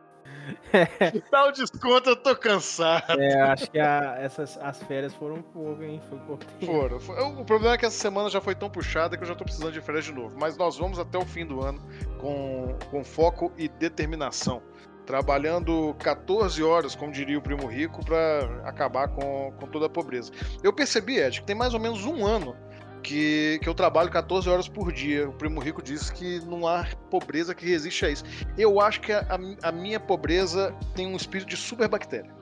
O 1.47 1.53
desconto, 1.53 2.11
eu 2.11 2.17
tô 2.17 2.35
cansado. 2.37 3.21
é, 3.21 3.41
acho 3.43 3.71
que 3.71 3.79
a- 3.79 4.17
essas, 4.21 4.59
as 4.59 4.83
férias 4.85 5.15
foram 5.15 5.37
um 5.37 5.43
pouco, 5.43 5.83
hein? 5.83 6.01
Foi 6.09 6.19
pouco 6.21 6.45
tempo. 6.45 7.01
Foram. 7.01 7.41
O 7.41 7.45
problema 7.45 7.75
é 7.75 7.79
que 7.79 7.87
essa 7.87 7.99
semana 7.99 8.29
já 8.31 8.41
foi 8.41 8.55
tão 8.55 8.69
puxada 8.71 9.17
que 9.17 9.23
eu 9.23 9.29
já 9.29 9.35
tô 9.35 9.45
precisando 9.45 9.73
de 9.73 9.81
férias 9.81 10.05
de 10.05 10.13
novo. 10.13 10.37
Mas 10.39 10.57
nós 10.57 10.77
vamos 10.79 10.99
até 10.99 11.19
o 11.19 11.25
fim 11.25 11.45
do 11.47 11.63
ano 11.63 11.81
com, 12.19 12.77
com 12.91 13.05
foco 13.05 13.53
e 13.57 13.69
determinação. 13.69 14.63
Trabalhando 15.05 15.95
14 16.01 16.63
horas, 16.65 16.97
como 16.97 17.13
diria 17.13 17.39
o 17.39 17.41
Primo 17.43 17.67
Rico, 17.69 18.05
para 18.05 18.61
acabar 18.65 19.07
com, 19.07 19.53
com 19.53 19.67
toda 19.69 19.87
a 19.87 19.89
pobreza. 19.89 20.33
Eu 20.65 20.73
percebi, 20.73 21.19
Ed, 21.19 21.41
que 21.41 21.47
tem 21.47 21.55
mais 21.55 21.75
ou 21.75 21.81
menos 21.81 22.05
um 22.05 22.27
ano 22.27 22.57
que, 23.03 23.59
que 23.63 23.69
eu 23.69 23.75
trabalho 23.75 24.11
14 24.11 24.49
horas 24.49 24.69
por 24.69 24.93
dia. 24.93 25.29
O 25.29 25.33
Primo 25.33 25.61
Rico 25.61 25.83
disse 25.83 26.13
que 26.13 26.41
não 26.47 26.67
há 26.67 26.85
pobreza 27.11 27.55
que 27.55 27.67
resiste 27.67 28.05
a 28.05 28.11
isso. 28.11 28.25
Eu 28.59 28.81
acho 28.81 29.01
que 29.01 29.13
a, 29.13 29.25
a- 29.63 29.73
minha 29.73 30.01
pobreza 30.01 30.75
tem 30.95 31.07
um 31.07 31.17
espírito 31.17 31.49
de 31.49 31.57
superbactéria. 31.57 32.35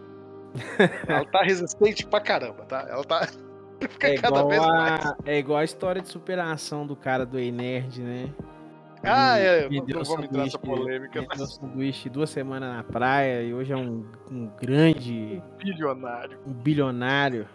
Ela 1.08 1.24
tá 1.26 1.42
resistente 1.42 2.06
pra 2.06 2.20
caramba, 2.20 2.64
tá? 2.64 2.86
Ela 2.88 3.04
tá. 3.04 3.28
Fica 3.80 4.08
É 4.08 4.14
cada 4.16 4.44
vez 4.44 4.60
mais. 4.64 5.04
a, 5.06 5.16
é 5.26 5.38
igual 5.38 5.58
a 5.58 5.64
história 5.64 6.00
de 6.00 6.08
superação 6.08 6.86
do 6.86 6.94
cara 6.96 7.26
do 7.26 7.38
Ei 7.38 7.50
Nerd, 7.52 8.00
né? 8.00 8.30
Ah, 9.02 9.38
Ele 9.38 9.46
é, 9.48 9.62
não, 9.64 9.68
vendeu 9.70 9.96
não 9.98 10.04
vamos 10.04 10.24
entrar 10.24 10.44
nessa 10.44 10.58
polêmica, 10.58 11.20
vendeu 11.20 11.36
mas 11.38 11.54
sanduíche 11.56 12.08
duas 12.08 12.30
semanas 12.30 12.74
na 12.74 12.82
praia 12.84 13.42
e 13.42 13.52
hoje 13.52 13.70
é 13.72 13.76
um, 13.76 14.06
um 14.30 14.46
grande 14.58 15.42
bilionário. 15.58 16.38
um 16.46 16.52
bilionário. 16.54 17.46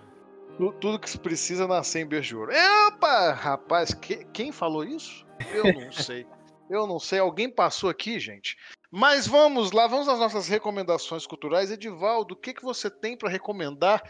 Tu- 0.59 0.73
Tudo 0.73 0.99
que 0.99 1.09
se 1.09 1.17
precisa 1.17 1.65
nascer 1.65 2.01
em 2.01 2.05
berço 2.05 2.27
de 2.29 2.35
ouro. 2.35 2.51
Epa, 2.51 3.31
rapaz, 3.31 3.93
que- 3.93 4.25
quem 4.33 4.51
falou 4.51 4.83
isso? 4.83 5.25
Eu 5.53 5.63
não 5.73 5.89
sei. 5.93 6.27
Eu 6.69 6.85
não 6.85 6.99
sei. 6.99 7.19
Alguém 7.19 7.49
passou 7.49 7.89
aqui, 7.89 8.19
gente. 8.19 8.57
Mas 8.91 9.25
vamos 9.25 9.71
lá, 9.71 9.87
vamos 9.87 10.07
às 10.09 10.19
nossas 10.19 10.47
recomendações 10.49 11.25
culturais. 11.25 11.71
Edivaldo, 11.71 12.33
o 12.33 12.37
que, 12.37 12.53
que 12.53 12.61
você 12.61 12.89
tem 12.89 13.17
para 13.17 13.29
recomendar? 13.29 14.03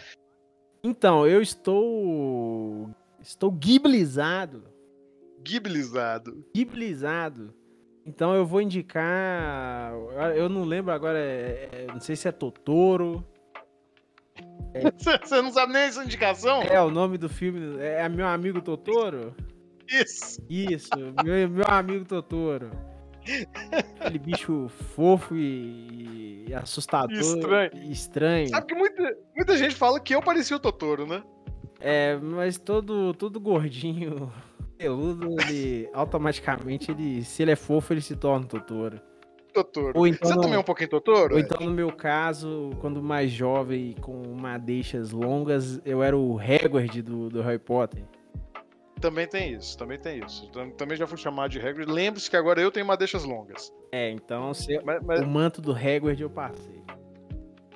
Então, 0.83 1.27
eu 1.27 1.39
estou. 1.41 2.89
Estou 3.21 3.55
giblizado. 3.63 4.63
Giblizado. 5.45 6.43
Giblizado. 6.55 7.53
Então 8.05 8.33
eu 8.33 8.45
vou 8.45 8.59
indicar. 8.61 9.93
Eu 10.35 10.49
não 10.49 10.63
lembro 10.63 10.91
agora, 10.91 11.19
é, 11.19 11.69
é, 11.71 11.87
não 11.93 11.99
sei 11.99 12.15
se 12.15 12.27
é 12.27 12.31
Totoro. 12.31 13.23
Você 15.23 15.41
não 15.41 15.51
sabe 15.51 15.73
nem 15.73 15.83
essa 15.83 16.03
indicação? 16.03 16.61
É, 16.61 16.81
o 16.81 16.91
nome 16.91 17.17
do 17.17 17.27
filme 17.27 17.77
é 17.79 18.07
Meu 18.07 18.27
Amigo 18.27 18.61
Totoro? 18.61 19.35
Isso. 19.89 20.41
Isso, 20.47 20.89
meu, 21.23 21.49
meu 21.49 21.65
amigo 21.67 22.05
Totoro. 22.05 22.69
Aquele 23.99 24.19
bicho 24.19 24.67
fofo 24.95 25.35
e, 25.35 26.45
e 26.47 26.53
assustador. 26.53 27.17
Estranho. 27.17 27.71
E 27.73 27.91
estranho. 27.91 28.49
Sabe 28.49 28.67
que 28.67 28.75
muita, 28.75 29.17
muita 29.35 29.57
gente 29.57 29.75
fala 29.75 29.99
que 29.99 30.13
eu 30.13 30.21
parecia 30.21 30.55
o 30.55 30.59
Totoro, 30.59 31.07
né? 31.07 31.23
É, 31.79 32.17
mas 32.17 32.57
todo, 32.57 33.13
todo 33.15 33.39
gordinho, 33.39 34.31
peludo, 34.77 35.35
ele 35.41 35.89
automaticamente, 35.93 36.91
ele, 36.91 37.23
se 37.23 37.41
ele 37.41 37.51
é 37.51 37.55
fofo, 37.55 37.93
ele 37.93 38.01
se 38.01 38.15
torna 38.15 38.45
Totoro. 38.45 39.01
Totoro. 39.53 40.07
Então 40.07 40.29
Você 40.29 40.35
no- 40.35 40.41
também 40.41 40.55
é 40.55 40.59
um 40.59 40.63
pouquinho 40.63 40.89
Totoro? 40.89 41.33
Ou 41.35 41.39
então, 41.39 41.65
no 41.65 41.71
meu 41.71 41.91
caso, 41.91 42.71
quando 42.79 43.01
mais 43.01 43.31
jovem, 43.31 43.93
com 44.01 44.21
madeixas 44.35 45.11
longas, 45.11 45.81
eu 45.85 46.01
era 46.03 46.15
o 46.17 46.39
Hagrid 46.39 47.01
do, 47.01 47.29
do 47.29 47.41
Harry 47.41 47.59
Potter. 47.59 48.03
Também 49.01 49.25
tem 49.27 49.53
isso, 49.53 49.77
também 49.77 49.97
tem 49.97 50.19
isso. 50.25 50.51
Tam- 50.51 50.71
Também 50.71 50.97
já 50.97 51.07
fui 51.07 51.17
chamado 51.17 51.49
de 51.51 51.59
Hagrid. 51.59 51.89
Lembre-se 51.89 52.29
que 52.29 52.35
agora 52.35 52.59
eu 52.59 52.69
tenho 52.71 52.85
madeixas 52.85 53.23
longas. 53.23 53.73
É, 53.93 54.09
então 54.11 54.53
se- 54.53 54.79
Mas, 54.83 55.01
mas 55.03 55.21
o 55.21 55.25
manto 55.27 55.61
do 55.61 55.71
Hagrid 55.71 56.21
eu 56.21 56.29
passei. 56.29 56.83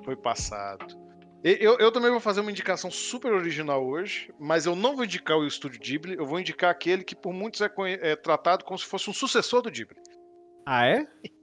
foi 0.04 0.14
passado. 0.16 1.02
Eu, 1.42 1.78
eu 1.78 1.92
também 1.92 2.10
vou 2.10 2.20
fazer 2.20 2.40
uma 2.40 2.50
indicação 2.50 2.90
super 2.90 3.32
original 3.32 3.86
hoje, 3.86 4.32
mas 4.38 4.64
eu 4.64 4.74
não 4.74 4.96
vou 4.96 5.04
indicar 5.04 5.36
o 5.36 5.46
Estúdio 5.46 5.78
Ghibli, 5.80 6.14
eu 6.16 6.24
vou 6.26 6.40
indicar 6.40 6.70
aquele 6.70 7.04
que 7.04 7.14
por 7.14 7.34
muitos 7.34 7.60
é, 7.60 7.70
é 8.00 8.16
tratado 8.16 8.64
como 8.64 8.78
se 8.78 8.86
fosse 8.86 9.10
um 9.10 9.12
sucessor 9.12 9.60
do 9.60 9.70
Ghibli. 9.70 9.96
Ah, 10.66 10.86
é? 10.86 11.06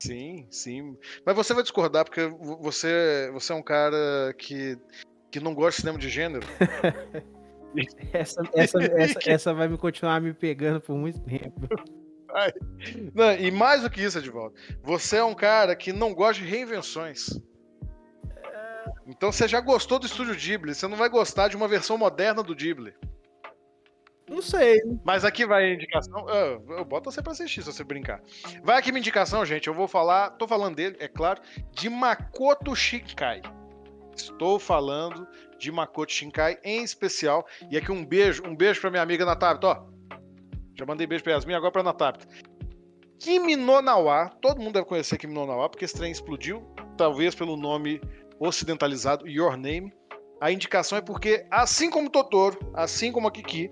Sim, 0.00 0.46
sim. 0.50 0.96
Mas 1.26 1.34
você 1.34 1.52
vai 1.54 1.62
discordar, 1.62 2.04
porque 2.04 2.26
vo- 2.26 2.58
você, 2.62 3.30
você 3.32 3.52
é 3.52 3.56
um 3.56 3.62
cara 3.62 4.32
que, 4.38 4.78
que 5.30 5.40
não 5.40 5.54
gosta 5.54 5.72
de 5.72 5.80
cinema 5.80 5.98
de 5.98 6.08
gênero. 6.08 6.46
Essa, 8.14 8.40
essa, 8.54 8.82
essa, 8.82 9.30
essa 9.30 9.54
vai 9.54 9.68
me 9.68 9.76
continuar 9.76 10.20
me 10.22 10.32
pegando 10.32 10.80
por 10.80 10.96
muito 10.96 11.20
tempo. 11.20 11.68
Não, 13.14 13.34
e 13.34 13.50
mais 13.50 13.82
do 13.82 13.90
que 13.90 14.02
isso, 14.02 14.18
Edvaldo, 14.18 14.54
você 14.82 15.18
é 15.18 15.24
um 15.24 15.34
cara 15.34 15.76
que 15.76 15.92
não 15.92 16.14
gosta 16.14 16.42
de 16.42 16.48
reinvenções. 16.48 17.38
Então 19.06 19.30
você 19.30 19.46
já 19.46 19.60
gostou 19.60 19.98
do 19.98 20.06
Estúdio 20.06 20.34
Ghibli, 20.34 20.74
você 20.74 20.88
não 20.88 20.96
vai 20.96 21.08
gostar 21.10 21.48
de 21.48 21.56
uma 21.56 21.68
versão 21.68 21.98
moderna 21.98 22.42
do 22.42 22.54
Ghibli. 22.54 22.94
Não 24.28 24.42
sei. 24.42 24.78
Mas 25.04 25.24
aqui 25.24 25.46
vai 25.46 25.64
a 25.64 25.74
indicação. 25.74 26.26
Ah, 26.28 26.58
eu 26.78 26.84
boto 26.84 27.10
você 27.10 27.22
pra 27.22 27.32
assistir 27.32 27.62
se 27.62 27.72
você 27.72 27.82
brincar. 27.82 28.20
Vai 28.62 28.78
aqui 28.78 28.90
minha 28.92 29.00
indicação, 29.00 29.44
gente. 29.44 29.68
Eu 29.68 29.74
vou 29.74 29.88
falar. 29.88 30.30
Tô 30.30 30.46
falando 30.46 30.76
dele, 30.76 30.96
é 31.00 31.08
claro, 31.08 31.40
de 31.72 31.88
Makoto 31.88 32.74
Shinkai. 32.76 33.40
Estou 34.14 34.58
falando 34.58 35.26
de 35.58 35.72
Makoto 35.72 36.12
Shinkai 36.12 36.58
em 36.62 36.82
especial. 36.82 37.46
E 37.70 37.76
aqui 37.76 37.90
um 37.90 38.04
beijo, 38.04 38.42
um 38.44 38.54
beijo 38.54 38.80
pra 38.80 38.90
minha 38.90 39.02
amiga 39.02 39.24
Natabita, 39.24 39.66
ó. 39.66 39.86
Já 40.74 40.84
mandei 40.86 41.06
beijo 41.06 41.24
pra 41.24 41.32
Yasmin, 41.32 41.54
agora 41.54 41.72
pra 41.72 41.82
Natabita. 41.82 42.26
Kimi 43.18 43.56
Nawa. 43.56 44.30
Todo 44.40 44.60
mundo 44.60 44.74
deve 44.74 44.86
conhecer 44.86 45.18
Kimi 45.18 45.34
Nawa, 45.34 45.68
porque 45.68 45.84
esse 45.84 45.94
trem 45.94 46.12
explodiu. 46.12 46.62
Talvez 46.96 47.34
pelo 47.34 47.56
nome 47.56 48.00
ocidentalizado 48.38 49.26
Your 49.26 49.56
Name. 49.56 49.92
A 50.40 50.52
indicação 50.52 50.96
é 50.96 51.00
porque, 51.00 51.44
assim 51.50 51.90
como 51.90 52.08
Totoro, 52.08 52.58
assim 52.74 53.10
como 53.10 53.26
a 53.26 53.30
Kiki, 53.30 53.70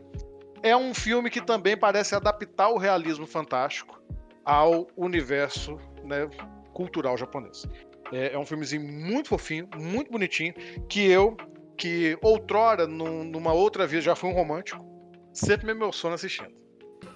é 0.63 0.77
um 0.77 0.93
filme 0.95 1.31
que 1.31 1.41
também 1.41 1.77
parece 1.77 2.15
adaptar 2.15 2.69
o 2.71 2.79
realismo 2.79 3.27
fantástico 3.27 4.01
ao 4.45 4.87
universo 4.97 5.79
né, 6.05 6.29
cultural 6.73 7.17
japonês. 7.17 7.65
É, 8.13 8.33
é 8.35 8.39
um 8.39 8.47
filmezinho 8.47 8.83
muito 8.87 9.29
fofinho, 9.29 9.69
muito 9.77 10.11
bonitinho, 10.13 10.55
que 10.89 11.05
eu, 11.11 11.37
que 11.77 12.17
outrora, 12.23 12.87
num- 12.87 13.25
numa 13.25 13.53
outra 13.53 13.87
vida, 13.87 14.03
já 14.03 14.15
fui 14.15 14.31
um 14.31 14.35
romântico, 14.35 14.85
sempre 15.33 15.67
me 15.67 15.73
emociono 15.73 16.15
assistindo. 16.15 16.55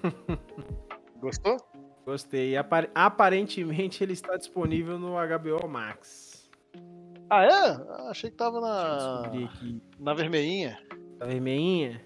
Gostou? 1.19 1.57
Gostei. 2.05 2.57
Apar- 2.57 2.89
aparentemente 2.95 4.03
ele 4.03 4.13
está 4.13 4.35
disponível 4.35 4.97
no 4.99 5.13
HBO 5.13 5.67
Max. 5.67 6.49
Ah, 7.29 7.43
é? 7.45 7.49
Ah, 7.49 8.07
achei 8.09 8.29
que 8.29 8.35
tava 8.35 8.59
Deixa 8.59 9.55
eu 9.63 9.73
na, 9.73 9.79
na 9.99 10.13
vermelhinha. 10.13 10.77
Tá 11.17 11.25
vermelhinha? 11.25 12.01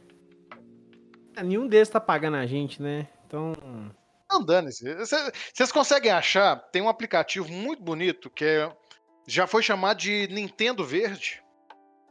Nenhum 1.44 1.68
desses 1.68 1.92
tá 1.92 2.00
pagando 2.00 2.38
a 2.38 2.46
gente, 2.46 2.82
né? 2.82 3.08
Então. 3.26 3.54
Não, 4.32 4.44
dane-se. 4.44 5.06
Cê- 5.06 5.32
Vocês 5.54 5.72
conseguem 5.72 6.12
achar? 6.12 6.58
Tem 6.72 6.82
um 6.82 6.90
aplicativo 6.90 7.48
muito 7.50 7.82
bonito 7.84 8.30
que 8.30 8.46
é, 8.46 8.72
já 9.28 9.48
foi 9.48 9.62
chamado 9.64 9.98
de 9.98 10.28
Nintendo 10.28 10.84
Verde, 10.84 11.44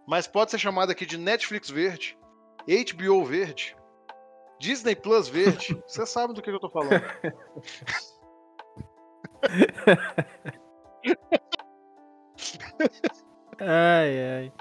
mas 0.06 0.26
pode 0.26 0.50
ser 0.50 0.58
chamado 0.58 0.90
aqui 0.90 1.06
de 1.06 1.18
Netflix 1.18 1.70
Verde, 1.70 2.16
HBO 2.68 3.24
Verde, 3.24 3.76
Disney 4.60 4.94
Plus 4.94 5.28
Verde. 5.28 5.76
Vocês 5.86 6.08
sabem 6.08 6.34
do 6.34 6.42
que 6.42 6.50
eu 6.50 6.60
tô 6.60 6.70
falando. 6.70 7.02
Ai, 13.60 14.20
ai. 14.20 14.52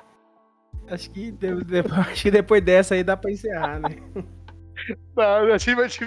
Acho 0.90 1.10
que, 1.12 1.34
acho 2.12 2.24
que 2.24 2.32
depois 2.32 2.64
dessa 2.64 2.96
aí 2.96 3.04
dá 3.04 3.16
pra 3.18 3.32
encerrar, 3.32 3.80
né? 3.80 3.90
Tá, 5.16 5.38
a 5.40 5.58
gente 5.58 5.76
vai, 5.76 5.90
te- 5.90 6.04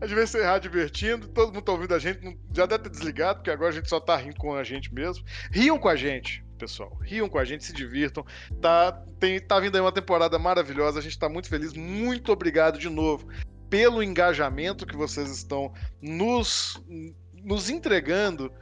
a 0.00 0.06
gente 0.06 0.14
vai 0.14 0.24
encerrar 0.24 0.58
divertindo. 0.58 1.28
Todo 1.28 1.52
mundo 1.52 1.62
tá 1.62 1.72
ouvindo 1.72 1.94
a 1.94 1.98
gente. 1.98 2.38
Já 2.54 2.66
deve 2.66 2.84
ter 2.84 2.90
desligado, 2.90 3.38
porque 3.38 3.50
agora 3.50 3.70
a 3.70 3.72
gente 3.72 3.88
só 3.88 4.00
tá 4.00 4.16
rindo 4.16 4.36
com 4.36 4.54
a 4.54 4.64
gente 4.64 4.92
mesmo. 4.92 5.24
Riam 5.52 5.78
com 5.78 5.88
a 5.88 5.96
gente, 5.96 6.44
pessoal. 6.58 6.96
Riam 7.02 7.28
com 7.28 7.38
a 7.38 7.44
gente, 7.44 7.64
se 7.64 7.72
divirtam. 7.72 8.24
Tá, 8.60 8.92
tem, 9.18 9.40
tá 9.40 9.58
vindo 9.60 9.74
aí 9.76 9.80
uma 9.80 9.92
temporada 9.92 10.38
maravilhosa. 10.38 10.98
A 10.98 11.02
gente 11.02 11.18
tá 11.18 11.28
muito 11.28 11.48
feliz. 11.48 11.72
Muito 11.72 12.32
obrigado 12.32 12.78
de 12.78 12.88
novo 12.88 13.28
pelo 13.68 14.02
engajamento 14.02 14.84
que 14.84 14.96
vocês 14.96 15.30
estão 15.30 15.72
nos, 16.02 16.82
nos 17.34 17.70
entregando 17.70 18.52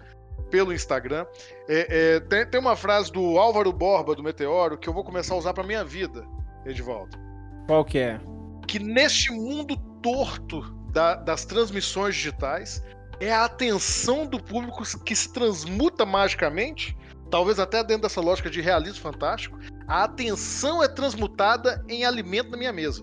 pelo 0.51 0.73
Instagram. 0.73 1.27
É, 1.69 2.15
é, 2.17 2.21
tem, 2.21 2.47
tem 2.47 2.61
uma 2.61 2.77
frase 2.77 3.11
do 3.11 3.39
Álvaro 3.39 3.73
Borba, 3.73 4.15
do 4.15 4.23
Meteoro, 4.23 4.77
que 4.79 4.89
eu 4.89 4.93
vou 4.93 5.03
começar 5.03 5.35
a 5.35 5.39
usar 5.39 5.55
pra 5.55 5.65
minha 5.65 5.83
vida, 5.85 6.25
Edivaldo 6.67 7.19
Qual 7.67 7.85
que 7.85 7.99
é? 7.99 8.21
Que 8.69 8.79
neste 8.79 9.33
mundo 9.33 9.77
torto 10.03 10.61
da- 10.93 11.15
das 11.17 11.45
transmissões 11.45 12.15
digitais 12.15 12.85
é 13.19 13.33
a 13.33 13.45
atenção 13.45 14.27
do 14.27 14.41
público 14.41 14.83
que 15.05 15.17
se 15.17 15.33
transmuta 15.33 16.07
magicamente, 16.07 16.97
talvez 17.31 17.59
até 17.59 17.83
dentro 17.83 18.03
dessa 18.03 18.21
lógica 18.21 18.49
de 18.49 18.61
realismo 18.61 19.01
fantástico, 19.01 19.59
a 19.89 20.05
atenção 20.05 20.83
é 20.83 20.87
transmutada 20.89 21.85
em 21.89 22.05
alimento 22.05 22.51
na 22.51 22.57
minha 22.57 22.73
mesa. 22.73 23.03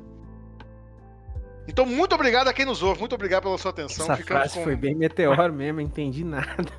Então, 1.67 1.83
muito 1.85 2.13
obrigado 2.13 2.47
a 2.47 2.53
quem 2.53 2.63
nos 2.63 2.83
ouve, 2.83 2.99
muito 2.99 3.15
obrigado 3.15 3.43
pela 3.43 3.57
sua 3.57 3.71
atenção. 3.71 4.05
Essa 4.05 4.15
Ficamos, 4.17 4.41
frase 4.43 4.53
com- 4.55 4.63
foi 4.63 4.75
bem 4.75 4.93
meteoro 4.95 5.51
mesmo, 5.53 5.79
não 5.81 5.87
entendi 5.87 6.23
nada. 6.23 6.71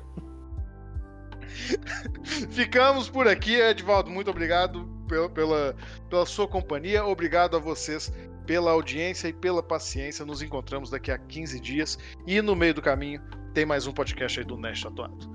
Ficamos 2.51 3.09
por 3.09 3.27
aqui, 3.27 3.55
Edvaldo. 3.59 4.09
Muito 4.09 4.29
obrigado 4.31 4.85
pela, 5.07 5.29
pela, 5.29 5.75
pela 6.09 6.25
sua 6.25 6.47
companhia. 6.47 7.05
Obrigado 7.05 7.55
a 7.57 7.59
vocês 7.59 8.11
pela 8.47 8.71
audiência 8.71 9.27
e 9.27 9.33
pela 9.33 9.61
paciência. 9.61 10.25
Nos 10.25 10.41
encontramos 10.41 10.89
daqui 10.89 11.11
a 11.11 11.17
15 11.19 11.59
dias. 11.59 11.99
E 12.25 12.41
no 12.41 12.55
meio 12.55 12.73
do 12.73 12.81
caminho 12.81 13.21
tem 13.53 13.65
mais 13.65 13.85
um 13.85 13.93
podcast 13.93 14.39
aí 14.39 14.45
do 14.45 14.57
Nest 14.57 14.87
Atuado. 14.87 15.29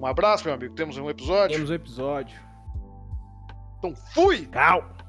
Um 0.00 0.06
abraço, 0.06 0.44
meu 0.44 0.54
amigo. 0.54 0.74
Temos 0.74 0.96
um 0.96 1.08
episódio. 1.08 1.54
Temos 1.54 1.70
o 1.70 1.74
episódio. 1.74 2.36
Então 3.78 3.94
fui! 4.12 4.46
Tchau! 4.46 5.03